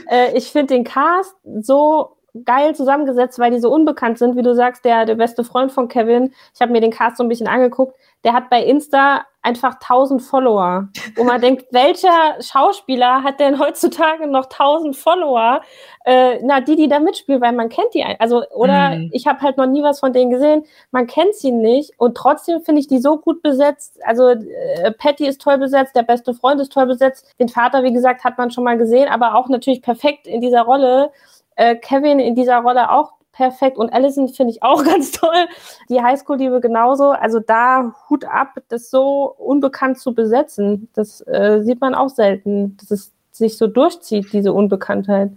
äh, 0.09 0.37
ich 0.37 0.51
finde 0.51 0.73
den 0.73 0.83
Cast 0.83 1.35
so 1.61 2.17
geil 2.45 2.75
zusammengesetzt, 2.75 3.39
weil 3.39 3.51
die 3.51 3.59
so 3.59 3.71
unbekannt 3.71 4.17
sind, 4.17 4.35
wie 4.35 4.41
du 4.41 4.55
sagst, 4.55 4.83
der, 4.85 5.05
der 5.05 5.15
beste 5.15 5.43
Freund 5.43 5.71
von 5.71 5.87
Kevin. 5.87 6.33
Ich 6.53 6.61
habe 6.61 6.71
mir 6.71 6.81
den 6.81 6.91
Cast 6.91 7.17
so 7.17 7.23
ein 7.23 7.29
bisschen 7.29 7.47
angeguckt. 7.47 7.95
Der 8.23 8.33
hat 8.33 8.49
bei 8.49 8.63
Insta 8.63 9.25
einfach 9.43 9.75
1000 9.75 10.21
Follower. 10.21 10.87
Wo 11.15 11.23
man 11.23 11.41
denkt, 11.41 11.65
welcher 11.71 12.41
Schauspieler 12.41 13.23
hat 13.23 13.39
denn 13.39 13.59
heutzutage 13.59 14.25
noch 14.25 14.45
1000 14.45 14.95
Follower? 14.95 15.61
Äh, 16.05 16.39
na, 16.41 16.61
die, 16.61 16.75
die 16.75 16.87
da 16.87 16.99
mitspielen, 16.99 17.41
weil 17.41 17.51
man 17.51 17.69
kennt 17.69 17.93
die. 17.93 18.03
Also, 18.19 18.47
oder 18.49 18.91
mhm. 18.91 19.09
ich 19.11 19.27
habe 19.27 19.41
halt 19.41 19.57
noch 19.57 19.67
nie 19.67 19.83
was 19.83 19.99
von 19.99 20.13
denen 20.13 20.31
gesehen. 20.31 20.63
Man 20.91 21.07
kennt 21.07 21.35
sie 21.35 21.51
nicht 21.51 21.91
und 21.97 22.15
trotzdem 22.15 22.61
finde 22.61 22.79
ich 22.81 22.87
die 22.87 22.99
so 22.99 23.17
gut 23.17 23.43
besetzt. 23.43 23.99
Also, 24.03 24.29
äh, 24.29 24.91
Patty 24.97 25.27
ist 25.27 25.41
toll 25.41 25.57
besetzt, 25.57 25.95
der 25.95 26.03
beste 26.03 26.33
Freund 26.33 26.61
ist 26.61 26.71
toll 26.71 26.85
besetzt. 26.85 27.33
Den 27.39 27.49
Vater, 27.49 27.83
wie 27.83 27.93
gesagt, 27.93 28.23
hat 28.23 28.37
man 28.37 28.51
schon 28.51 28.63
mal 28.63 28.77
gesehen, 28.77 29.09
aber 29.09 29.35
auch 29.35 29.49
natürlich 29.49 29.81
perfekt 29.81 30.25
in 30.25 30.41
dieser 30.41 30.61
Rolle. 30.61 31.11
Äh, 31.55 31.75
Kevin 31.75 32.19
in 32.19 32.33
dieser 32.35 32.59
Rolle 32.59 32.89
auch 32.89 33.11
perfekt. 33.33 33.77
Und 33.77 33.91
Allison 33.91 34.29
finde 34.29 34.53
ich 34.53 34.63
auch 34.63 34.83
ganz 34.85 35.11
toll. 35.11 35.47
Die 35.89 36.01
Highschool-Liebe 36.01 36.61
genauso. 36.61 37.11
Also 37.11 37.39
da 37.39 37.93
Hut 38.09 38.23
ab, 38.23 38.55
das 38.69 38.89
so 38.89 39.35
unbekannt 39.37 39.99
zu 39.99 40.13
besetzen. 40.13 40.87
Das 40.93 41.19
äh, 41.27 41.61
sieht 41.63 41.81
man 41.81 41.93
auch 41.93 42.09
selten, 42.09 42.77
dass 42.77 42.91
es 42.91 43.11
sich 43.31 43.57
so 43.57 43.67
durchzieht, 43.67 44.31
diese 44.31 44.53
Unbekanntheit. 44.53 45.31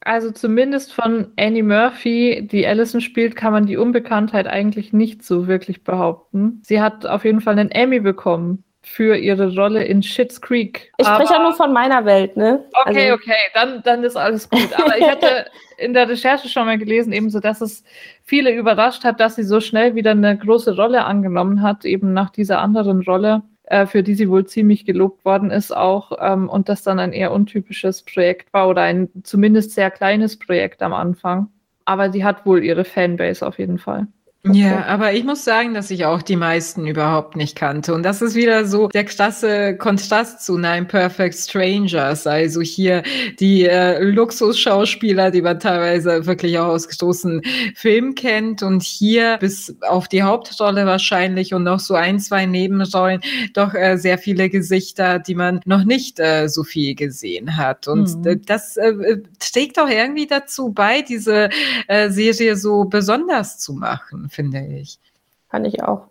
Also 0.00 0.30
zumindest 0.30 0.92
von 0.92 1.32
Annie 1.36 1.64
Murphy, 1.64 2.46
die 2.50 2.66
Allison 2.66 3.00
spielt, 3.00 3.34
kann 3.34 3.52
man 3.52 3.66
die 3.66 3.76
Unbekanntheit 3.76 4.46
eigentlich 4.46 4.92
nicht 4.92 5.24
so 5.24 5.48
wirklich 5.48 5.82
behaupten. 5.82 6.62
Sie 6.64 6.80
hat 6.80 7.06
auf 7.06 7.24
jeden 7.24 7.40
Fall 7.40 7.58
einen 7.58 7.72
Emmy 7.72 8.00
bekommen 8.00 8.62
für 8.86 9.16
ihre 9.16 9.54
Rolle 9.54 9.84
in 9.84 10.02
Schitt's 10.02 10.40
Creek. 10.40 10.92
Ich 10.96 11.06
spreche 11.06 11.34
ja 11.34 11.42
nur 11.42 11.54
von 11.54 11.72
meiner 11.72 12.04
Welt, 12.04 12.36
ne? 12.36 12.64
Okay, 12.86 13.10
also. 13.10 13.14
okay, 13.14 13.34
dann, 13.52 13.82
dann 13.82 14.04
ist 14.04 14.16
alles 14.16 14.48
gut. 14.48 14.68
Aber 14.78 14.96
ich 14.96 15.06
hatte 15.06 15.46
in 15.76 15.92
der 15.92 16.08
Recherche 16.08 16.48
schon 16.48 16.66
mal 16.66 16.78
gelesen, 16.78 17.12
ebenso, 17.12 17.40
dass 17.40 17.60
es 17.60 17.82
viele 18.22 18.52
überrascht 18.52 19.02
hat, 19.04 19.18
dass 19.18 19.34
sie 19.34 19.42
so 19.42 19.60
schnell 19.60 19.96
wieder 19.96 20.12
eine 20.12 20.38
große 20.38 20.76
Rolle 20.76 21.04
angenommen 21.04 21.62
hat, 21.62 21.84
eben 21.84 22.12
nach 22.12 22.30
dieser 22.30 22.60
anderen 22.60 23.02
Rolle, 23.02 23.42
äh, 23.64 23.86
für 23.86 24.04
die 24.04 24.14
sie 24.14 24.30
wohl 24.30 24.46
ziemlich 24.46 24.86
gelobt 24.86 25.24
worden 25.24 25.50
ist 25.50 25.76
auch, 25.76 26.12
ähm, 26.20 26.48
und 26.48 26.68
das 26.68 26.84
dann 26.84 27.00
ein 27.00 27.12
eher 27.12 27.32
untypisches 27.32 28.02
Projekt 28.02 28.52
war 28.54 28.68
oder 28.68 28.82
ein 28.82 29.10
zumindest 29.24 29.72
sehr 29.72 29.90
kleines 29.90 30.38
Projekt 30.38 30.80
am 30.80 30.94
Anfang. 30.94 31.48
Aber 31.84 32.12
sie 32.12 32.24
hat 32.24 32.46
wohl 32.46 32.62
ihre 32.64 32.84
Fanbase 32.84 33.44
auf 33.44 33.58
jeden 33.58 33.78
Fall. 33.78 34.06
Ja, 34.52 34.84
aber 34.86 35.12
ich 35.12 35.24
muss 35.24 35.44
sagen, 35.44 35.74
dass 35.74 35.90
ich 35.90 36.04
auch 36.04 36.22
die 36.22 36.36
meisten 36.36 36.86
überhaupt 36.86 37.36
nicht 37.36 37.56
kannte. 37.56 37.94
Und 37.94 38.02
das 38.02 38.22
ist 38.22 38.34
wieder 38.34 38.64
so 38.66 38.88
der 38.88 39.04
klasse 39.04 39.76
Kontrast 39.76 40.44
zu 40.44 40.58
Nine 40.58 40.86
Perfect 40.86 41.34
Strangers. 41.34 42.26
Also 42.26 42.60
hier 42.60 43.02
die 43.40 43.64
äh, 43.64 44.02
Luxusschauspieler, 44.02 45.30
die 45.30 45.42
man 45.42 45.58
teilweise 45.58 46.26
wirklich 46.26 46.58
auch 46.58 46.68
aus 46.68 46.88
großen 46.88 47.42
Filmen 47.74 48.14
kennt. 48.14 48.62
Und 48.62 48.82
hier 48.82 49.38
bis 49.40 49.74
auf 49.82 50.08
die 50.08 50.22
Hauptrolle 50.22 50.86
wahrscheinlich 50.86 51.54
und 51.54 51.64
noch 51.64 51.80
so 51.80 51.94
ein, 51.94 52.20
zwei 52.20 52.46
Nebenrollen 52.46 53.20
doch 53.54 53.74
äh, 53.74 53.96
sehr 53.96 54.18
viele 54.18 54.48
Gesichter, 54.50 55.18
die 55.18 55.34
man 55.34 55.60
noch 55.64 55.84
nicht 55.84 56.20
äh, 56.20 56.48
so 56.48 56.64
viel 56.64 56.94
gesehen 56.94 57.56
hat. 57.56 57.88
Und 57.88 58.24
mhm. 58.24 58.42
das 58.46 58.76
äh, 58.76 59.18
trägt 59.38 59.78
auch 59.78 59.88
irgendwie 59.88 60.26
dazu 60.26 60.70
bei, 60.70 61.02
diese 61.02 61.50
äh, 61.88 62.10
Serie 62.10 62.56
so 62.56 62.84
besonders 62.84 63.58
zu 63.58 63.72
machen 63.72 64.28
finde 64.36 64.64
ich. 64.64 64.98
Fand 65.48 65.66
ich 65.66 65.82
auch. 65.82 66.08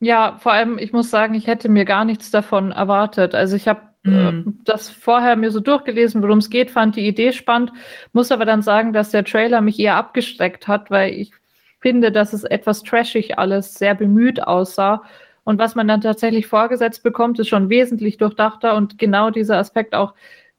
Ja, 0.00 0.36
vor 0.38 0.52
allem, 0.52 0.78
ich 0.78 0.92
muss 0.92 1.10
sagen, 1.10 1.34
ich 1.34 1.46
hätte 1.46 1.68
mir 1.68 1.84
gar 1.84 2.04
nichts 2.04 2.30
davon 2.30 2.72
erwartet. 2.72 3.34
Also 3.34 3.56
ich 3.56 3.68
habe 3.68 3.82
äh, 4.04 4.32
mhm. 4.32 4.60
das 4.64 4.90
vorher 4.90 5.36
mir 5.36 5.50
so 5.50 5.60
durchgelesen, 5.60 6.22
worum 6.22 6.38
es 6.38 6.50
geht, 6.50 6.70
fand 6.70 6.96
die 6.96 7.06
Idee 7.06 7.32
spannend, 7.32 7.72
muss 8.12 8.32
aber 8.32 8.44
dann 8.44 8.62
sagen, 8.62 8.92
dass 8.92 9.10
der 9.10 9.24
Trailer 9.24 9.60
mich 9.60 9.78
eher 9.78 9.96
abgestreckt 9.96 10.68
hat, 10.68 10.90
weil 10.90 11.14
ich 11.14 11.32
finde, 11.80 12.12
dass 12.12 12.32
es 12.32 12.44
etwas 12.44 12.82
trashig 12.82 13.38
alles 13.38 13.74
sehr 13.74 13.94
bemüht 13.94 14.42
aussah. 14.42 15.02
Und 15.44 15.58
was 15.58 15.74
man 15.74 15.88
dann 15.88 16.00
tatsächlich 16.00 16.46
vorgesetzt 16.46 17.02
bekommt, 17.02 17.38
ist 17.38 17.48
schon 17.48 17.68
wesentlich 17.68 18.16
durchdachter 18.16 18.76
und 18.76 18.98
genau 18.98 19.30
dieser 19.30 19.58
Aspekt 19.58 19.94
auch 19.94 20.14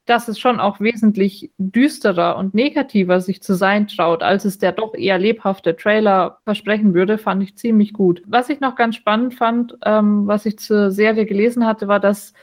dass 0.05 0.27
es 0.27 0.39
schon 0.39 0.59
auch 0.59 0.79
wesentlich 0.79 1.51
düsterer 1.57 2.37
und 2.37 2.53
negativer 2.53 3.21
sich 3.21 3.41
zu 3.41 3.55
sein 3.55 3.87
traut, 3.87 4.21
als 4.21 4.45
es 4.45 4.57
der 4.57 4.71
doch 4.71 4.93
eher 4.93 5.17
lebhafte 5.17 5.75
Trailer 5.75 6.39
versprechen 6.43 6.93
würde, 6.93 7.17
fand 7.17 7.41
ich 7.43 7.57
ziemlich 7.57 7.93
gut. 7.93 8.21
Was 8.27 8.49
ich 8.49 8.59
noch 8.59 8.75
ganz 8.75 8.95
spannend 8.95 9.33
fand, 9.33 9.77
ähm, 9.83 10.27
was 10.27 10.45
ich 10.45 10.59
zur 10.59 10.91
Serie 10.91 11.25
gelesen 11.25 11.65
hatte, 11.65 11.87
war, 11.87 11.99
dass 11.99 12.33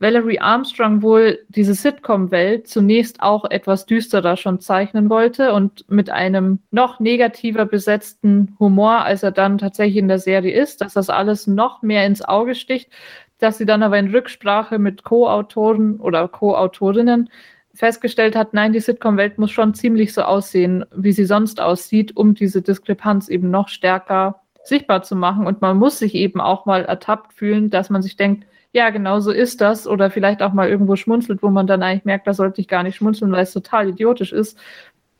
Valerie 0.00 0.38
Armstrong 0.38 1.02
wohl 1.02 1.40
diese 1.48 1.74
Sitcom-Welt 1.74 2.68
zunächst 2.68 3.20
auch 3.20 3.44
etwas 3.50 3.84
düsterer 3.84 4.36
schon 4.36 4.60
zeichnen 4.60 5.10
wollte 5.10 5.52
und 5.52 5.90
mit 5.90 6.08
einem 6.08 6.60
noch 6.70 7.00
negativer 7.00 7.66
besetzten 7.66 8.56
Humor, 8.60 9.04
als 9.04 9.24
er 9.24 9.32
dann 9.32 9.58
tatsächlich 9.58 9.96
in 9.96 10.08
der 10.08 10.20
Serie 10.20 10.52
ist, 10.52 10.80
dass 10.80 10.94
das 10.94 11.10
alles 11.10 11.48
noch 11.48 11.82
mehr 11.82 12.06
ins 12.06 12.22
Auge 12.22 12.54
sticht, 12.54 12.90
dass 13.38 13.58
sie 13.58 13.66
dann 13.66 13.82
aber 13.82 13.98
in 13.98 14.10
Rücksprache 14.10 14.78
mit 14.78 15.04
Co-Autoren 15.04 15.96
oder 16.00 16.28
Co-Autorinnen 16.28 17.30
festgestellt 17.74 18.34
hat, 18.34 18.54
nein, 18.54 18.72
die 18.72 18.80
Sitcom-Welt 18.80 19.38
muss 19.38 19.52
schon 19.52 19.74
ziemlich 19.74 20.12
so 20.12 20.22
aussehen, 20.22 20.84
wie 20.94 21.12
sie 21.12 21.24
sonst 21.24 21.60
aussieht, 21.60 22.16
um 22.16 22.34
diese 22.34 22.60
Diskrepanz 22.60 23.28
eben 23.28 23.50
noch 23.50 23.68
stärker 23.68 24.40
sichtbar 24.64 25.02
zu 25.02 25.14
machen. 25.16 25.46
Und 25.46 25.60
man 25.60 25.78
muss 25.78 25.98
sich 25.98 26.14
eben 26.14 26.40
auch 26.40 26.66
mal 26.66 26.84
ertappt 26.84 27.32
fühlen, 27.32 27.70
dass 27.70 27.88
man 27.88 28.02
sich 28.02 28.16
denkt, 28.16 28.46
ja, 28.72 28.90
genau 28.90 29.20
so 29.20 29.30
ist 29.30 29.60
das. 29.60 29.86
Oder 29.86 30.10
vielleicht 30.10 30.42
auch 30.42 30.52
mal 30.52 30.68
irgendwo 30.68 30.96
schmunzelt, 30.96 31.42
wo 31.42 31.50
man 31.50 31.66
dann 31.66 31.82
eigentlich 31.82 32.04
merkt, 32.04 32.26
da 32.26 32.34
sollte 32.34 32.60
ich 32.60 32.68
gar 32.68 32.82
nicht 32.82 32.96
schmunzeln, 32.96 33.32
weil 33.32 33.44
es 33.44 33.52
total 33.52 33.88
idiotisch 33.88 34.32
ist. 34.32 34.58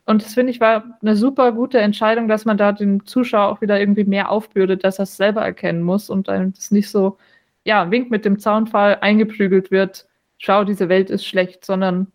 Und 0.05 0.25
das 0.25 0.35
finde 0.35 0.51
ich 0.51 0.61
war 0.61 0.99
eine 1.03 1.17
super 1.17 1.53
gute 1.53 1.79
Entscheidung, 1.79 2.29
dass 2.29 2.45
man 2.45 2.57
da 2.57 2.73
dem 2.73 3.05
Zuschauer 3.07 3.53
auch 3.53 3.61
wieder 3.61 3.79
irgendwie 3.79 4.05
mehr 4.05 4.31
aufbürdet, 4.31 4.83
dass 4.83 4.99
er 4.99 5.05
es 5.05 5.17
selber 5.17 5.43
erkennen 5.43 5.83
muss 5.83 6.11
und 6.11 6.29
dann 6.29 6.55
das 6.55 6.71
nicht 6.71 6.91
so 6.91 7.19
ja, 7.69 7.91
Wink 7.91 8.11
mit 8.11 8.25
dem 8.25 8.39
Zaunfall 8.39 8.97
eingeprügelt 9.03 9.71
wird, 9.71 10.09
schau, 10.39 10.65
diese 10.65 10.89
Welt 10.89 11.11
ist 11.11 11.27
schlecht, 11.27 11.67
sondern 11.67 12.11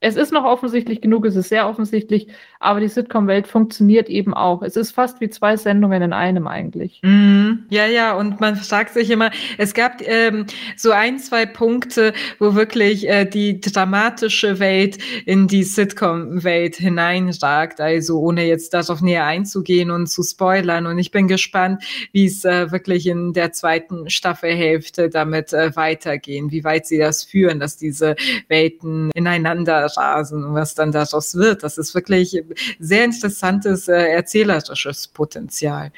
es 0.00 0.14
ist 0.14 0.32
noch 0.32 0.44
offensichtlich 0.44 1.00
genug, 1.00 1.24
es 1.24 1.34
ist 1.34 1.48
sehr 1.48 1.68
offensichtlich, 1.68 2.28
aber 2.60 2.78
die 2.78 2.88
Sitcom-Welt 2.88 3.48
funktioniert 3.48 4.08
eben 4.08 4.32
auch. 4.32 4.62
Es 4.62 4.76
ist 4.76 4.92
fast 4.92 5.20
wie 5.20 5.28
zwei 5.28 5.56
Sendungen 5.56 6.02
in 6.02 6.12
einem 6.12 6.46
eigentlich. 6.46 7.00
Mm, 7.02 7.64
ja, 7.68 7.86
ja, 7.86 8.14
und 8.14 8.40
man 8.40 8.54
fragt 8.54 8.94
sich 8.94 9.10
immer, 9.10 9.32
es 9.58 9.74
gab 9.74 10.00
ähm, 10.02 10.46
so 10.76 10.92
ein, 10.92 11.18
zwei 11.18 11.46
Punkte, 11.46 12.12
wo 12.38 12.54
wirklich 12.54 13.08
äh, 13.08 13.24
die 13.24 13.60
dramatische 13.60 14.60
Welt 14.60 14.98
in 15.26 15.48
die 15.48 15.64
Sitcom-Welt 15.64 16.76
hineinragt, 16.76 17.80
also 17.80 18.20
ohne 18.20 18.46
jetzt 18.46 18.74
darauf 18.74 19.00
näher 19.00 19.24
einzugehen 19.24 19.90
und 19.90 20.06
zu 20.06 20.22
spoilern. 20.22 20.86
Und 20.86 20.98
ich 20.98 21.10
bin 21.10 21.26
gespannt, 21.26 21.82
wie 22.12 22.26
es 22.26 22.44
äh, 22.44 22.70
wirklich 22.70 23.08
in 23.08 23.32
der 23.32 23.50
zweiten 23.50 24.08
Staffelhälfte 24.08 25.08
damit 25.08 25.52
äh, 25.52 25.74
weitergehen, 25.74 26.52
wie 26.52 26.62
weit 26.62 26.86
sie 26.86 26.98
das 26.98 27.24
führen, 27.24 27.58
dass 27.58 27.76
diese 27.76 28.14
Welten 28.46 29.10
ineinander 29.14 29.87
rasen 29.96 30.44
und 30.44 30.54
was 30.54 30.74
dann 30.74 30.92
daraus 30.92 31.34
wird. 31.34 31.62
Das 31.62 31.78
ist 31.78 31.94
wirklich 31.94 32.42
sehr 32.78 33.04
interessantes 33.04 33.88
äh, 33.88 33.94
erzählerisches 33.94 35.08
Potenzial. 35.08 35.90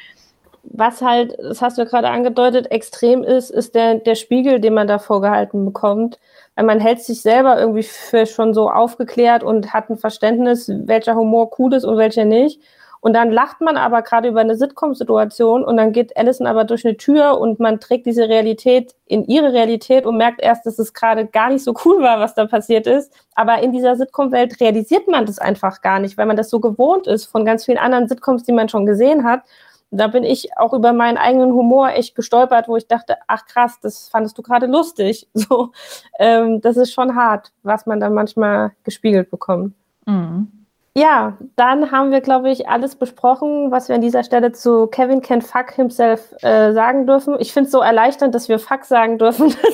Was 0.62 1.01
halt, 1.01 1.36
das 1.38 1.62
hast 1.62 1.78
du 1.78 1.86
gerade 1.86 2.09
angedeutet, 2.09 2.70
extrem 2.70 3.24
ist, 3.24 3.51
ist 3.51 3.74
der, 3.74 3.97
der 3.97 4.14
Spiegel, 4.14 4.61
den 4.61 4.74
man 4.74 4.86
da 4.86 4.99
vorgehalten 4.99 5.64
bekommt. 5.64 6.18
Weil 6.55 6.66
man 6.66 6.80
hält 6.80 7.01
sich 7.01 7.22
selber 7.22 7.59
irgendwie 7.59 7.82
für 7.82 8.26
schon 8.26 8.53
so 8.53 8.70
aufgeklärt 8.70 9.43
und 9.43 9.72
hat 9.72 9.88
ein 9.88 9.97
Verständnis, 9.97 10.68
welcher 10.68 11.14
Humor 11.14 11.51
cool 11.59 11.72
ist 11.74 11.84
und 11.84 11.97
welcher 11.97 12.24
nicht. 12.24 12.61
Und 13.01 13.14
dann 13.14 13.30
lacht 13.30 13.62
man 13.62 13.78
aber 13.78 14.03
gerade 14.03 14.28
über 14.28 14.40
eine 14.40 14.57
Sitcom-Situation 14.57 15.64
und 15.64 15.78
dann 15.78 15.92
geht 15.92 16.16
Allison 16.18 16.46
aber 16.46 16.64
durch 16.64 16.84
eine 16.84 16.98
Tür 16.98 17.38
und 17.38 17.59
man 17.59 17.80
trägt 17.80 18.05
diese 18.05 18.28
Realität 18.28 18.94
in 19.07 19.24
ihre 19.24 19.55
Realität 19.55 20.05
und 20.05 20.18
merkt 20.18 20.40
erst, 20.42 20.66
dass 20.66 20.78
es 20.78 20.92
gerade 20.92 21.26
gar 21.26 21.48
nicht 21.48 21.64
so 21.64 21.74
cool 21.84 22.03
war, 22.03 22.20
was 22.20 22.34
da 22.34 22.46
passiert 22.46 22.86
ist. 22.86 23.11
Aber 23.34 23.62
in 23.62 23.72
dieser 23.72 23.96
Sitcom-Welt 23.96 24.61
realisiert 24.61 25.09
man 25.09 25.24
das 25.24 25.38
einfach 25.38 25.80
gar 25.80 25.98
nicht, 25.98 26.18
weil 26.18 26.26
man 26.26 26.36
das 26.36 26.51
so 26.51 26.61
gewohnt 26.61 27.07
ist 27.07 27.24
von 27.24 27.46
ganz 27.46 27.64
vielen 27.64 27.78
anderen 27.78 28.07
Sitcoms, 28.07 28.42
die 28.42 28.53
man 28.53 28.68
schon 28.68 28.84
gesehen 28.84 29.24
hat. 29.24 29.42
Da 29.90 30.07
bin 30.07 30.22
ich 30.22 30.57
auch 30.57 30.74
über 30.74 30.92
meinen 30.92 31.16
eigenen 31.16 31.53
Humor 31.53 31.90
echt 31.90 32.14
gestolpert, 32.14 32.68
wo 32.68 32.76
ich 32.76 32.86
dachte, 32.86 33.16
ach 33.26 33.46
krass, 33.46 33.80
das 33.80 34.09
fandest 34.11 34.36
du 34.36 34.42
gerade 34.42 34.66
lustig. 34.66 35.26
So, 35.34 35.72
ähm, 36.18 36.61
das 36.61 36.76
ist 36.76 36.92
schon 36.92 37.16
hart, 37.16 37.51
was 37.62 37.86
man 37.86 37.98
dann 37.98 38.12
manchmal 38.12 38.72
gespiegelt 38.84 39.30
bekommt. 39.30 39.74
Mhm. 40.05 40.59
Ja, 40.97 41.38
dann 41.55 41.93
haben 41.93 42.11
wir, 42.11 42.20
glaube 42.20 42.51
ich, 42.51 42.68
alles 42.68 42.97
besprochen, 42.97 43.70
was 43.70 43.88
wir 43.88 43.95
an 43.95 44.01
dieser 44.01 44.24
Stelle 44.24 44.51
zu 44.51 44.88
Kevin 44.88 45.22
Can 45.22 45.41
Fuck 45.41 45.70
Himself 45.74 46.34
äh, 46.43 46.72
sagen 46.72 47.07
dürfen. 47.07 47.36
Ich 47.38 47.53
finde 47.53 47.66
es 47.66 47.70
so 47.70 47.78
erleichternd, 47.80 48.34
dass 48.34 48.49
wir 48.49 48.59
Fuck 48.59 48.84
sagen 48.86 49.16
dürfen. 49.16 49.55
bei, 49.62 49.72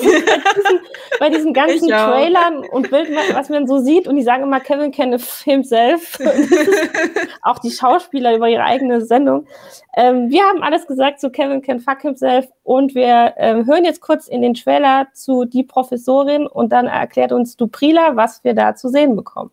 diesen, 0.55 0.79
bei 1.19 1.29
diesen 1.29 1.53
ganzen 1.55 1.89
Trailern 1.89 2.59
und 2.71 2.91
Bildern, 2.91 3.33
was 3.33 3.49
man 3.49 3.65
so 3.65 3.79
sieht, 3.79 4.07
und 4.07 4.15
die 4.15 4.21
sagen 4.21 4.43
immer 4.43 4.59
Kevin 4.59 4.91
Can 4.91 5.17
Himself. 5.43 6.19
auch 7.41 7.57
die 7.57 7.71
Schauspieler 7.71 8.35
über 8.35 8.47
ihre 8.47 8.63
eigene 8.63 9.01
Sendung. 9.01 9.47
Ähm, 9.95 10.29
wir 10.29 10.43
haben 10.43 10.61
alles 10.61 10.85
gesagt 10.85 11.19
zu 11.19 11.31
Kevin 11.31 11.63
Can 11.63 11.79
Fuck 11.79 12.03
Himself 12.03 12.47
und 12.61 12.93
wir 12.93 13.33
ähm, 13.37 13.65
hören 13.65 13.85
jetzt 13.85 14.01
kurz 14.01 14.27
in 14.27 14.43
den 14.43 14.53
Trailer 14.53 15.07
zu 15.13 15.45
Die 15.45 15.63
Professorin 15.63 16.45
und 16.45 16.71
dann 16.71 16.85
erklärt 16.85 17.31
uns 17.31 17.57
Duprila, 17.57 18.15
was 18.15 18.43
wir 18.43 18.53
da 18.53 18.75
zu 18.75 18.89
sehen 18.89 19.15
bekommen. 19.15 19.49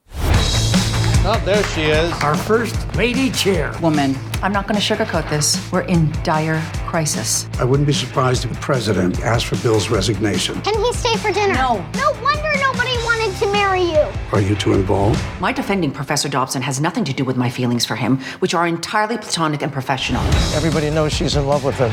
Oh, 1.26 1.40
there 1.46 1.62
she 1.68 1.84
is. 1.84 2.12
Our 2.22 2.34
first 2.34 2.76
lady 2.96 3.30
chairwoman. 3.30 4.14
I'm 4.42 4.52
not 4.52 4.68
going 4.68 4.78
to 4.78 4.94
sugarcoat 4.94 5.30
this. 5.30 5.72
We're 5.72 5.80
in 5.80 6.12
dire 6.22 6.60
crisis. 6.86 7.48
I 7.58 7.64
wouldn't 7.64 7.86
be 7.86 7.94
surprised 7.94 8.44
if 8.44 8.52
the 8.52 8.60
president 8.60 9.22
asked 9.22 9.46
for 9.46 9.56
Bill's 9.62 9.88
resignation. 9.88 10.60
Can 10.60 10.78
he 10.78 10.92
stay 10.92 11.16
for 11.16 11.32
dinner? 11.32 11.54
No. 11.54 11.76
No 11.94 12.12
wonder 12.22 12.52
nobody 12.60 12.90
wanted 13.04 13.34
to 13.38 13.50
marry 13.50 13.80
you. 13.80 14.06
Are 14.32 14.40
you 14.42 14.54
too 14.54 14.74
involved? 14.74 15.18
My 15.40 15.50
defending 15.50 15.90
Professor 15.92 16.28
Dobson 16.28 16.60
has 16.60 16.78
nothing 16.78 17.04
to 17.04 17.14
do 17.14 17.24
with 17.24 17.38
my 17.38 17.48
feelings 17.48 17.86
for 17.86 17.96
him, 17.96 18.18
which 18.40 18.52
are 18.52 18.66
entirely 18.66 19.16
platonic 19.16 19.62
and 19.62 19.72
professional. 19.72 20.20
Everybody 20.54 20.90
knows 20.90 21.14
she's 21.14 21.36
in 21.36 21.46
love 21.46 21.64
with 21.64 21.76
him. 21.76 21.90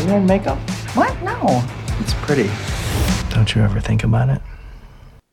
You 0.00 0.06
wearing 0.06 0.24
makeup? 0.24 0.58
What? 0.94 1.14
No. 1.22 1.62
It's 1.98 2.14
pretty. 2.14 2.48
Don't 3.28 3.54
you 3.54 3.60
ever 3.60 3.78
think 3.78 4.04
about 4.04 4.30
it? 4.30 4.40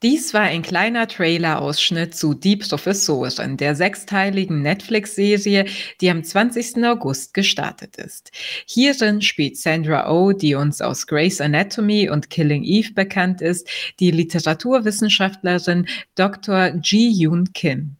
Dies 0.10 0.34
war 0.34 0.43
ein 0.43 0.62
kleiner 0.62 1.05
Trailer-Ausschnitt 1.05 2.16
zu 2.16 2.34
Die 2.34 2.55
Professorin, 2.55 3.58
der 3.58 3.76
sechsteiligen 3.76 4.62
Netflix-Serie, 4.62 5.66
die 5.99 6.10
am 6.10 6.24
20. 6.24 6.82
August 6.86 7.34
gestartet 7.34 7.97
ist. 7.97 8.32
Hierin 8.66 9.22
spielt 9.22 9.58
Sandra 9.58 10.10
Oh, 10.10 10.32
die 10.32 10.55
uns 10.55 10.80
aus 10.80 11.08
Grey's 11.08 11.41
Anatomy 11.41 12.10
und 12.10 12.30
Killing 12.30 12.64
Eve 12.64 12.93
bekannt 12.93 13.41
ist, 13.41 13.68
die 13.99 14.12
Literaturwissenschaftlerin 14.12 15.88
Dr. 16.16 16.76
Ji-Yoon 16.82 17.51
Kim. 17.51 17.97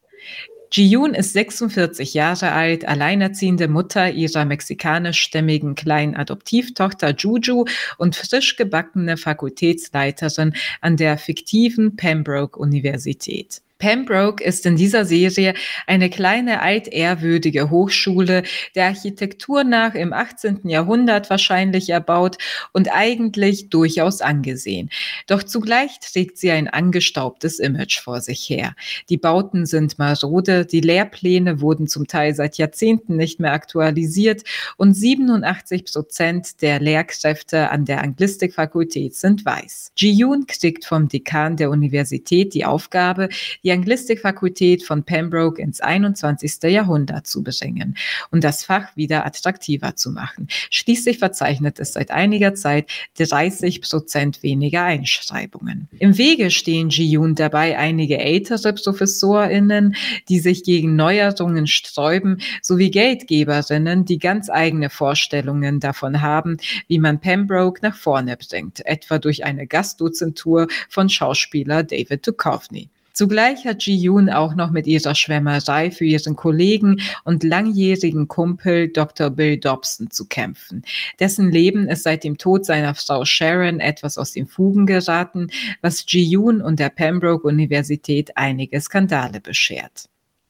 Ji-Yoon 0.72 1.14
ist 1.14 1.34
46 1.34 2.14
Jahre 2.14 2.52
alt, 2.52 2.88
alleinerziehende 2.88 3.68
Mutter 3.68 4.12
ihrer 4.12 4.46
mexikanischstämmigen 4.46 5.76
kleinen 5.76 6.16
Adoptivtochter 6.16 7.16
Juju 7.16 7.66
und 7.98 8.16
frisch 8.16 8.56
gebackene 8.58 9.18
Fakultätsleiterin 9.18 10.54
an 10.82 10.98
der 10.98 11.18
fiktiven 11.18 11.96
Pembroke-Universität. 11.96 13.62
Pembroke 13.80 14.44
ist 14.44 14.66
in 14.66 14.76
dieser 14.76 15.06
Serie 15.06 15.54
eine 15.86 16.10
kleine 16.10 16.62
altehrwürdige 16.62 17.70
Hochschule, 17.70 18.44
der 18.76 18.88
Architektur 18.88 19.64
nach 19.64 19.94
im 19.94 20.14
18. 20.14 20.68
Jahrhundert 20.68 21.30
wahrscheinlich 21.30 21.90
erbaut 21.90 22.38
und 22.74 22.92
eigentlich 22.92 23.70
durchaus 23.70 24.22
angesehen. 24.22 24.90
Doch 25.28 25.44
zugleich 25.44 26.00
trägt 26.00 26.38
sie 26.38 26.52
ein 26.52 26.68
angestaubtes 26.68 27.60
Image 27.60 28.00
vor 28.00 28.22
sich 28.22 28.50
her. 28.50 28.76
Die 29.10 29.18
Bauten 29.18 29.66
sind 29.66 30.00
marode, 30.00 30.66
die 30.66 30.82
Lehrpläne 30.82 31.62
wurden 31.62 31.88
zum 31.88 32.08
Teil 32.08 32.34
seit 32.36 32.58
Jahrzehnten 32.58 33.16
nicht 33.16 33.40
mehr 33.40 33.54
aktualisiert 33.54 34.44
und 34.78 34.94
87 34.94 35.86
Prozent 35.86 36.62
der 36.62 36.80
Lehrkräfte 36.80 37.70
an 37.70 37.86
der 37.86 38.02
Anglistikfakultät 38.02 39.16
sind 39.16 39.46
weiß. 39.46 39.92
Ji-Yoon 39.96 40.48
kriegt 40.48 40.86
vom 40.86 41.08
Dekan 41.08 41.58
der 41.58 41.70
Universität 41.70 42.54
die 42.54 42.66
Aufgabe, 42.66 43.30
die 43.68 43.74
Anglistikfakultät 43.74 44.84
von 44.84 45.04
Pembroke 45.04 45.62
ins 45.62 45.82
21. 45.82 46.64
Jahrhundert 46.72 47.28
zu 47.28 47.44
bringen 47.44 47.98
und 48.32 48.46
das 48.46 48.64
Fach 48.64 48.96
wieder 48.96 49.26
attraktiver 49.26 49.98
zu 49.98 50.12
machen. 50.12 50.48
Schließlich 50.70 51.20
verzeichnet 51.20 51.78
es 51.78 51.92
seit 51.92 52.10
einiger 52.10 52.56
Zeit 52.56 52.90
30 53.18 53.82
Prozent 53.82 54.42
weniger 54.42 54.84
Einschreibungen. 54.84 55.90
Im 56.00 56.18
Wege 56.18 56.50
stehen 56.50 56.88
Ji-Yoon 56.88 57.36
dabei 57.36 57.78
einige 57.78 58.20
ältere 58.20 58.72
ProfessorInnen, 58.72 59.98
die 60.30 60.40
sich 60.40 60.64
gegen 60.64 60.96
Neuerungen 60.96 61.68
sträuben, 61.68 62.40
sowie 62.62 62.90
Geldgeberinnen, 62.90 64.06
die 64.06 64.18
ganz 64.18 64.50
eigene 64.50 64.90
Vorstellungen 64.90 65.82
davon 65.82 66.22
haben, 66.22 66.56
wie 66.88 67.00
man 67.00 67.20
Pembroke 67.20 67.82
nach 67.82 67.98
vorne 67.98 68.38
bringt, 68.38 68.86
etwa 68.86 69.20
durch 69.20 69.44
eine 69.44 69.68
Gastdozentur 69.68 70.68
von 70.88 71.10
Schauspieler 71.10 71.84
David 71.84 72.26
Duchovny. 72.26 72.90
Zugleich 73.18 73.66
hat 73.66 73.82
Ji-Yoon 73.82 74.30
auch 74.30 74.54
noch 74.54 74.70
mit 74.70 74.86
ihrer 74.86 75.16
Schwärmerei 75.16 75.90
für 75.90 76.06
ihren 76.06 76.36
Kollegen 76.36 77.02
und 77.24 77.44
langjährigen 77.44 78.28
Kumpel 78.28 78.90
Dr. 78.90 79.32
Bill 79.32 79.58
Dobson 79.58 80.12
zu 80.12 80.28
kämpfen. 80.28 80.84
Dessen 81.20 81.50
Leben 81.50 81.88
ist 81.88 82.04
seit 82.04 82.24
dem 82.24 82.38
Tod 82.38 82.64
seiner 82.64 82.94
Frau 82.94 83.26
Sharon 83.26 83.80
etwas 83.80 84.20
aus 84.20 84.34
den 84.34 84.46
Fugen 84.46 84.86
geraten, 84.86 85.48
was 85.82 86.06
Ji-Yoon 86.08 86.62
und 86.62 86.78
der 86.78 86.90
Pembroke-Universität 86.90 88.38
einige 88.38 88.80
Skandale 88.80 89.42
beschert. 89.42 90.10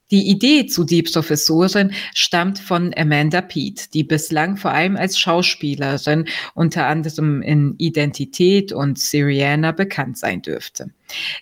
Die 0.10 0.30
Idee 0.30 0.68
zu 0.68 0.86
die 0.86 1.04
Professorin 1.04 1.92
stammt 2.14 2.60
von 2.60 2.94
Amanda 2.96 3.42
Peet, 3.42 3.94
die 3.94 4.06
bislang 4.06 4.56
vor 4.56 4.72
allem 4.72 4.96
als 4.96 5.20
Schauspielerin 5.20 6.30
unter 6.54 6.88
anderem 6.88 7.42
in 7.42 7.76
Identität 7.78 8.72
und 8.72 8.98
Syriana 8.98 9.74
bekannt 9.74 10.18
sein 10.18 10.42
dürfte. 10.42 10.92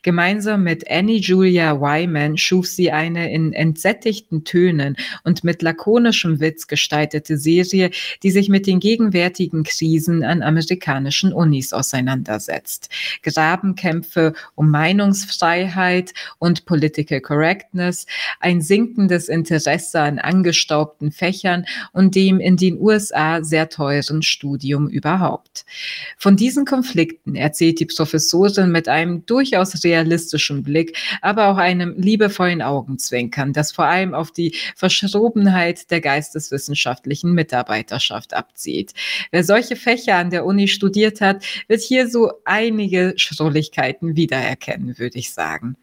Gemeinsam 0.03 0.63
mit 0.63 0.89
Annie 0.89 1.20
Julia 1.20 1.80
Wyman 1.80 2.38
schuf 2.38 2.68
sie 2.68 2.91
eine 2.91 3.32
in 3.32 3.53
entsättigten 3.53 4.43
Tönen 4.43 4.95
und 5.24 5.43
mit 5.43 5.61
lakonischem 5.61 6.39
Witz 6.39 6.68
gestaltete 6.68 7.38
Serie, 7.38 7.89
die 8.22 8.32
sich 8.32 8.49
mit 8.49 8.68
den 8.68 8.80
gegenwärtigen 8.80 9.63
Krisen 9.63 10.24
an 10.24 10.43
amerikanischen 10.43 11.34
Unis 11.34 11.74
auseinandersetzt. 11.74 12.89
Grabenkämpfe 13.24 14.34
um 14.53 14.70
Meinungsfreiheit 14.70 16.13
und 16.38 16.66
Political 16.66 17.22
Correctness, 17.22 18.05
ein 18.39 18.55
sinkendes 18.62 19.30
Interesse 19.30 20.01
an 20.01 20.20
angestaubten 20.20 21.12
Fächern 21.12 21.66
und 21.91 22.16
dem 22.16 22.39
in 22.39 22.58
den 22.58 22.80
USA 22.80 23.43
sehr 23.43 23.70
teuren 23.70 24.22
Studium 24.22 24.88
überhaupt. 24.88 25.66
Von 26.18 26.36
diesen 26.36 26.66
Konflikten 26.66 27.36
erzählt 27.36 27.80
die 27.80 27.86
Professorin 27.86 28.72
mit 28.72 28.88
einem 28.88 29.26
durchaus 29.26 29.84
realistischen 29.84 30.64
Blick, 30.64 30.97
aber 31.22 31.47
auch 31.47 31.58
einem 31.58 31.95
liebevollen 31.97 32.62
Augenzwinkern, 32.62 33.53
das 33.53 33.72
vor 33.72 33.86
allem 33.86 34.14
auf 34.14 34.32
die 34.32 34.56
Verschrobenheit 34.76 35.91
der 35.91 36.01
geisteswissenschaftlichen 36.01 37.34
Mitarbeiterschaft 37.34 38.34
abzielt. 38.34 38.93
Wer 39.32 39.43
solche 39.43 39.76
Fächer 39.76 40.16
an 40.16 40.30
der 40.30 40.45
Uni 40.45 40.68
studiert 40.68 41.22
hat, 41.22 41.43
wird 41.68 41.82
hier 41.82 42.10
so 42.10 42.32
einige 42.45 43.14
Schrulligkeiten 43.18 44.16
wiedererkennen, 44.16 44.97
würde 44.97 45.20
ich 45.20 45.32
sagen. 45.32 45.76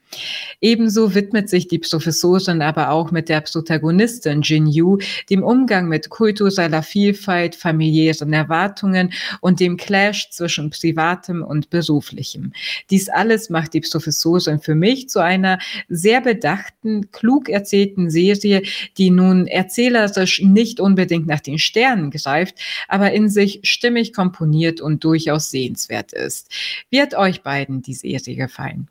Ebenso 0.60 1.14
widmet 1.14 1.48
sich 1.48 1.68
die 1.68 1.78
Professorin 1.78 2.62
aber 2.62 2.90
auch 2.90 3.10
mit 3.10 3.28
der 3.28 3.40
Protagonistin 3.40 4.42
Jin 4.42 4.66
Yu 4.66 4.98
dem 5.28 5.42
Umgang 5.42 5.88
mit 5.88 6.08
kultureller 6.08 6.82
Vielfalt, 6.82 7.56
familiären 7.56 8.32
Erwartungen 8.32 9.12
und 9.40 9.58
dem 9.58 9.76
Clash 9.76 10.30
zwischen 10.30 10.70
privatem 10.70 11.42
und 11.42 11.70
beruflichem. 11.70 12.52
Dies 12.90 13.08
alles 13.08 13.50
macht 13.50 13.74
die 13.74 13.80
Professorin 13.80 14.60
für 14.60 14.74
mich 14.74 15.08
zu 15.08 15.20
einer 15.20 15.58
sehr 15.88 16.20
bedachten, 16.20 17.10
klug 17.10 17.48
erzählten 17.48 18.10
Serie, 18.10 18.62
die 18.98 19.10
nun 19.10 19.46
erzählerisch 19.46 20.42
nicht 20.42 20.78
unbedingt 20.78 21.26
nach 21.26 21.40
den 21.40 21.58
Sternen 21.58 22.10
greift, 22.10 22.54
aber 22.88 23.12
in 23.12 23.28
sich 23.28 23.60
stimmig 23.64 24.12
komponiert 24.12 24.80
und 24.80 25.02
durchaus 25.02 25.50
sehenswert 25.50 26.12
ist. 26.12 26.50
Hat 26.94 27.14
euch 27.14 27.42
beiden 27.42 27.82
die 27.82 27.94
Serie 27.94 28.36
gefallen? 28.36 28.88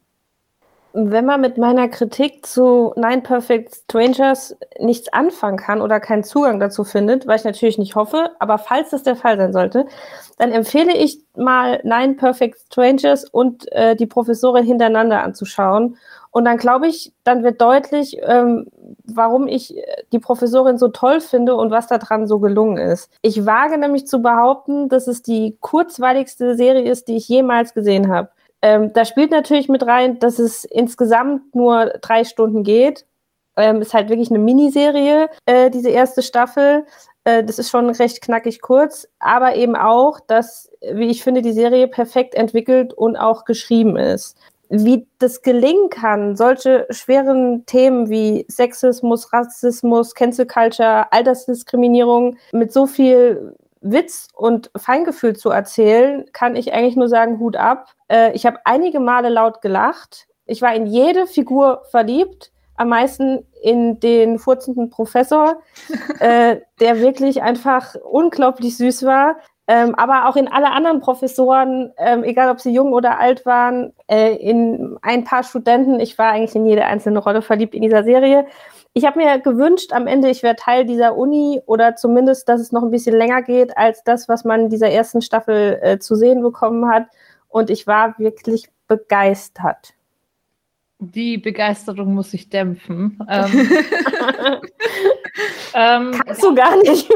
Wenn 0.93 1.25
man 1.25 1.41
mit 1.41 1.57
meiner 1.57 1.87
Kritik 1.87 2.45
zu 2.45 2.93
Nine 2.95 3.21
Perfect 3.21 3.75
Strangers 3.75 4.55
nichts 4.79 5.11
anfangen 5.13 5.57
kann 5.57 5.81
oder 5.81 5.99
keinen 5.99 6.23
Zugang 6.23 6.59
dazu 6.59 6.83
findet, 6.83 7.27
was 7.27 7.41
ich 7.41 7.45
natürlich 7.45 7.77
nicht 7.77 7.95
hoffe, 7.95 8.31
aber 8.39 8.57
falls 8.57 8.89
das 8.89 9.03
der 9.03 9.15
Fall 9.15 9.37
sein 9.37 9.53
sollte, 9.53 9.85
dann 10.37 10.51
empfehle 10.51 10.95
ich 10.95 11.19
mal 11.35 11.79
Nine 11.83 12.15
Perfect 12.15 12.59
Strangers 12.59 13.25
und 13.25 13.71
äh, 13.71 13.95
die 13.95 14.05
Professorin 14.05 14.65
hintereinander 14.65 15.23
anzuschauen. 15.23 15.97
Und 16.31 16.45
dann 16.45 16.57
glaube 16.57 16.87
ich, 16.87 17.13
dann 17.25 17.43
wird 17.43 17.61
deutlich, 17.61 18.17
ähm, 18.23 18.67
warum 19.03 19.47
ich 19.47 19.75
die 20.13 20.19
Professorin 20.19 20.77
so 20.77 20.87
toll 20.87 21.19
finde 21.19 21.55
und 21.55 21.71
was 21.71 21.87
daran 21.87 22.25
so 22.25 22.39
gelungen 22.39 22.77
ist. 22.77 23.11
Ich 23.21 23.45
wage 23.45 23.77
nämlich 23.77 24.07
zu 24.07 24.21
behaupten, 24.21 24.87
dass 24.87 25.07
es 25.07 25.21
die 25.21 25.57
kurzweiligste 25.59 26.55
Serie 26.55 26.89
ist, 26.89 27.09
die 27.09 27.17
ich 27.17 27.27
jemals 27.27 27.73
gesehen 27.73 28.07
habe. 28.07 28.29
Ähm, 28.61 28.93
da 28.93 29.05
spielt 29.05 29.31
natürlich 29.31 29.69
mit 29.69 29.85
rein, 29.85 30.19
dass 30.19 30.39
es 30.39 30.65
insgesamt 30.65 31.55
nur 31.55 31.85
drei 32.01 32.23
Stunden 32.23 32.63
geht. 32.63 33.05
Ähm, 33.57 33.81
ist 33.81 33.93
halt 33.93 34.09
wirklich 34.09 34.29
eine 34.29 34.39
Miniserie, 34.39 35.29
äh, 35.45 35.69
diese 35.69 35.89
erste 35.89 36.21
Staffel. 36.21 36.85
Äh, 37.25 37.43
das 37.43 37.59
ist 37.59 37.69
schon 37.69 37.89
recht 37.89 38.21
knackig 38.21 38.61
kurz, 38.61 39.07
aber 39.19 39.55
eben 39.55 39.75
auch, 39.75 40.19
dass, 40.19 40.71
wie 40.81 41.09
ich 41.09 41.23
finde, 41.23 41.41
die 41.41 41.53
Serie 41.53 41.87
perfekt 41.87 42.35
entwickelt 42.35 42.93
und 42.93 43.17
auch 43.17 43.45
geschrieben 43.45 43.97
ist. 43.97 44.37
Wie 44.69 45.05
das 45.19 45.41
gelingen 45.41 45.89
kann, 45.89 46.37
solche 46.37 46.87
schweren 46.91 47.65
Themen 47.65 48.09
wie 48.09 48.45
Sexismus, 48.47 49.33
Rassismus, 49.33 50.15
Cancel 50.15 50.45
Culture, 50.45 51.11
Altersdiskriminierung 51.11 52.37
mit 52.53 52.71
so 52.71 52.87
viel 52.87 53.53
Witz 53.81 54.29
und 54.33 54.71
Feingefühl 54.77 55.35
zu 55.35 55.49
erzählen, 55.49 56.25
kann 56.33 56.55
ich 56.55 56.73
eigentlich 56.73 56.95
nur 56.95 57.09
sagen, 57.09 57.39
Hut 57.39 57.57
ab. 57.57 57.87
Äh, 58.07 58.33
ich 58.33 58.45
habe 58.45 58.59
einige 58.63 58.99
Male 58.99 59.29
laut 59.29 59.61
gelacht. 59.61 60.27
Ich 60.45 60.61
war 60.61 60.73
in 60.73 60.85
jede 60.85 61.27
Figur 61.27 61.81
verliebt, 61.89 62.51
am 62.75 62.89
meisten 62.89 63.45
in 63.61 63.99
den 63.99 64.39
furzenden 64.39 64.89
Professor, 64.89 65.61
äh, 66.19 66.57
der 66.79 66.99
wirklich 66.99 67.41
einfach 67.41 67.95
unglaublich 67.95 68.77
süß 68.77 69.03
war. 69.03 69.37
ähm, 69.67 69.95
aber 69.95 70.27
auch 70.27 70.35
in 70.35 70.47
alle 70.47 70.71
anderen 70.71 70.99
Professoren, 70.99 71.93
ähm, 71.97 72.23
egal 72.23 72.49
ob 72.49 72.59
sie 72.59 72.73
jung 72.73 72.93
oder 72.93 73.19
alt 73.19 73.45
waren, 73.45 73.93
äh, 74.07 74.35
in 74.35 74.97
ein 75.01 75.23
paar 75.23 75.43
Studenten. 75.43 75.99
Ich 75.99 76.17
war 76.17 76.31
eigentlich 76.31 76.55
in 76.55 76.65
jede 76.65 76.85
einzelne 76.85 77.19
Rolle 77.19 77.41
verliebt 77.41 77.75
in 77.75 77.81
dieser 77.83 78.03
Serie. 78.03 78.47
Ich 78.93 79.05
habe 79.05 79.19
mir 79.19 79.39
gewünscht, 79.39 79.93
am 79.93 80.05
Ende, 80.05 80.29
ich 80.29 80.43
wäre 80.43 80.57
Teil 80.57 80.85
dieser 80.85 81.15
Uni 81.15 81.61
oder 81.65 81.95
zumindest, 81.95 82.49
dass 82.49 82.59
es 82.59 82.73
noch 82.73 82.83
ein 82.83 82.91
bisschen 82.91 83.15
länger 83.15 83.41
geht 83.41 83.77
als 83.77 84.03
das, 84.03 84.27
was 84.27 84.43
man 84.43 84.61
in 84.61 84.69
dieser 84.69 84.89
ersten 84.89 85.21
Staffel 85.21 85.79
äh, 85.81 85.99
zu 85.99 86.15
sehen 86.15 86.41
bekommen 86.41 86.89
hat. 86.89 87.07
Und 87.47 87.69
ich 87.69 87.87
war 87.87 88.19
wirklich 88.19 88.67
begeistert. 88.87 89.93
Die 90.99 91.37
Begeisterung 91.37 92.13
muss 92.13 92.33
ich 92.33 92.49
dämpfen. 92.49 93.17
Ähm, 93.27 93.51
ähm, 95.73 96.21
Kannst 96.25 96.43
du 96.43 96.53
gar 96.53 96.77
nicht. 96.77 97.09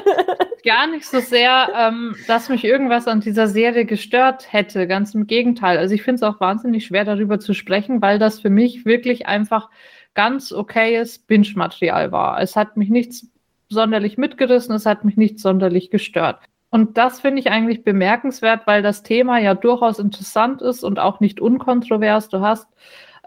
gar 0.64 0.86
nicht 0.88 1.06
so 1.06 1.20
sehr, 1.20 1.68
ähm, 1.76 2.16
dass 2.26 2.48
mich 2.48 2.64
irgendwas 2.64 3.06
an 3.06 3.20
dieser 3.20 3.46
Serie 3.46 3.84
gestört 3.84 4.52
hätte. 4.52 4.86
Ganz 4.86 5.14
im 5.14 5.26
Gegenteil. 5.26 5.78
Also 5.78 5.94
ich 5.94 6.02
finde 6.02 6.16
es 6.16 6.22
auch 6.22 6.40
wahnsinnig 6.40 6.86
schwer, 6.86 7.04
darüber 7.04 7.38
zu 7.38 7.54
sprechen, 7.54 8.02
weil 8.02 8.18
das 8.18 8.40
für 8.40 8.50
mich 8.50 8.84
wirklich 8.84 9.26
einfach 9.26 9.70
ganz 10.14 10.52
okayes 10.52 11.18
Binge-Material 11.18 12.12
war. 12.12 12.40
Es 12.40 12.56
hat 12.56 12.76
mich 12.76 12.90
nichts 12.90 13.26
sonderlich 13.68 14.18
mitgerissen, 14.18 14.74
es 14.74 14.86
hat 14.86 15.04
mich 15.04 15.16
nicht 15.16 15.38
sonderlich 15.38 15.90
gestört. 15.90 16.40
Und 16.70 16.96
das 16.98 17.20
finde 17.20 17.40
ich 17.40 17.50
eigentlich 17.50 17.84
bemerkenswert, 17.84 18.66
weil 18.66 18.82
das 18.82 19.02
Thema 19.02 19.38
ja 19.38 19.54
durchaus 19.54 19.98
interessant 19.98 20.62
ist 20.62 20.84
und 20.84 20.98
auch 20.98 21.20
nicht 21.20 21.40
unkontrovers. 21.40 22.28
Du 22.28 22.40
hast 22.40 22.68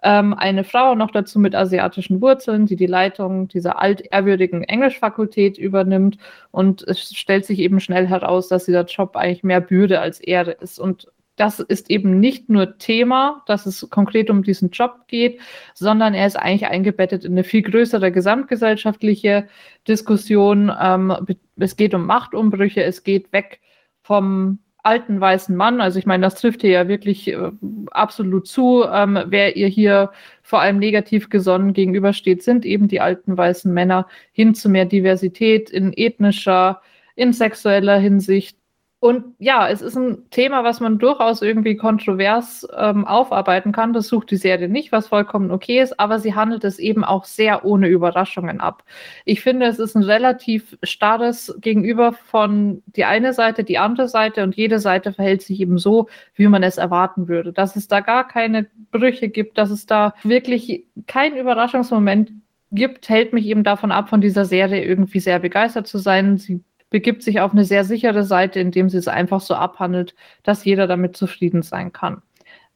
ähm, 0.02 0.34
eine 0.34 0.64
Frau 0.64 0.96
noch 0.96 1.12
dazu 1.12 1.40
mit 1.40 1.56
asiatischen 1.56 2.22
Wurzeln, 2.22 2.66
die 2.66 2.78
die 2.78 2.86
Leitung 2.88 3.50
dieser 3.50 3.82
altehrwürdigen 3.82 4.64
Englischfakultät 4.64 5.58
übernimmt. 5.58 6.18
Und 6.52 6.84
es 6.84 7.14
stellt 7.16 7.46
sich 7.46 7.60
eben 7.60 7.80
schnell 7.82 8.08
heraus, 8.08 8.48
dass 8.48 8.66
dieser 8.66 8.86
Job 8.86 9.16
eigentlich 9.16 9.44
mehr 9.44 9.62
Bürde 9.62 10.00
als 10.00 10.20
Ehre 10.22 10.52
ist. 10.52 10.80
Und 10.80 11.08
das 11.36 11.60
ist 11.60 11.90
eben 11.90 12.20
nicht 12.20 12.50
nur 12.50 12.78
Thema, 12.78 13.44
dass 13.48 13.66
es 13.66 13.88
konkret 13.90 14.30
um 14.30 14.44
diesen 14.44 14.70
Job 14.70 15.08
geht, 15.08 15.40
sondern 15.74 16.14
er 16.14 16.28
ist 16.28 16.36
eigentlich 16.36 16.68
eingebettet 16.68 17.26
in 17.26 17.34
eine 17.34 17.44
viel 17.44 17.64
größere 17.64 18.12
gesamtgesellschaftliche 18.12 19.48
Diskussion. 19.88 20.72
Ähm, 20.80 21.16
es 21.58 21.76
geht 21.76 21.94
um 21.94 22.06
Machtumbrüche, 22.06 22.84
es 22.84 23.04
geht 23.04 23.34
weg 23.34 23.62
vom 24.02 24.60
alten 24.84 25.20
weißen 25.20 25.56
Mann. 25.56 25.82
Also 25.82 25.98
ich 25.98 26.06
meine, 26.06 26.24
das 26.24 26.36
trifft 26.36 26.62
hier 26.62 26.72
ja 26.72 26.88
wirklich 26.88 27.30
äh, 27.30 27.52
absolut 27.92 28.48
zu. 28.48 28.84
Ähm, 28.84 29.18
wer 29.28 29.56
ihr 29.56 29.68
hier 29.68 30.12
vor 30.44 30.62
allem 30.62 30.78
negativ 30.78 31.30
gesonnen 31.30 31.74
gegenübersteht, 31.74 32.44
sind 32.44 32.66
eben 32.66 32.88
die 32.90 33.00
alten 33.00 33.38
weißen 33.38 33.74
Männer 33.74 34.08
hin 34.34 34.54
zu 34.54 34.70
mehr 34.70 34.86
Diversität 34.86 35.70
in 35.70 35.94
ethnischer, 35.94 36.82
in 37.16 37.34
sexueller 37.34 37.98
Hinsicht. 37.98 38.58
Und 39.04 39.36
ja, 39.38 39.68
es 39.68 39.82
ist 39.82 39.98
ein 39.98 40.30
Thema, 40.30 40.64
was 40.64 40.80
man 40.80 40.98
durchaus 40.98 41.42
irgendwie 41.42 41.76
kontrovers 41.76 42.66
ähm, 42.74 43.06
aufarbeiten 43.06 43.74
kann. 43.74 43.92
Das 43.92 44.08
sucht 44.08 44.32
die 44.32 44.38
Serie 44.38 44.70
nicht, 44.70 44.94
was 44.94 45.10
vollkommen 45.10 45.52
okay 45.52 45.82
ist, 45.82 46.00
aber 46.00 46.20
sie 46.20 46.36
handelt 46.36 46.64
es 46.64 46.80
eben 46.80 47.04
auch 47.04 47.26
sehr 47.26 47.66
ohne 47.66 47.90
Überraschungen 47.90 48.62
ab. 48.62 48.86
Ich 49.26 49.42
finde, 49.42 49.66
es 49.66 49.78
ist 49.78 49.96
ein 49.98 50.04
relativ 50.04 50.78
starres 50.84 51.54
Gegenüber 51.60 52.14
von 52.14 52.82
die 52.86 53.04
eine 53.04 53.34
Seite, 53.34 53.66
die 53.66 53.78
andere 53.78 54.08
Seite 54.08 54.42
und 54.42 54.56
jede 54.56 54.80
Seite 54.80 55.12
verhält 55.12 55.42
sich 55.42 55.60
eben 55.60 55.78
so, 55.78 56.08
wie 56.36 56.48
man 56.48 56.64
es 56.64 56.78
erwarten 56.78 57.28
würde. 57.28 57.52
Dass 57.52 57.76
es 57.76 57.90
da 57.90 58.00
gar 58.00 58.26
keine 58.26 58.68
Brüche 58.94 59.28
gibt, 59.28 59.58
dass 59.58 59.70
es 59.70 59.86
da 59.86 60.14
wirklich 60.24 60.86
keinen 61.08 61.36
Überraschungsmoment 61.36 62.32
gibt, 62.72 63.10
hält 63.10 63.34
mich 63.34 63.48
eben 63.48 63.66
davon 63.66 63.92
ab, 63.92 64.08
von 64.08 64.22
dieser 64.22 64.46
Serie 64.46 64.86
irgendwie 64.86 65.20
sehr 65.20 65.40
begeistert 65.40 65.88
zu 65.88 65.98
sein. 65.98 66.38
Sie 66.38 66.64
begibt 66.94 67.24
sich 67.24 67.40
auf 67.40 67.54
eine 67.54 67.66
sehr 67.66 67.86
sichere 67.86 68.24
Seite, 68.24 68.60
indem 68.60 68.88
sie 68.88 69.00
es 69.00 69.08
einfach 69.08 69.42
so 69.42 69.56
abhandelt, 69.56 70.14
dass 70.44 70.64
jeder 70.64 70.86
damit 70.86 71.18
zufrieden 71.18 71.64
sein 71.64 71.92
kann. 71.92 72.22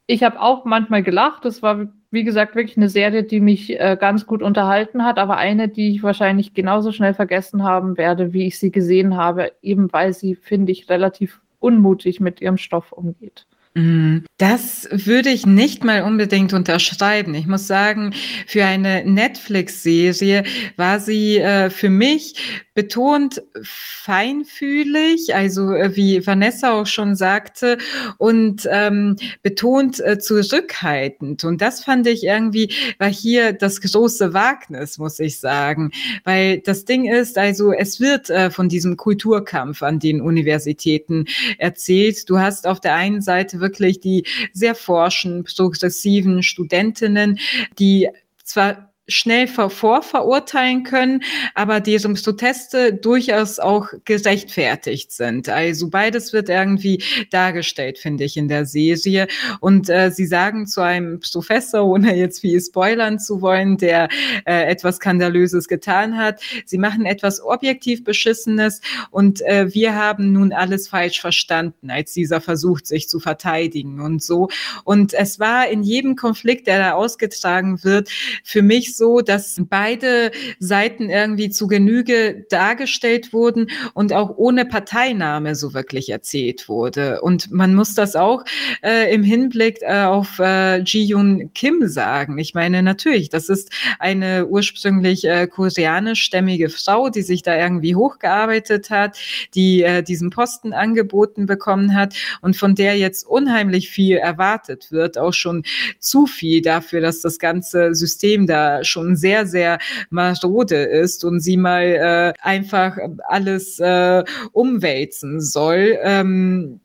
Ich 0.08 0.24
habe 0.24 0.42
auch 0.42 0.66
manchmal 0.66 1.04
gelacht. 1.04 1.46
Es 1.46 1.62
war, 1.62 1.86
wie 2.10 2.24
gesagt, 2.24 2.56
wirklich 2.56 2.78
eine 2.78 2.90
Serie, 2.90 3.22
die 3.22 3.40
mich 3.40 3.80
äh, 3.80 3.96
ganz 4.00 4.26
gut 4.26 4.42
unterhalten 4.42 5.06
hat, 5.06 5.20
aber 5.20 5.38
eine, 5.38 5.68
die 5.68 5.92
ich 5.92 6.02
wahrscheinlich 6.02 6.56
genauso 6.56 6.92
schnell 6.92 7.14
vergessen 7.14 7.62
haben 7.62 7.96
werde, 7.96 8.34
wie 8.34 8.48
ich 8.48 8.58
sie 8.58 8.72
gesehen 8.72 9.18
habe, 9.18 9.52
eben 9.62 9.94
weil 9.94 10.14
sie, 10.14 10.34
finde 10.34 10.72
ich, 10.72 10.90
relativ 10.90 11.40
unmutig 11.60 12.20
mit 12.20 12.42
ihrem 12.42 12.58
Stoff 12.58 12.92
umgeht. 12.94 13.46
Mm, 13.78 14.26
das 14.38 14.90
würde 14.92 15.30
ich 15.30 15.46
nicht 15.46 15.84
mal 15.84 16.02
unbedingt 16.02 16.52
unterschreiben. 16.54 17.36
Ich 17.36 17.46
muss 17.46 17.68
sagen, 17.68 18.12
für 18.48 18.66
eine 18.66 19.06
Netflix-Serie 19.06 20.44
war 20.78 21.00
sie 21.00 21.38
äh, 21.38 21.70
für 21.70 21.92
mich 21.92 22.66
betont 22.78 23.42
feinfühlig, 23.64 25.34
also 25.34 25.72
äh, 25.72 25.96
wie 25.96 26.28
Vanessa 26.28 26.74
auch 26.74 26.86
schon 26.86 27.16
sagte, 27.16 27.80
und 28.20 28.70
ähm, 28.70 29.16
betont 29.42 30.00
äh, 30.00 30.20
zurückhaltend. 30.20 31.44
Und 31.44 31.60
das 31.60 31.84
fand 31.84 32.06
ich 32.06 32.24
irgendwie, 32.24 32.72
war 33.00 33.10
hier 33.10 33.54
das 33.54 33.82
große 33.82 34.36
Wagnis, 34.36 35.00
muss 35.00 35.18
ich 35.18 35.40
sagen. 35.40 35.90
Weil 36.24 36.60
das 36.60 36.86
Ding 36.86 37.12
ist, 37.12 37.40
also 37.40 37.74
es 37.74 38.00
wird 38.00 38.30
äh, 38.30 38.52
von 38.52 38.70
diesem 38.70 38.96
Kulturkampf 38.96 39.82
an 39.82 39.98
den 39.98 40.22
Universitäten 40.22 41.26
erzählt. 41.58 42.30
Du 42.30 42.38
hast 42.38 42.68
auf 42.68 42.80
der 42.80 42.94
einen 42.94 43.22
Seite 43.22 43.60
wirklich 43.60 44.02
die 44.02 44.24
sehr 44.54 44.76
forschen, 44.76 45.46
progressiven 45.46 46.44
Studentinnen, 46.44 47.40
die 47.80 48.10
zwar 48.44 48.94
schnell 49.08 49.48
vorverurteilen 49.48 50.84
können, 50.84 51.24
aber 51.56 51.80
deren 51.80 52.16
Proteste 52.16 52.94
durchaus 52.94 53.60
auch 53.60 53.88
gerechtfertigt 54.06 55.12
sind. 55.12 55.50
Also 55.50 55.90
beides 55.90 56.34
wird 56.34 56.50
irgendwie 56.50 57.04
dargestellt, 57.32 57.98
finde 57.98 58.26
ich, 58.26 58.36
in 58.38 58.48
der 58.48 58.66
Serie. 58.66 59.28
Und 59.60 59.90
äh, 59.90 60.12
sie 60.12 60.26
sagen 60.26 60.68
zu 60.68 60.82
einem 60.82 61.20
Professor, 61.20 61.86
ohne 61.86 62.16
jetzt 62.16 62.42
viel 62.42 62.60
spoilern 62.60 63.20
zu 63.20 63.42
wollen, 63.42 63.78
der 63.78 64.10
äh, 64.46 64.66
etwas 64.66 64.98
Skandalöses 64.98 65.68
getan 65.68 66.18
hat, 66.18 66.42
sie 66.66 66.78
machen 66.78 67.06
etwas 67.06 67.42
objektiv 67.42 68.04
Beschissenes 68.04 68.82
und 69.12 69.42
äh, 69.42 69.74
wir 69.74 69.96
haben 69.96 70.34
nun 70.34 70.52
alles 70.52 70.88
falsch 70.88 71.22
verstanden, 71.22 71.90
als 71.90 72.14
dieser 72.14 72.42
versucht, 72.42 72.88
sich 72.88 73.08
zu 73.08 73.20
verteidigen 73.20 74.02
und 74.02 74.22
so. 74.22 74.50
Und 74.84 75.14
es 75.14 75.40
war 75.40 75.68
in 75.70 75.84
jedem 75.84 76.16
Konflikt, 76.16 76.68
der 76.68 76.80
da 76.80 76.92
ausgetragen 76.94 77.84
wird, 77.84 78.10
für 78.44 78.62
mich 78.62 78.97
so, 78.98 79.22
dass 79.22 79.62
beide 79.70 80.32
Seiten 80.60 81.10
irgendwie 81.10 81.50
zu 81.50 81.68
Genüge 81.68 82.46
dargestellt 82.50 83.34
wurden 83.34 83.70
und 83.94 84.14
auch 84.14 84.38
ohne 84.38 84.66
Parteinahme 84.66 85.56
so 85.56 85.74
wirklich 85.74 86.10
erzählt 86.10 86.68
wurde. 86.68 87.22
Und 87.22 87.52
man 87.52 87.76
muss 87.76 87.94
das 87.94 88.16
auch 88.16 88.44
äh, 88.84 89.14
im 89.14 89.24
Hinblick 89.24 89.82
äh, 89.82 90.04
auf 90.04 90.40
äh, 90.40 90.80
Ji-Yoon 90.80 91.52
Kim 91.54 91.88
sagen. 91.88 92.38
Ich 92.38 92.54
meine, 92.54 92.84
natürlich, 92.84 93.30
das 93.30 93.50
ist 93.50 93.72
eine 94.00 94.48
ursprünglich 94.48 95.26
äh, 95.26 95.48
koreanischstämmige 95.48 96.70
Frau, 96.70 97.10
die 97.10 97.22
sich 97.22 97.44
da 97.44 97.56
irgendwie 97.56 97.96
hochgearbeitet 97.96 98.90
hat, 98.90 99.18
die 99.54 99.84
äh, 99.84 100.04
diesen 100.04 100.30
Posten 100.30 100.74
angeboten 100.74 101.46
bekommen 101.46 101.94
hat 101.94 102.16
und 102.42 102.56
von 102.56 102.76
der 102.76 102.98
jetzt 102.98 103.26
unheimlich 103.26 103.90
viel 103.90 104.18
erwartet 104.18 104.92
wird, 104.92 105.18
auch 105.18 105.34
schon 105.34 105.64
zu 106.00 106.26
viel 106.26 106.62
dafür, 106.62 107.02
dass 107.02 107.22
das 107.22 107.40
ganze 107.40 107.94
System 107.94 108.48
da 108.48 108.84
schon 108.88 109.16
sehr, 109.16 109.46
sehr 109.46 109.80
marode 110.10 110.76
ist 110.76 111.24
und 111.24 111.40
sie 111.40 111.58
mal 111.58 111.84
äh, 111.84 112.34
einfach 112.42 112.98
alles 113.28 113.80
äh, 113.80 114.24
umwälzen 114.52 115.42
soll. 115.42 115.98
Ähm, 116.02 116.80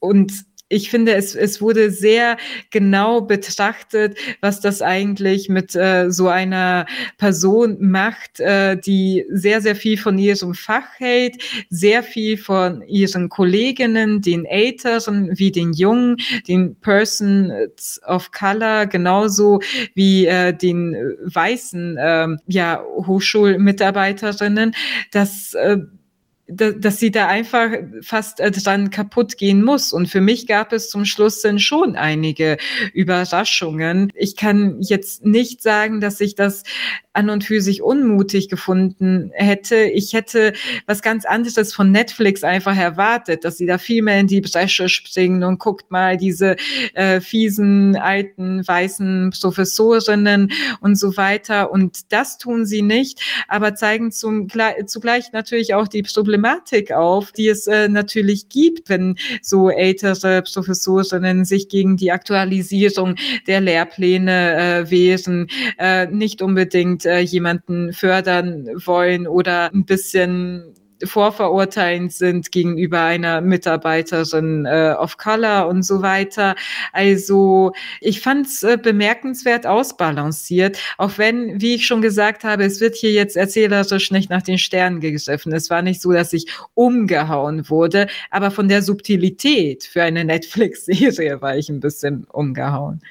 und 0.00 0.32
ich 0.68 0.90
finde, 0.90 1.14
es, 1.14 1.34
es 1.34 1.60
wurde 1.60 1.90
sehr 1.90 2.36
genau 2.70 3.22
betrachtet, 3.22 4.18
was 4.40 4.60
das 4.60 4.82
eigentlich 4.82 5.48
mit 5.48 5.74
äh, 5.74 6.10
so 6.10 6.28
einer 6.28 6.86
Person 7.16 7.76
macht, 7.80 8.40
äh, 8.40 8.76
die 8.76 9.24
sehr, 9.30 9.60
sehr 9.60 9.76
viel 9.76 9.96
von 9.96 10.18
ihrem 10.18 10.54
Fach 10.54 10.88
hält, 10.98 11.42
sehr 11.70 12.02
viel 12.02 12.36
von 12.36 12.82
ihren 12.82 13.28
Kolleginnen, 13.28 14.20
den 14.20 14.44
Älteren 14.44 15.38
wie 15.38 15.50
den 15.50 15.72
Jungen, 15.72 16.16
den 16.46 16.76
Persons 16.76 18.00
of 18.06 18.30
Color, 18.32 18.86
genauso 18.86 19.60
wie 19.94 20.26
äh, 20.26 20.52
den 20.52 20.94
weißen 21.24 21.96
äh, 21.96 22.28
ja, 22.46 22.82
Hochschulmitarbeiterinnen. 22.82 24.74
Das 25.12 25.54
äh, 25.54 25.78
dass 26.48 26.98
sie 26.98 27.10
da 27.10 27.26
einfach 27.26 27.70
fast 28.00 28.40
äh, 28.40 28.50
dran 28.50 28.90
kaputt 28.90 29.36
gehen 29.36 29.62
muss. 29.62 29.92
Und 29.92 30.08
für 30.08 30.22
mich 30.22 30.46
gab 30.46 30.72
es 30.72 30.88
zum 30.88 31.04
Schluss 31.04 31.42
dann 31.42 31.58
schon 31.58 31.94
einige 31.94 32.56
Überraschungen. 32.94 34.10
Ich 34.14 34.34
kann 34.34 34.80
jetzt 34.80 35.26
nicht 35.26 35.62
sagen, 35.62 36.00
dass 36.00 36.20
ich 36.20 36.34
das 36.34 36.62
an 37.18 37.30
und 37.30 37.42
für 37.42 37.60
sich 37.60 37.82
unmutig 37.82 38.48
gefunden 38.48 39.32
hätte. 39.34 39.76
Ich 39.76 40.12
hätte 40.12 40.52
was 40.86 41.02
ganz 41.02 41.24
anderes 41.24 41.74
von 41.74 41.90
Netflix 41.90 42.44
einfach 42.44 42.76
erwartet, 42.76 43.44
dass 43.44 43.58
sie 43.58 43.66
da 43.66 43.78
viel 43.78 44.02
mehr 44.02 44.20
in 44.20 44.28
die 44.28 44.40
Bresche 44.40 44.88
springen 44.88 45.42
und 45.42 45.58
guckt 45.58 45.90
mal 45.90 46.16
diese 46.16 46.54
äh, 46.94 47.20
fiesen 47.20 47.96
alten 47.96 48.66
weißen 48.66 49.32
Professorinnen 49.40 50.52
und 50.80 50.94
so 50.96 51.16
weiter. 51.16 51.72
Und 51.72 52.12
das 52.12 52.38
tun 52.38 52.66
sie 52.66 52.82
nicht, 52.82 53.20
aber 53.48 53.74
zeigen 53.74 54.12
zum, 54.12 54.48
zugleich 54.86 55.32
natürlich 55.32 55.74
auch 55.74 55.88
die 55.88 56.04
Problematik 56.04 56.92
auf, 56.92 57.32
die 57.32 57.48
es 57.48 57.66
äh, 57.66 57.88
natürlich 57.88 58.48
gibt, 58.48 58.88
wenn 58.88 59.16
so 59.42 59.70
ältere 59.70 60.42
Professorinnen 60.42 61.44
sich 61.44 61.68
gegen 61.68 61.96
die 61.96 62.12
Aktualisierung 62.12 63.16
der 63.48 63.60
Lehrpläne 63.60 64.84
äh, 64.84 64.90
wehren, 64.90 65.48
äh, 65.78 66.06
nicht 66.06 66.42
unbedingt 66.42 67.07
äh, 67.08 67.20
jemanden 67.20 67.92
fördern 67.92 68.68
wollen 68.84 69.26
oder 69.26 69.72
ein 69.72 69.84
bisschen 69.84 70.74
vorverurteilend 71.04 72.12
sind 72.12 72.50
gegenüber 72.52 73.02
einer 73.02 73.40
Mitarbeiterin 73.40 74.66
äh, 74.66 74.94
of 74.98 75.16
Color 75.16 75.68
und 75.68 75.82
so 75.82 76.02
weiter. 76.02 76.54
Also 76.92 77.72
ich 78.00 78.20
fand 78.20 78.46
es 78.46 78.62
äh, 78.62 78.78
bemerkenswert 78.80 79.66
ausbalanciert, 79.66 80.78
auch 80.96 81.12
wenn, 81.16 81.60
wie 81.60 81.74
ich 81.74 81.86
schon 81.86 82.02
gesagt 82.02 82.44
habe, 82.44 82.64
es 82.64 82.80
wird 82.80 82.96
hier 82.96 83.12
jetzt 83.12 83.36
erzählerisch 83.36 84.10
nicht 84.10 84.30
nach 84.30 84.42
den 84.42 84.58
Sternen 84.58 85.00
gegriffen. 85.00 85.52
Es 85.52 85.70
war 85.70 85.82
nicht 85.82 86.00
so, 86.00 86.12
dass 86.12 86.32
ich 86.32 86.46
umgehauen 86.74 87.68
wurde, 87.68 88.08
aber 88.30 88.50
von 88.50 88.68
der 88.68 88.82
Subtilität 88.82 89.84
für 89.84 90.02
eine 90.02 90.24
Netflix-Serie 90.28 91.40
war 91.40 91.56
ich 91.56 91.68
ein 91.68 91.80
bisschen 91.80 92.24
umgehauen. 92.24 93.02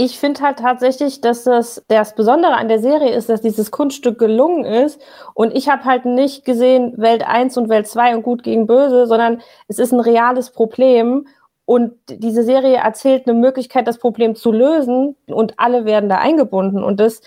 Ich 0.00 0.20
finde 0.20 0.42
halt 0.42 0.60
tatsächlich, 0.60 1.20
dass 1.22 1.42
das, 1.42 1.82
das 1.88 2.14
Besondere 2.14 2.54
an 2.54 2.68
der 2.68 2.78
Serie 2.78 3.10
ist, 3.10 3.28
dass 3.28 3.40
dieses 3.40 3.72
Kunststück 3.72 4.16
gelungen 4.16 4.64
ist. 4.64 5.00
Und 5.34 5.52
ich 5.56 5.68
habe 5.68 5.86
halt 5.86 6.04
nicht 6.04 6.44
gesehen 6.44 6.96
Welt 6.98 7.26
1 7.26 7.56
und 7.56 7.68
Welt 7.68 7.88
2 7.88 8.14
und 8.14 8.22
gut 8.22 8.44
gegen 8.44 8.68
böse, 8.68 9.08
sondern 9.08 9.42
es 9.66 9.80
ist 9.80 9.90
ein 9.90 9.98
reales 9.98 10.50
Problem. 10.50 11.26
Und 11.64 11.94
diese 12.08 12.44
Serie 12.44 12.76
erzählt 12.76 13.26
eine 13.26 13.36
Möglichkeit, 13.36 13.88
das 13.88 13.98
Problem 13.98 14.36
zu 14.36 14.52
lösen 14.52 15.16
und 15.26 15.54
alle 15.56 15.84
werden 15.84 16.08
da 16.08 16.18
eingebunden. 16.18 16.84
Und 16.84 17.00
das 17.00 17.20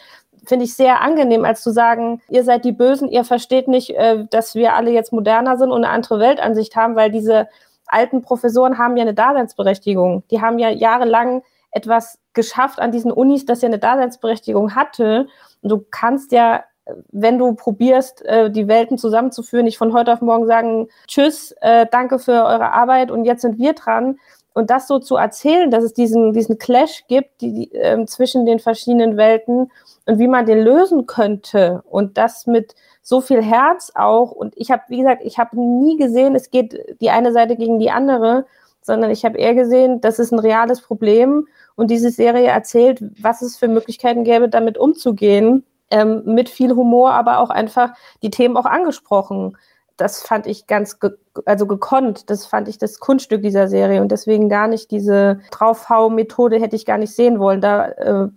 finde 0.46 0.64
ich 0.64 0.74
sehr 0.74 1.02
angenehm, 1.02 1.44
als 1.44 1.64
zu 1.64 1.72
sagen, 1.72 2.22
ihr 2.30 2.46
seid 2.46 2.64
die 2.64 2.72
Bösen, 2.72 3.10
ihr 3.10 3.26
versteht 3.26 3.68
nicht, 3.68 3.90
äh, 3.90 4.24
dass 4.30 4.56
wir 4.56 4.76
alle 4.76 4.92
jetzt 4.92 5.12
moderner 5.12 5.58
sind 5.58 5.72
und 5.72 5.84
eine 5.84 5.94
andere 5.94 6.20
Weltansicht 6.20 6.78
haben, 6.78 6.96
weil 6.96 7.12
diese 7.12 7.50
alten 7.86 8.22
Professoren 8.22 8.78
haben 8.78 8.96
ja 8.96 9.02
eine 9.02 9.14
Daseinsberechtigung. 9.14 10.24
Die 10.32 10.40
haben 10.40 10.58
ja 10.58 10.70
jahrelang 10.70 11.44
etwas 11.72 12.20
geschafft 12.34 12.80
an 12.80 12.92
diesen 12.92 13.12
Unis, 13.12 13.46
das 13.46 13.62
ja 13.62 13.68
eine 13.68 13.80
Daseinsberechtigung 13.80 14.76
hatte. 14.76 15.28
Und 15.62 15.70
du 15.70 15.86
kannst 15.90 16.32
ja, 16.32 16.64
wenn 17.12 17.38
du 17.38 17.54
probierst, 17.54 18.26
äh, 18.26 18.52
die 18.52 18.68
Welten 18.68 18.98
zusammenzuführen, 18.98 19.66
nicht 19.66 19.78
von 19.78 19.94
heute 19.94 20.14
auf 20.14 20.22
morgen 20.22 20.48
sagen, 20.48 20.88
tschüss, 21.08 21.56
äh, 21.62 21.86
danke 21.92 22.20
für 22.20 22.46
eure 22.46 22.74
Arbeit 22.74 23.12
und 23.12 23.26
jetzt 23.26 23.42
sind 23.42 23.58
wir 23.58 23.74
dran. 23.74 24.18
Und 24.54 24.70
das 24.70 24.88
so 24.88 25.00
zu 25.00 25.16
erzählen, 25.16 25.72
dass 25.72 25.84
es 25.84 25.94
diesen, 25.94 26.34
diesen 26.34 26.58
Clash 26.58 27.06
gibt 27.08 27.42
die, 27.42 27.54
die, 27.54 27.76
äh, 27.76 28.06
zwischen 28.06 28.46
den 28.46 28.60
verschiedenen 28.60 29.16
Welten 29.16 29.72
und 30.06 30.20
wie 30.20 30.28
man 30.28 30.46
den 30.46 30.60
lösen 30.60 31.06
könnte 31.06 31.84
und 31.90 32.18
das 32.18 32.48
mit 32.48 32.76
so 33.02 33.22
viel 33.22 33.42
Herz 33.42 33.94
auch. 33.96 34.32
Und 34.32 34.54
ich 34.58 34.70
habe, 34.70 34.84
wie 34.90 34.98
gesagt, 34.98 35.22
ich 35.24 35.40
habe 35.40 35.60
nie 35.60 35.98
gesehen, 35.98 36.36
es 36.36 36.52
geht 36.52 36.98
die 37.00 37.12
eine 37.12 37.32
Seite 37.32 37.56
gegen 37.56 37.80
die 37.80 37.92
andere, 37.92 38.46
sondern 38.82 39.12
ich 39.12 39.26
habe 39.26 39.38
eher 39.38 39.54
gesehen, 39.56 40.02
das 40.02 40.20
ist 40.20 40.32
ein 40.32 40.40
reales 40.40 40.82
Problem 40.82 41.48
und 41.76 41.92
diese 41.92 42.10
Serie 42.10 42.48
erzählt, 42.48 43.04
was 43.22 43.42
es 43.42 43.58
für 43.58 43.68
Möglichkeiten 43.68 44.24
gäbe, 44.24 44.50
damit 44.50 44.78
umzugehen. 44.78 45.66
Ähm, 45.94 46.24
mit 46.24 46.48
viel 46.48 46.74
Humor, 46.74 47.12
aber 47.12 47.40
auch 47.40 47.50
einfach 47.50 47.94
die 48.24 48.30
Themen 48.30 48.56
auch 48.56 48.66
angesprochen. 48.66 49.58
Das 49.98 50.24
fand 50.24 50.48
ich 50.48 50.66
ganz 50.66 51.00
ge 51.02 51.12
also 51.46 51.68
gekonnt. 51.68 52.30
Das 52.30 52.46
fand 52.46 52.70
ich 52.70 52.78
das 52.78 53.00
Kunststück 53.00 53.42
dieser 53.42 53.68
Serie 53.68 54.02
und 54.02 54.10
deswegen 54.10 54.48
gar 54.48 54.68
nicht 54.70 54.90
diese 54.90 55.42
Draufhau-Methode 55.52 56.60
hätte 56.62 56.78
ich 56.78 56.86
gar 56.86 56.98
nicht 56.98 57.14
sehen 57.14 57.40
wollen. 57.40 57.60
Da 57.60 57.88
äh, 57.90 58.28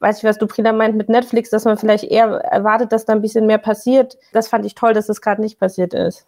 weiß 0.00 0.18
ich, 0.18 0.24
was 0.24 0.38
du 0.38 0.46
Prina 0.46 0.72
meint 0.72 0.96
mit 0.96 1.08
Netflix, 1.08 1.50
dass 1.50 1.64
man 1.64 1.76
vielleicht 1.76 2.04
eher 2.04 2.26
erwartet, 2.26 2.92
dass 2.92 3.04
da 3.04 3.12
ein 3.12 3.22
bisschen 3.22 3.46
mehr 3.46 3.58
passiert. 3.58 4.16
Das 4.32 4.48
fand 4.48 4.64
ich 4.64 4.74
toll, 4.74 4.94
dass 4.94 5.06
das 5.06 5.20
gerade 5.20 5.42
nicht 5.42 5.58
passiert 5.58 5.94
ist. 5.94 6.26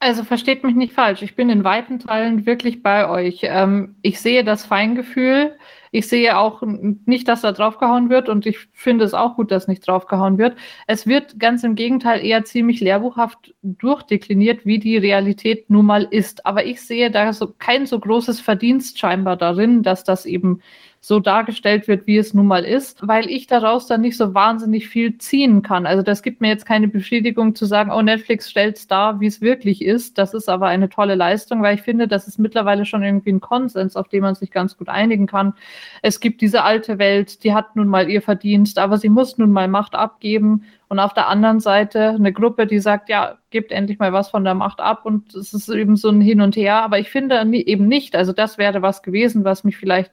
Also 0.00 0.22
versteht 0.22 0.64
mich 0.64 0.74
nicht 0.74 0.92
falsch. 0.92 1.22
Ich 1.22 1.34
bin 1.34 1.48
in 1.48 1.64
weiten 1.64 1.98
Teilen 1.98 2.44
wirklich 2.44 2.82
bei 2.82 3.08
euch. 3.08 3.40
Ähm, 3.42 3.96
ich 4.02 4.20
sehe 4.20 4.44
das 4.44 4.66
Feingefühl. 4.66 5.56
Ich 5.92 6.08
sehe 6.08 6.36
auch 6.36 6.60
nicht, 6.62 7.28
dass 7.28 7.42
da 7.42 7.52
draufgehauen 7.52 8.10
wird 8.10 8.28
und 8.28 8.46
ich 8.46 8.58
finde 8.72 9.04
es 9.04 9.14
auch 9.14 9.36
gut, 9.36 9.52
dass 9.52 9.68
nicht 9.68 9.86
draufgehauen 9.86 10.38
wird. 10.38 10.58
Es 10.88 11.06
wird 11.06 11.38
ganz 11.38 11.62
im 11.62 11.76
Gegenteil 11.76 12.24
eher 12.24 12.44
ziemlich 12.44 12.80
lehrbuchhaft 12.80 13.54
durchdekliniert, 13.62 14.66
wie 14.66 14.80
die 14.80 14.96
Realität 14.96 15.70
nun 15.70 15.86
mal 15.86 16.02
ist. 16.10 16.44
Aber 16.44 16.66
ich 16.66 16.82
sehe 16.82 17.12
da 17.12 17.32
so 17.32 17.54
kein 17.58 17.86
so 17.86 18.00
großes 18.00 18.40
Verdienst 18.40 18.98
scheinbar 18.98 19.36
darin, 19.36 19.84
dass 19.84 20.02
das 20.02 20.26
eben 20.26 20.60
so 21.06 21.20
dargestellt 21.20 21.86
wird, 21.86 22.06
wie 22.06 22.16
es 22.16 22.32
nun 22.32 22.46
mal 22.46 22.64
ist, 22.64 23.06
weil 23.06 23.28
ich 23.28 23.46
daraus 23.46 23.86
dann 23.86 24.00
nicht 24.00 24.16
so 24.16 24.32
wahnsinnig 24.32 24.88
viel 24.88 25.18
ziehen 25.18 25.60
kann. 25.60 25.84
Also 25.84 26.02
das 26.02 26.22
gibt 26.22 26.40
mir 26.40 26.48
jetzt 26.48 26.64
keine 26.64 26.88
Befriedigung 26.88 27.54
zu 27.54 27.66
sagen, 27.66 27.92
oh, 27.92 28.00
Netflix 28.00 28.50
stellt 28.50 28.78
es 28.78 28.86
dar, 28.86 29.20
wie 29.20 29.26
es 29.26 29.42
wirklich 29.42 29.84
ist. 29.84 30.16
Das 30.16 30.32
ist 30.32 30.48
aber 30.48 30.68
eine 30.68 30.88
tolle 30.88 31.14
Leistung, 31.14 31.60
weil 31.60 31.74
ich 31.74 31.82
finde, 31.82 32.08
das 32.08 32.26
ist 32.26 32.38
mittlerweile 32.38 32.86
schon 32.86 33.02
irgendwie 33.02 33.32
ein 33.32 33.40
Konsens, 33.40 33.96
auf 33.96 34.08
den 34.08 34.22
man 34.22 34.34
sich 34.34 34.50
ganz 34.50 34.78
gut 34.78 34.88
einigen 34.88 35.26
kann. 35.26 35.52
Es 36.00 36.20
gibt 36.20 36.40
diese 36.40 36.64
alte 36.64 36.98
Welt, 36.98 37.44
die 37.44 37.52
hat 37.52 37.76
nun 37.76 37.88
mal 37.88 38.08
ihr 38.08 38.22
Verdienst, 38.22 38.78
aber 38.78 38.96
sie 38.96 39.10
muss 39.10 39.36
nun 39.36 39.52
mal 39.52 39.68
Macht 39.68 39.94
abgeben. 39.94 40.64
Und 40.88 41.00
auf 41.00 41.12
der 41.12 41.28
anderen 41.28 41.60
Seite 41.60 42.10
eine 42.10 42.32
Gruppe, 42.32 42.66
die 42.66 42.78
sagt, 42.78 43.10
ja, 43.10 43.36
gebt 43.50 43.72
endlich 43.72 43.98
mal 43.98 44.14
was 44.14 44.30
von 44.30 44.44
der 44.44 44.54
Macht 44.54 44.80
ab. 44.80 45.04
Und 45.04 45.34
es 45.34 45.52
ist 45.52 45.68
eben 45.68 45.96
so 45.96 46.08
ein 46.08 46.22
Hin 46.22 46.40
und 46.40 46.56
Her. 46.56 46.76
Aber 46.76 46.98
ich 46.98 47.10
finde 47.10 47.44
eben 47.52 47.88
nicht, 47.88 48.16
also 48.16 48.32
das 48.32 48.56
wäre 48.56 48.80
was 48.80 49.02
gewesen, 49.02 49.44
was 49.44 49.64
mich 49.64 49.76
vielleicht 49.76 50.12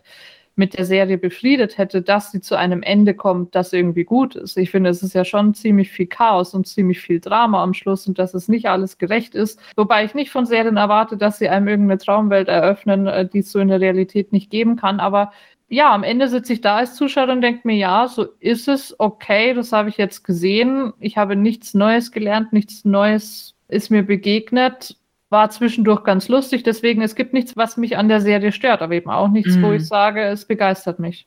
mit 0.55 0.77
der 0.77 0.85
Serie 0.85 1.17
befriedet 1.17 1.77
hätte, 1.77 2.01
dass 2.01 2.31
sie 2.31 2.41
zu 2.41 2.55
einem 2.55 2.83
Ende 2.83 3.13
kommt, 3.13 3.55
das 3.55 3.73
irgendwie 3.73 4.03
gut 4.03 4.35
ist. 4.35 4.57
Ich 4.57 4.71
finde, 4.71 4.89
es 4.89 5.01
ist 5.01 5.13
ja 5.13 5.25
schon 5.25 5.53
ziemlich 5.53 5.91
viel 5.91 6.07
Chaos 6.07 6.53
und 6.53 6.67
ziemlich 6.67 6.99
viel 6.99 7.19
Drama 7.19 7.63
am 7.63 7.73
Schluss 7.73 8.07
und 8.07 8.19
dass 8.19 8.33
es 8.33 8.47
nicht 8.47 8.67
alles 8.67 8.97
gerecht 8.97 9.35
ist. 9.35 9.59
Wobei 9.75 10.03
ich 10.05 10.13
nicht 10.13 10.31
von 10.31 10.45
Serien 10.45 10.77
erwarte, 10.77 11.17
dass 11.17 11.39
sie 11.39 11.49
einem 11.49 11.67
irgendeine 11.67 11.99
Traumwelt 11.99 12.47
eröffnen, 12.47 13.07
äh, 13.07 13.27
die 13.27 13.39
es 13.39 13.51
so 13.51 13.59
in 13.59 13.69
der 13.69 13.81
Realität 13.81 14.31
nicht 14.31 14.49
geben 14.49 14.75
kann. 14.75 14.99
Aber 14.99 15.31
ja, 15.69 15.93
am 15.93 16.03
Ende 16.03 16.27
sitze 16.27 16.53
ich 16.53 16.61
da 16.61 16.77
als 16.77 16.95
Zuschauer 16.95 17.29
und 17.29 17.41
denke 17.41 17.61
mir, 17.63 17.77
ja, 17.77 18.07
so 18.07 18.27
ist 18.39 18.67
es, 18.67 18.93
okay, 18.99 19.53
das 19.53 19.71
habe 19.71 19.87
ich 19.87 19.97
jetzt 19.97 20.23
gesehen. 20.23 20.91
Ich 20.99 21.17
habe 21.17 21.37
nichts 21.37 21.73
Neues 21.73 22.11
gelernt, 22.11 22.51
nichts 22.51 22.83
Neues 22.83 23.55
ist 23.69 23.89
mir 23.89 24.03
begegnet 24.03 24.97
war 25.31 25.49
zwischendurch 25.49 26.03
ganz 26.03 26.27
lustig. 26.27 26.63
Deswegen, 26.63 27.01
es 27.01 27.15
gibt 27.15 27.33
nichts, 27.33 27.55
was 27.55 27.77
mich 27.77 27.97
an 27.97 28.09
der 28.09 28.21
Serie 28.21 28.51
stört, 28.51 28.81
aber 28.81 28.93
eben 28.93 29.09
auch 29.09 29.29
nichts, 29.29 29.55
mm. 29.55 29.63
wo 29.63 29.67
mhm. 29.67 29.75
ich 29.75 29.87
sage, 29.87 30.21
es 30.21 30.45
begeistert 30.45 30.99
mich. 30.99 31.25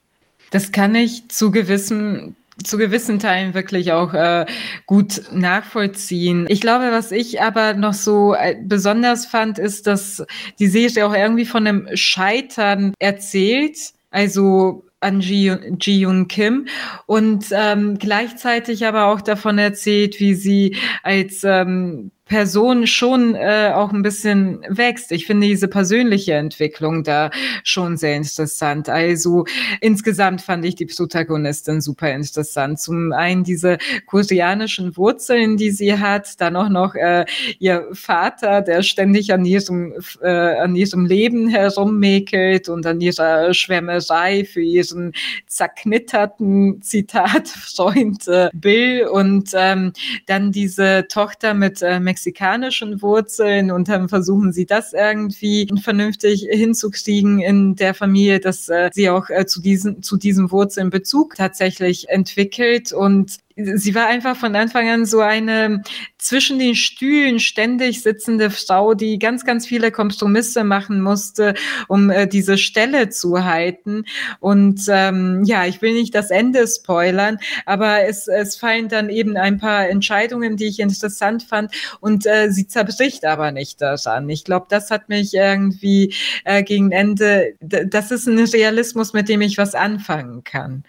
Das 0.51 0.71
kann 0.71 0.95
ich 0.95 1.29
zu 1.29 1.51
gewissen 1.51 2.37
zu 2.63 2.79
gewissen 2.79 3.19
Teilen 3.19 3.53
wirklich 3.53 3.91
auch 3.91 4.15
äh, 4.15 4.47
gut 4.87 5.23
nachvollziehen. 5.33 6.47
Ich 6.49 6.61
glaube, 6.61 6.93
was 6.93 7.11
ich 7.11 7.43
aber 7.43 7.75
noch 7.75 7.95
so 7.95 8.35
äh, 8.35 8.55
besonders 8.63 9.27
fand, 9.27 9.59
ist, 9.59 9.89
dass 9.89 10.25
die 10.61 10.69
Serie 10.69 11.05
auch 11.05 11.15
irgendwie 11.15 11.47
von 11.47 11.67
einem 11.67 11.89
Scheitern 11.95 12.95
erzählt. 13.01 13.77
Also 14.13 14.85
an 15.01 15.21
Ji, 15.21 15.53
Ji 15.81 16.07
Kim 16.29 16.67
und 17.07 17.47
ähm, 17.51 17.99
gleichzeitig 17.99 18.87
aber 18.87 19.07
auch 19.07 19.21
davon 19.21 19.59
erzählt, 19.59 20.19
wie 20.19 20.35
sie 20.35 20.77
als 21.03 21.45
ähm, 21.45 22.11
Person 22.27 22.87
schon 22.87 23.35
äh, 23.35 23.73
auch 23.75 23.93
ein 23.93 24.03
bisschen 24.03 24.65
wächst. 24.69 25.13
Ich 25.13 25.27
finde 25.27 25.47
diese 25.47 25.69
persönliche 25.69 26.35
Entwicklung 26.35 27.05
da 27.05 27.31
schon 27.65 27.99
sehr 27.99 28.17
interessant. 28.17 28.89
Also 28.89 29.45
insgesamt 29.83 30.41
fand 30.41 30.65
ich 30.65 30.75
die 30.75 30.87
Protagonistin 30.87 31.83
super 31.83 32.11
interessant. 32.13 32.81
Zum 32.81 33.13
einen 33.13 33.45
diese 33.45 33.77
koreanischen 34.07 34.97
Wurzeln, 34.97 35.59
die 35.59 35.71
sie 35.71 35.99
hat, 35.99 36.41
dann 36.41 36.57
auch 36.57 36.71
noch 36.71 36.95
äh, 36.95 37.27
ihr 37.59 37.89
Vater, 37.93 38.63
der 38.63 38.83
ständig 38.83 39.33
an 39.33 39.45
ihrem, 39.45 39.93
äh, 40.23 40.29
an 40.29 40.77
ihrem 40.77 41.05
Leben 41.05 41.49
herummäkelt 41.49 42.71
und 42.71 42.87
an 42.87 43.03
ihrer 43.03 43.53
Schwärmerei 43.53 44.47
für 44.47 44.63
ihren 44.63 45.13
zerknitterten 45.47 46.81
Zitat 46.81 47.49
Freund 47.75 48.27
äh, 48.29 48.49
Bill 48.55 49.09
und 49.09 49.51
ähm, 49.55 49.93
dann 50.27 50.53
diese 50.53 51.07
Tochter 51.09 51.53
mit 51.53 51.83
äh, 51.83 52.01
mexikanischen 52.15 53.03
Wurzeln 53.03 53.73
und 53.73 53.89
dann 53.89 54.09
versuchen 54.09 54.53
sie 54.53 54.67
das 54.67 54.93
irgendwie 54.93 55.69
vernünftig 55.83 56.47
hinzukriegen 56.49 57.41
in 57.41 57.75
der 57.75 57.93
Familie, 57.93 58.39
dass 58.39 58.69
äh, 58.69 58.91
sie 58.93 59.11
auch 59.11 59.31
äh, 59.31 59.47
zu 59.47 59.61
diesen, 59.61 60.03
zu 60.05 60.17
diesen 60.17 60.53
Wurzeln 60.53 60.91
Bezug 60.91 61.35
tatsächlich 61.35 62.09
entwickelt. 62.09 62.93
Und 62.93 63.39
sie 63.57 63.95
war 63.95 64.07
einfach 64.07 64.37
von 64.37 64.57
Anfang 64.57 64.89
an 64.89 65.07
so 65.07 65.21
eine 65.21 65.83
zwischen 66.19 66.59
den 66.59 66.75
Stühlen 66.75 67.39
ständig 67.39 68.03
sitzende 68.03 68.51
Frau, 68.51 68.95
die 68.95 69.19
ganz, 69.19 69.45
ganz 69.45 69.67
viele 69.67 69.93
Kompromisse 69.93 70.65
machen 70.65 71.01
musste, 71.01 71.55
um 71.87 72.11
äh, 72.11 72.27
diese 72.27 72.59
Stelle 72.59 73.11
zu 73.11 73.45
halten. 73.45 74.05
Und 74.41 74.83
ähm, 74.89 75.43
ja, 75.45 75.67
ich 75.67 75.83
will 75.83 75.95
nicht 75.95 76.15
das 76.15 76.31
Ende 76.31 76.67
spoilern, 76.67 77.39
aber 77.67 78.05
es, 78.05 78.27
es 78.27 78.57
fallen 78.57 78.89
dann 78.89 79.09
eben 79.09 79.37
ein 79.37 79.59
paar 79.59 79.89
Entscheidungen, 79.89 80.57
die 80.57 80.67
ich 80.67 80.81
interessant 80.81 81.45
fand. 81.45 81.73
Und 82.01 82.27
äh, 82.27 82.51
sie 82.51 82.67
zerbricht 82.67 83.25
aber 83.25 83.53
nicht 83.53 83.81
daran. 83.81 84.29
Ich 84.29 84.45
glaube, 84.45 84.67
das 84.69 84.91
hat 84.91 85.09
mich 85.09 85.35
irgendwie 85.35 86.15
äh, 86.45 86.63
gegen 86.63 86.91
Ende, 86.91 87.55
das 87.61 88.11
ist 88.11 88.27
ein 88.27 88.39
Realismus, 88.39 89.13
mit 89.13 89.29
dem 89.29 89.43
ich 89.43 89.59
was 89.59 89.75
anfangen 89.75 90.43
kann 90.43 90.85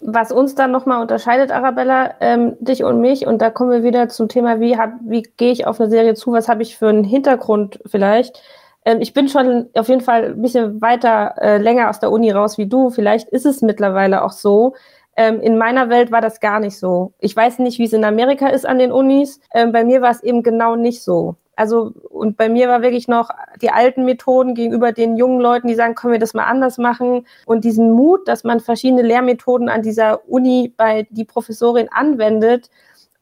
was 0.00 0.30
uns 0.30 0.54
dann 0.54 0.72
nochmal 0.72 1.00
unterscheidet, 1.00 1.50
Arabella, 1.50 2.14
ähm, 2.20 2.56
dich 2.60 2.84
und 2.84 3.00
mich, 3.00 3.26
und 3.26 3.40
da 3.40 3.50
kommen 3.50 3.70
wir 3.70 3.82
wieder 3.82 4.08
zum 4.08 4.28
Thema, 4.28 4.60
wie, 4.60 4.76
hab, 4.76 4.92
wie 5.04 5.22
gehe 5.36 5.52
ich 5.52 5.66
auf 5.66 5.80
eine 5.80 5.90
Serie 5.90 6.14
zu, 6.14 6.32
was 6.32 6.48
habe 6.48 6.62
ich 6.62 6.76
für 6.76 6.88
einen 6.88 7.04
Hintergrund 7.04 7.80
vielleicht. 7.86 8.40
Ähm, 8.84 9.00
ich 9.00 9.14
bin 9.14 9.28
schon 9.28 9.68
auf 9.74 9.88
jeden 9.88 10.02
Fall 10.02 10.26
ein 10.26 10.42
bisschen 10.42 10.80
weiter, 10.80 11.34
äh, 11.40 11.58
länger 11.58 11.90
aus 11.90 12.00
der 12.00 12.12
Uni 12.12 12.30
raus 12.30 12.58
wie 12.58 12.66
du. 12.66 12.90
Vielleicht 12.90 13.28
ist 13.30 13.46
es 13.46 13.62
mittlerweile 13.62 14.22
auch 14.22 14.32
so. 14.32 14.74
Ähm, 15.16 15.40
in 15.40 15.58
meiner 15.58 15.88
Welt 15.88 16.12
war 16.12 16.20
das 16.20 16.40
gar 16.40 16.60
nicht 16.60 16.78
so. 16.78 17.14
Ich 17.18 17.34
weiß 17.34 17.58
nicht, 17.60 17.78
wie 17.78 17.84
es 17.84 17.92
in 17.94 18.04
Amerika 18.04 18.48
ist 18.48 18.66
an 18.66 18.78
den 18.78 18.92
Unis. 18.92 19.40
Ähm, 19.54 19.72
bei 19.72 19.84
mir 19.84 20.02
war 20.02 20.10
es 20.10 20.22
eben 20.22 20.42
genau 20.42 20.76
nicht 20.76 21.02
so. 21.02 21.36
Also, 21.56 21.92
und 22.10 22.36
bei 22.36 22.50
mir 22.50 22.68
war 22.68 22.82
wirklich 22.82 23.08
noch 23.08 23.30
die 23.62 23.70
alten 23.70 24.04
Methoden 24.04 24.54
gegenüber 24.54 24.92
den 24.92 25.16
jungen 25.16 25.40
Leuten, 25.40 25.68
die 25.68 25.74
sagen, 25.74 25.94
können 25.94 26.12
wir 26.12 26.20
das 26.20 26.34
mal 26.34 26.44
anders 26.44 26.76
machen? 26.76 27.26
Und 27.46 27.64
diesen 27.64 27.92
Mut, 27.92 28.28
dass 28.28 28.44
man 28.44 28.60
verschiedene 28.60 29.00
Lehrmethoden 29.00 29.70
an 29.70 29.80
dieser 29.80 30.28
Uni 30.28 30.74
bei 30.76 31.06
die 31.10 31.24
Professorin 31.24 31.88
anwendet 31.90 32.70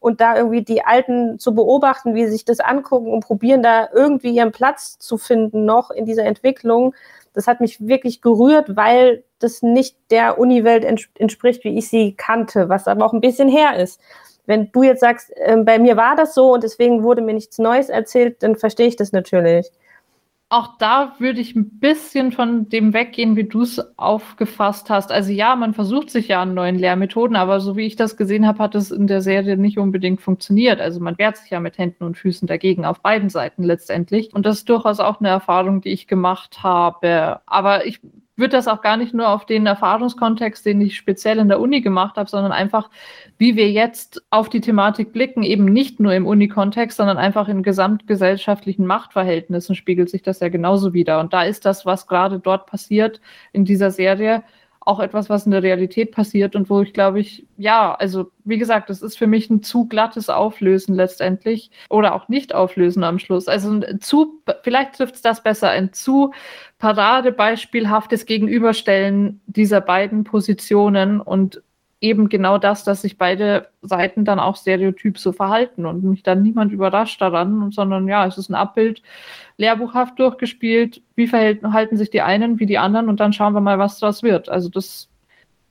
und 0.01 0.19
da 0.19 0.35
irgendwie 0.35 0.63
die 0.63 0.83
Alten 0.83 1.39
zu 1.39 1.55
beobachten, 1.55 2.13
wie 2.13 2.25
sie 2.25 2.33
sich 2.33 2.43
das 2.43 2.59
angucken 2.59 3.11
und 3.11 3.21
probieren, 3.21 3.63
da 3.63 3.87
irgendwie 3.93 4.35
ihren 4.35 4.51
Platz 4.51 4.99
zu 4.99 5.17
finden 5.17 5.63
noch 5.63 5.89
in 5.89 6.05
dieser 6.05 6.25
Entwicklung. 6.25 6.93
Das 7.33 7.47
hat 7.47 7.61
mich 7.61 7.87
wirklich 7.87 8.21
gerührt, 8.21 8.75
weil 8.75 9.23
das 9.39 9.61
nicht 9.61 9.97
der 10.11 10.37
Uniwelt 10.37 10.83
entspricht, 10.83 11.63
wie 11.63 11.77
ich 11.77 11.87
sie 11.87 12.15
kannte, 12.15 12.67
was 12.67 12.87
aber 12.87 13.05
auch 13.05 13.13
ein 13.13 13.21
bisschen 13.21 13.47
her 13.47 13.77
ist 13.77 14.01
wenn 14.45 14.71
du 14.71 14.83
jetzt 14.83 15.01
sagst, 15.01 15.31
äh, 15.35 15.57
bei 15.57 15.79
mir 15.79 15.97
war 15.97 16.15
das 16.15 16.33
so 16.33 16.53
und 16.53 16.63
deswegen 16.63 17.03
wurde 17.03 17.21
mir 17.21 17.33
nichts 17.33 17.57
Neues 17.57 17.89
erzählt, 17.89 18.41
dann 18.43 18.55
verstehe 18.55 18.87
ich 18.87 18.95
das 18.95 19.11
natürlich. 19.11 19.71
Auch 20.49 20.77
da 20.77 21.15
würde 21.17 21.41
ich 21.41 21.55
ein 21.55 21.79
bisschen 21.79 22.31
von 22.31 22.69
dem 22.69 22.93
weggehen, 22.93 23.35
wie 23.35 23.45
du 23.45 23.63
es 23.63 23.81
aufgefasst 23.97 24.91
hast. 24.91 25.11
Also 25.11 25.31
ja, 25.31 25.55
man 25.55 25.73
versucht 25.73 26.11
sich 26.11 26.27
ja 26.27 26.43
an 26.43 26.53
neuen 26.53 26.77
Lehrmethoden, 26.77 27.35
aber 27.35 27.59
so 27.59 27.75
wie 27.75 27.87
ich 27.87 27.95
das 27.95 28.15
gesehen 28.15 28.45
habe, 28.45 28.59
hat 28.59 28.75
es 28.75 28.91
in 28.91 29.07
der 29.07 29.21
Serie 29.21 29.57
nicht 29.57 29.79
unbedingt 29.79 30.21
funktioniert. 30.21 30.79
Also 30.79 30.99
man 30.99 31.17
wehrt 31.17 31.37
sich 31.37 31.49
ja 31.49 31.59
mit 31.59 31.79
Händen 31.79 32.03
und 32.03 32.17
Füßen 32.17 32.47
dagegen 32.47 32.85
auf 32.85 33.01
beiden 33.01 33.29
Seiten 33.29 33.63
letztendlich. 33.63 34.35
Und 34.35 34.45
das 34.45 34.59
ist 34.59 34.69
durchaus 34.69 34.99
auch 34.99 35.19
eine 35.19 35.29
Erfahrung, 35.29 35.81
die 35.81 35.89
ich 35.89 36.05
gemacht 36.05 36.61
habe. 36.61 37.41
Aber 37.47 37.87
ich 37.87 37.99
würde 38.37 38.57
das 38.57 38.67
auch 38.67 38.81
gar 38.81 38.97
nicht 38.97 39.13
nur 39.13 39.29
auf 39.29 39.45
den 39.45 39.65
Erfahrungskontext, 39.65 40.65
den 40.65 40.81
ich 40.81 40.97
speziell 40.97 41.39
in 41.39 41.47
der 41.47 41.59
Uni 41.59 41.81
gemacht 41.81 42.17
habe, 42.17 42.29
sondern 42.29 42.51
einfach, 42.51 42.89
wie 43.37 43.55
wir 43.55 43.71
jetzt 43.71 44.23
auf 44.29 44.49
die 44.49 44.61
Thematik 44.61 45.13
blicken, 45.13 45.43
eben 45.43 45.65
nicht 45.65 45.99
nur 45.99 46.13
im 46.13 46.25
Uni-Kontext, 46.25 46.97
sondern 46.97 47.17
einfach 47.17 47.47
in 47.47 47.63
gesamtgesellschaftlichen 47.63 48.85
Machtverhältnissen 48.85 49.75
spiegelt 49.75 50.09
sich 50.09 50.21
das 50.21 50.39
ja 50.39 50.49
genauso 50.49 50.93
wieder. 50.93 51.19
Und 51.19 51.33
da 51.33 51.43
ist 51.43 51.65
das, 51.65 51.85
was 51.85 52.07
gerade 52.07 52.39
dort 52.39 52.65
passiert 52.65 53.21
in 53.53 53.65
dieser 53.65 53.91
Serie, 53.91 54.43
auch 54.85 54.99
etwas, 54.99 55.29
was 55.29 55.45
in 55.45 55.51
der 55.51 55.63
Realität 55.63 56.11
passiert 56.11 56.55
und 56.55 56.69
wo 56.69 56.81
ich 56.81 56.93
glaube 56.93 57.19
ich, 57.19 57.45
ja, 57.57 57.93
also 57.95 58.31
wie 58.43 58.59
gesagt, 58.59 58.89
das 58.89 59.01
ist 59.01 59.17
für 59.17 59.27
mich 59.27 59.49
ein 59.49 59.63
zu 59.63 59.87
glattes 59.87 60.29
Auflösen 60.29 60.95
letztendlich 60.95 61.71
oder 61.89 62.13
auch 62.13 62.29
nicht 62.29 62.53
Auflösen 62.53 63.03
am 63.03 63.17
Schluss. 63.19 63.47
Also 63.47 63.71
ein 63.71 63.99
zu, 63.99 64.41
vielleicht 64.63 64.95
trifft 64.95 65.15
es 65.15 65.21
das 65.21 65.41
besser, 65.41 65.69
ein 65.69 65.91
zu 65.91 66.31
paradebeispielhaftes 66.77 68.27
Gegenüberstellen 68.27 69.41
dieser 69.47 69.81
beiden 69.81 70.23
Positionen 70.23 71.19
und 71.19 71.63
eben 72.05 72.29
genau 72.29 72.57
das, 72.57 72.83
dass 72.83 73.01
sich 73.01 73.17
beide 73.17 73.67
Seiten 73.81 74.25
dann 74.25 74.39
auch 74.39 74.55
stereotyp 74.55 75.17
so 75.17 75.31
verhalten 75.31 75.85
und 75.85 76.03
mich 76.03 76.23
dann 76.23 76.43
niemand 76.43 76.71
überrascht 76.71 77.19
daran, 77.21 77.71
sondern 77.71 78.07
ja, 78.07 78.25
es 78.25 78.37
ist 78.37 78.49
ein 78.49 78.55
Abbild, 78.55 79.01
lehrbuchhaft 79.57 80.19
durchgespielt, 80.19 81.01
wie 81.15 81.27
verhalten 81.27 81.97
sich 81.97 82.09
die 82.09 82.21
einen 82.21 82.59
wie 82.59 82.65
die 82.65 82.77
anderen 82.77 83.09
und 83.09 83.19
dann 83.19 83.33
schauen 83.33 83.53
wir 83.53 83.61
mal, 83.61 83.79
was 83.79 83.99
daraus 83.99 84.23
wird. 84.23 84.49
Also 84.49 84.69
das 84.69 85.09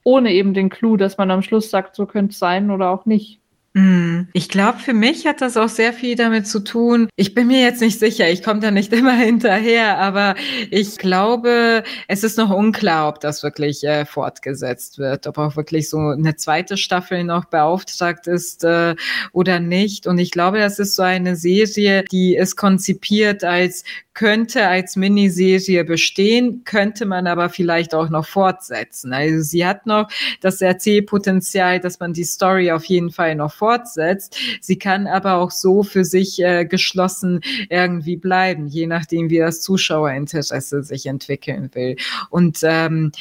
ohne 0.03 0.31
eben 0.31 0.53
den 0.53 0.69
Clou, 0.69 0.97
dass 0.97 1.17
man 1.17 1.31
am 1.31 1.41
Schluss 1.41 1.69
sagt, 1.71 1.95
so 1.95 2.05
könnte 2.05 2.31
es 2.31 2.39
sein 2.39 2.69
oder 2.69 2.89
auch 2.91 3.05
nicht. 3.05 3.39
Hm. 3.75 4.29
Ich 4.31 4.47
glaube, 4.47 4.79
für 4.79 4.93
mich 4.93 5.27
hat 5.27 5.41
das 5.41 5.57
auch 5.57 5.67
sehr 5.67 5.91
viel 5.91 6.15
damit 6.15 6.47
zu 6.47 6.61
tun. 6.61 7.09
Ich 7.17 7.33
bin 7.33 7.47
mir 7.47 7.59
jetzt 7.59 7.81
nicht 7.81 7.99
sicher, 7.99 8.29
ich 8.29 8.41
komme 8.41 8.61
da 8.61 8.71
nicht 8.71 8.93
immer 8.93 9.15
hinterher, 9.15 9.97
aber 9.97 10.35
ich 10.71 10.97
glaube, 10.97 11.83
es 12.07 12.23
ist 12.23 12.37
noch 12.37 12.51
unklar, 12.51 13.09
ob 13.09 13.19
das 13.19 13.43
wirklich 13.43 13.83
äh, 13.83 14.05
fortgesetzt 14.05 14.97
wird, 14.97 15.27
ob 15.27 15.37
auch 15.37 15.57
wirklich 15.57 15.89
so 15.89 15.97
eine 15.97 16.37
zweite 16.37 16.77
Staffel 16.77 17.25
noch 17.25 17.45
beauftragt 17.45 18.27
ist 18.27 18.63
äh, 18.63 18.95
oder 19.33 19.59
nicht. 19.59 20.07
Und 20.07 20.19
ich 20.19 20.31
glaube, 20.31 20.57
das 20.57 20.79
ist 20.79 20.95
so 20.95 21.03
eine 21.03 21.35
Serie, 21.35 22.05
die 22.09 22.37
ist 22.37 22.55
konzipiert 22.55 23.43
als 23.43 23.83
könnte 24.15 24.67
als 24.67 24.95
Miniserie 24.95 25.83
bestehen, 25.83 26.63
könnte 26.63 27.05
man 27.05 27.27
aber 27.27 27.49
vielleicht 27.49 27.93
auch 27.93 28.09
noch 28.09 28.25
fortsetzen. 28.25 29.13
Also 29.13 29.41
sie 29.41 29.65
hat 29.65 29.85
noch 29.85 30.09
das 30.41 30.61
Erzählpotenzial, 30.61 31.79
dass 31.79 31.99
man 31.99 32.13
die 32.13 32.23
Story 32.23 32.71
auf 32.71 32.85
jeden 32.85 33.11
Fall 33.11 33.35
noch 33.35 33.53
fortsetzt. 33.53 34.37
Sie 34.61 34.79
kann 34.79 35.05
aber 35.05 35.35
auch 35.35 35.51
so 35.51 35.83
für 35.83 36.05
sich 36.05 36.41
äh, 36.41 36.65
geschlossen 36.65 37.41
irgendwie 37.69 38.15
bleiben, 38.17 38.67
je 38.67 38.87
nachdem, 38.87 39.29
wie 39.29 39.39
das 39.39 39.61
Zuschauerinteresse 39.61 40.81
sich 40.81 41.05
entwickeln 41.05 41.69
will. 41.73 41.97
Und 42.29 42.59
ähm, 42.63 43.11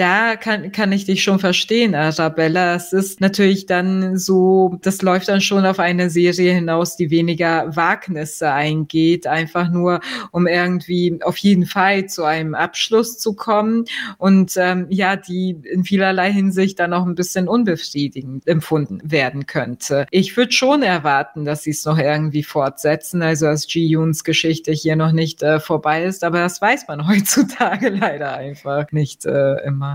da 0.00 0.36
kann, 0.36 0.72
kann 0.72 0.92
ich 0.92 1.04
dich 1.04 1.22
schon 1.22 1.38
verstehen, 1.38 1.94
Arabella. 1.94 2.74
Es 2.74 2.94
ist 2.94 3.20
natürlich 3.20 3.66
dann 3.66 4.16
so, 4.16 4.78
das 4.80 5.02
läuft 5.02 5.28
dann 5.28 5.42
schon 5.42 5.66
auf 5.66 5.78
eine 5.78 6.08
Serie 6.08 6.54
hinaus, 6.54 6.96
die 6.96 7.10
weniger 7.10 7.76
Wagnisse 7.76 8.50
eingeht, 8.50 9.26
einfach 9.26 9.68
nur, 9.68 10.00
um 10.30 10.46
irgendwie 10.46 11.18
auf 11.22 11.36
jeden 11.36 11.66
Fall 11.66 12.06
zu 12.06 12.24
einem 12.24 12.54
Abschluss 12.54 13.18
zu 13.18 13.34
kommen 13.34 13.84
und 14.16 14.54
ähm, 14.56 14.86
ja, 14.88 15.16
die 15.16 15.50
in 15.70 15.84
vielerlei 15.84 16.32
Hinsicht 16.32 16.80
dann 16.80 16.94
auch 16.94 17.04
ein 17.04 17.14
bisschen 17.14 17.46
unbefriedigend 17.46 18.46
empfunden 18.48 19.00
werden 19.04 19.44
könnte. 19.44 20.06
Ich 20.10 20.34
würde 20.34 20.52
schon 20.52 20.82
erwarten, 20.82 21.44
dass 21.44 21.64
sie 21.64 21.72
es 21.72 21.84
noch 21.84 21.98
irgendwie 21.98 22.42
fortsetzen, 22.42 23.20
also 23.20 23.44
dass 23.44 23.70
Ji-Yuns 23.70 24.24
Geschichte 24.24 24.72
hier 24.72 24.96
noch 24.96 25.12
nicht 25.12 25.42
äh, 25.42 25.60
vorbei 25.60 26.04
ist, 26.04 26.24
aber 26.24 26.38
das 26.38 26.62
weiß 26.62 26.88
man 26.88 27.06
heutzutage 27.08 27.90
leider 27.90 28.34
einfach 28.34 28.90
nicht 28.92 29.26
äh, 29.26 29.56
immer. 29.66 29.89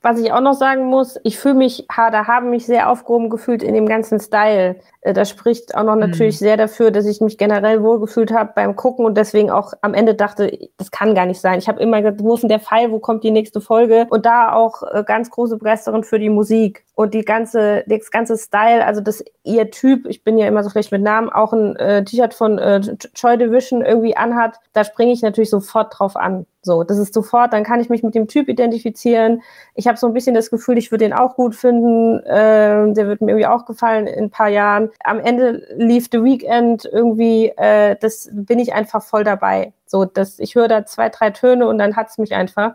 Was 0.00 0.20
ich 0.20 0.32
auch 0.32 0.40
noch 0.40 0.54
sagen 0.54 0.86
muss, 0.86 1.18
ich 1.24 1.38
fühle 1.38 1.54
mich, 1.54 1.86
da 1.88 2.26
haben 2.28 2.50
mich 2.50 2.66
sehr 2.66 2.88
aufgehoben 2.88 3.30
gefühlt 3.30 3.64
in 3.64 3.74
dem 3.74 3.86
ganzen 3.86 4.20
Style. 4.20 4.76
Äh, 5.00 5.12
das 5.12 5.28
spricht 5.28 5.74
auch 5.74 5.82
noch 5.82 5.96
mhm. 5.96 6.02
natürlich 6.02 6.38
sehr 6.38 6.56
dafür, 6.56 6.92
dass 6.92 7.04
ich 7.04 7.20
mich 7.20 7.36
generell 7.36 7.82
wohlgefühlt 7.82 8.32
habe 8.32 8.52
beim 8.54 8.76
Gucken 8.76 9.04
und 9.04 9.16
deswegen 9.16 9.50
auch 9.50 9.72
am 9.82 9.94
Ende 9.94 10.14
dachte, 10.14 10.56
das 10.76 10.92
kann 10.92 11.16
gar 11.16 11.26
nicht 11.26 11.40
sein. 11.40 11.58
Ich 11.58 11.68
habe 11.68 11.82
immer 11.82 12.00
gesagt, 12.00 12.22
wo 12.22 12.34
ist 12.34 12.42
denn 12.42 12.48
der 12.48 12.60
Fall, 12.60 12.92
wo 12.92 13.00
kommt 13.00 13.24
die 13.24 13.32
nächste 13.32 13.60
Folge? 13.60 14.06
Und 14.10 14.24
da 14.24 14.52
auch 14.52 14.84
äh, 14.84 15.02
ganz 15.04 15.30
große 15.30 15.56
Begeisterung 15.56 16.04
für 16.04 16.20
die 16.20 16.30
Musik 16.30 16.84
und 16.94 17.12
die 17.12 17.24
ganze, 17.24 17.82
das 17.88 18.12
ganze 18.12 18.38
Style, 18.38 18.86
also 18.86 19.00
das 19.00 19.24
ihr 19.42 19.70
Typ, 19.72 20.06
ich 20.06 20.22
bin 20.22 20.38
ja 20.38 20.46
immer 20.46 20.62
so 20.62 20.70
schlecht 20.70 20.92
mit 20.92 21.02
Namen, 21.02 21.28
auch 21.28 21.52
ein 21.52 21.74
äh, 21.74 22.04
T-Shirt 22.04 22.34
von 22.34 22.58
äh, 22.58 22.80
Joy 23.16 23.36
Division 23.36 23.82
irgendwie 23.84 24.16
anhat, 24.16 24.60
da 24.74 24.84
springe 24.84 25.12
ich 25.12 25.22
natürlich 25.22 25.50
sofort 25.50 25.98
drauf 25.98 26.14
an. 26.14 26.46
So, 26.62 26.82
das 26.82 26.98
ist 26.98 27.14
sofort, 27.14 27.52
dann 27.52 27.62
kann 27.62 27.80
ich 27.80 27.88
mich 27.88 28.02
mit 28.02 28.14
dem 28.16 28.26
Typ 28.26 28.48
identifizieren. 28.48 29.42
Ich 29.74 29.86
habe 29.86 29.96
so 29.96 30.08
ein 30.08 30.12
bisschen 30.12 30.34
das 30.34 30.50
Gefühl, 30.50 30.76
ich 30.76 30.90
würde 30.90 31.04
den 31.04 31.12
auch 31.12 31.36
gut 31.36 31.54
finden. 31.54 32.18
Äh, 32.24 32.92
der 32.94 33.06
wird 33.06 33.20
mir 33.20 33.32
irgendwie 33.32 33.46
auch 33.46 33.64
gefallen 33.64 34.08
in 34.08 34.24
ein 34.24 34.30
paar 34.30 34.48
Jahren. 34.48 34.90
Am 35.04 35.20
Ende 35.20 35.66
lief 35.76 36.08
The 36.10 36.24
Weekend 36.24 36.84
irgendwie, 36.84 37.52
äh, 37.56 37.96
das 38.00 38.28
bin 38.32 38.58
ich 38.58 38.74
einfach 38.74 39.02
voll 39.04 39.22
dabei. 39.22 39.72
So, 39.86 40.04
dass 40.04 40.40
ich 40.40 40.56
höre 40.56 40.68
da 40.68 40.84
zwei, 40.84 41.08
drei 41.10 41.30
Töne 41.30 41.68
und 41.68 41.78
dann 41.78 41.94
hat's 41.94 42.18
mich 42.18 42.34
einfach. 42.34 42.74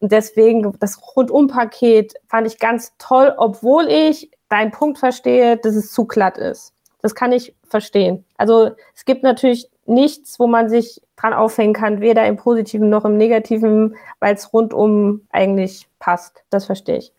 Und 0.00 0.12
deswegen, 0.12 0.70
das 0.78 1.00
Rundumpaket 1.16 2.14
fand 2.28 2.46
ich 2.46 2.58
ganz 2.58 2.92
toll, 2.98 3.32
obwohl 3.38 3.88
ich 3.88 4.30
deinen 4.50 4.72
Punkt 4.72 4.98
verstehe, 4.98 5.56
dass 5.56 5.74
es 5.74 5.92
zu 5.92 6.06
glatt 6.06 6.36
ist. 6.36 6.74
Das 7.00 7.14
kann 7.14 7.32
ich 7.32 7.54
verstehen. 7.66 8.24
Also 8.36 8.72
es 8.94 9.04
gibt 9.04 9.22
natürlich 9.22 9.70
nichts, 9.86 10.38
wo 10.38 10.46
man 10.46 10.68
sich 10.68 11.00
dran 11.16 11.32
aufhängen 11.32 11.74
kann, 11.74 12.00
weder 12.00 12.26
im 12.26 12.36
Positiven 12.36 12.88
noch 12.88 13.04
im 13.04 13.16
Negativen, 13.16 13.96
weil 14.20 14.34
es 14.34 14.52
rundum 14.52 15.22
eigentlich 15.30 15.88
passt. 15.98 16.42
Das 16.50 16.66
verstehe 16.66 16.98
ich. 16.98 17.12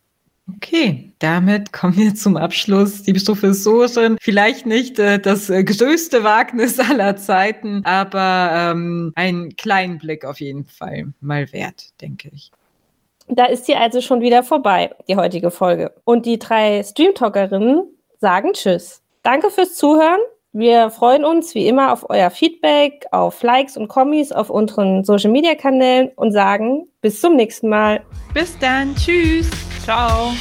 Okay, 0.57 1.14
damit 1.20 1.72
kommen 1.72 1.95
wir 1.95 2.16
zum 2.16 2.36
Abschluss. 2.36 3.03
Die 3.03 3.14
Professorin, 3.14 4.18
vielleicht 4.20 4.66
nicht 4.66 4.99
äh, 4.99 5.18
das 5.18 5.49
äh, 5.49 5.64
größte 5.64 6.24
Wagnis 6.24 6.80
aller 6.91 7.16
Zeiten, 7.16 7.82
aber 7.86 8.49
ähm, 8.51 9.14
einen 9.16 9.55
kleinen 9.55 9.99
Blick 9.99 10.26
auf 10.26 10.41
jeden 10.41 10.66
Fall 10.66 11.14
mal 11.22 11.51
wert, 11.53 11.99
denke 12.01 12.30
ich. 12.34 12.51
Da 13.30 13.45
ist 13.45 13.66
sie 13.66 13.76
also 13.76 14.01
schon 14.01 14.20
wieder 14.20 14.43
vorbei, 14.43 14.93
die 15.07 15.16
heutige 15.16 15.49
Folge. 15.49 15.93
Und 16.03 16.26
die 16.26 16.39
drei 16.39 16.84
Streamtalkerinnen 16.84 17.84
sagen 18.20 18.51
Tschüss. 18.51 19.01
Danke 19.22 19.49
fürs 19.49 19.76
Zuhören. 19.76 20.20
Wir 20.56 20.91
freuen 20.91 21.26
uns 21.26 21.56
wie 21.56 21.68
immer 21.68 21.91
auf 21.91 22.08
euer 22.12 22.30
Feedback, 22.30 23.08
auf 23.12 23.41
Likes 23.41 23.76
und 23.76 23.88
Kommis 23.88 24.32
auf 24.32 24.51
unseren 24.51 25.04
Social 25.04 25.32
Media 25.32 25.56
Kanälen 25.56 26.12
und 26.16 26.32
sagen 26.32 26.88
bis 27.01 27.20
zum 27.20 27.36
nächsten 27.36 27.70
Mal. 27.70 28.01
Bis 28.36 28.56
dann. 28.60 28.95
Tschüss. 28.95 29.49
Ciao. 29.84 30.32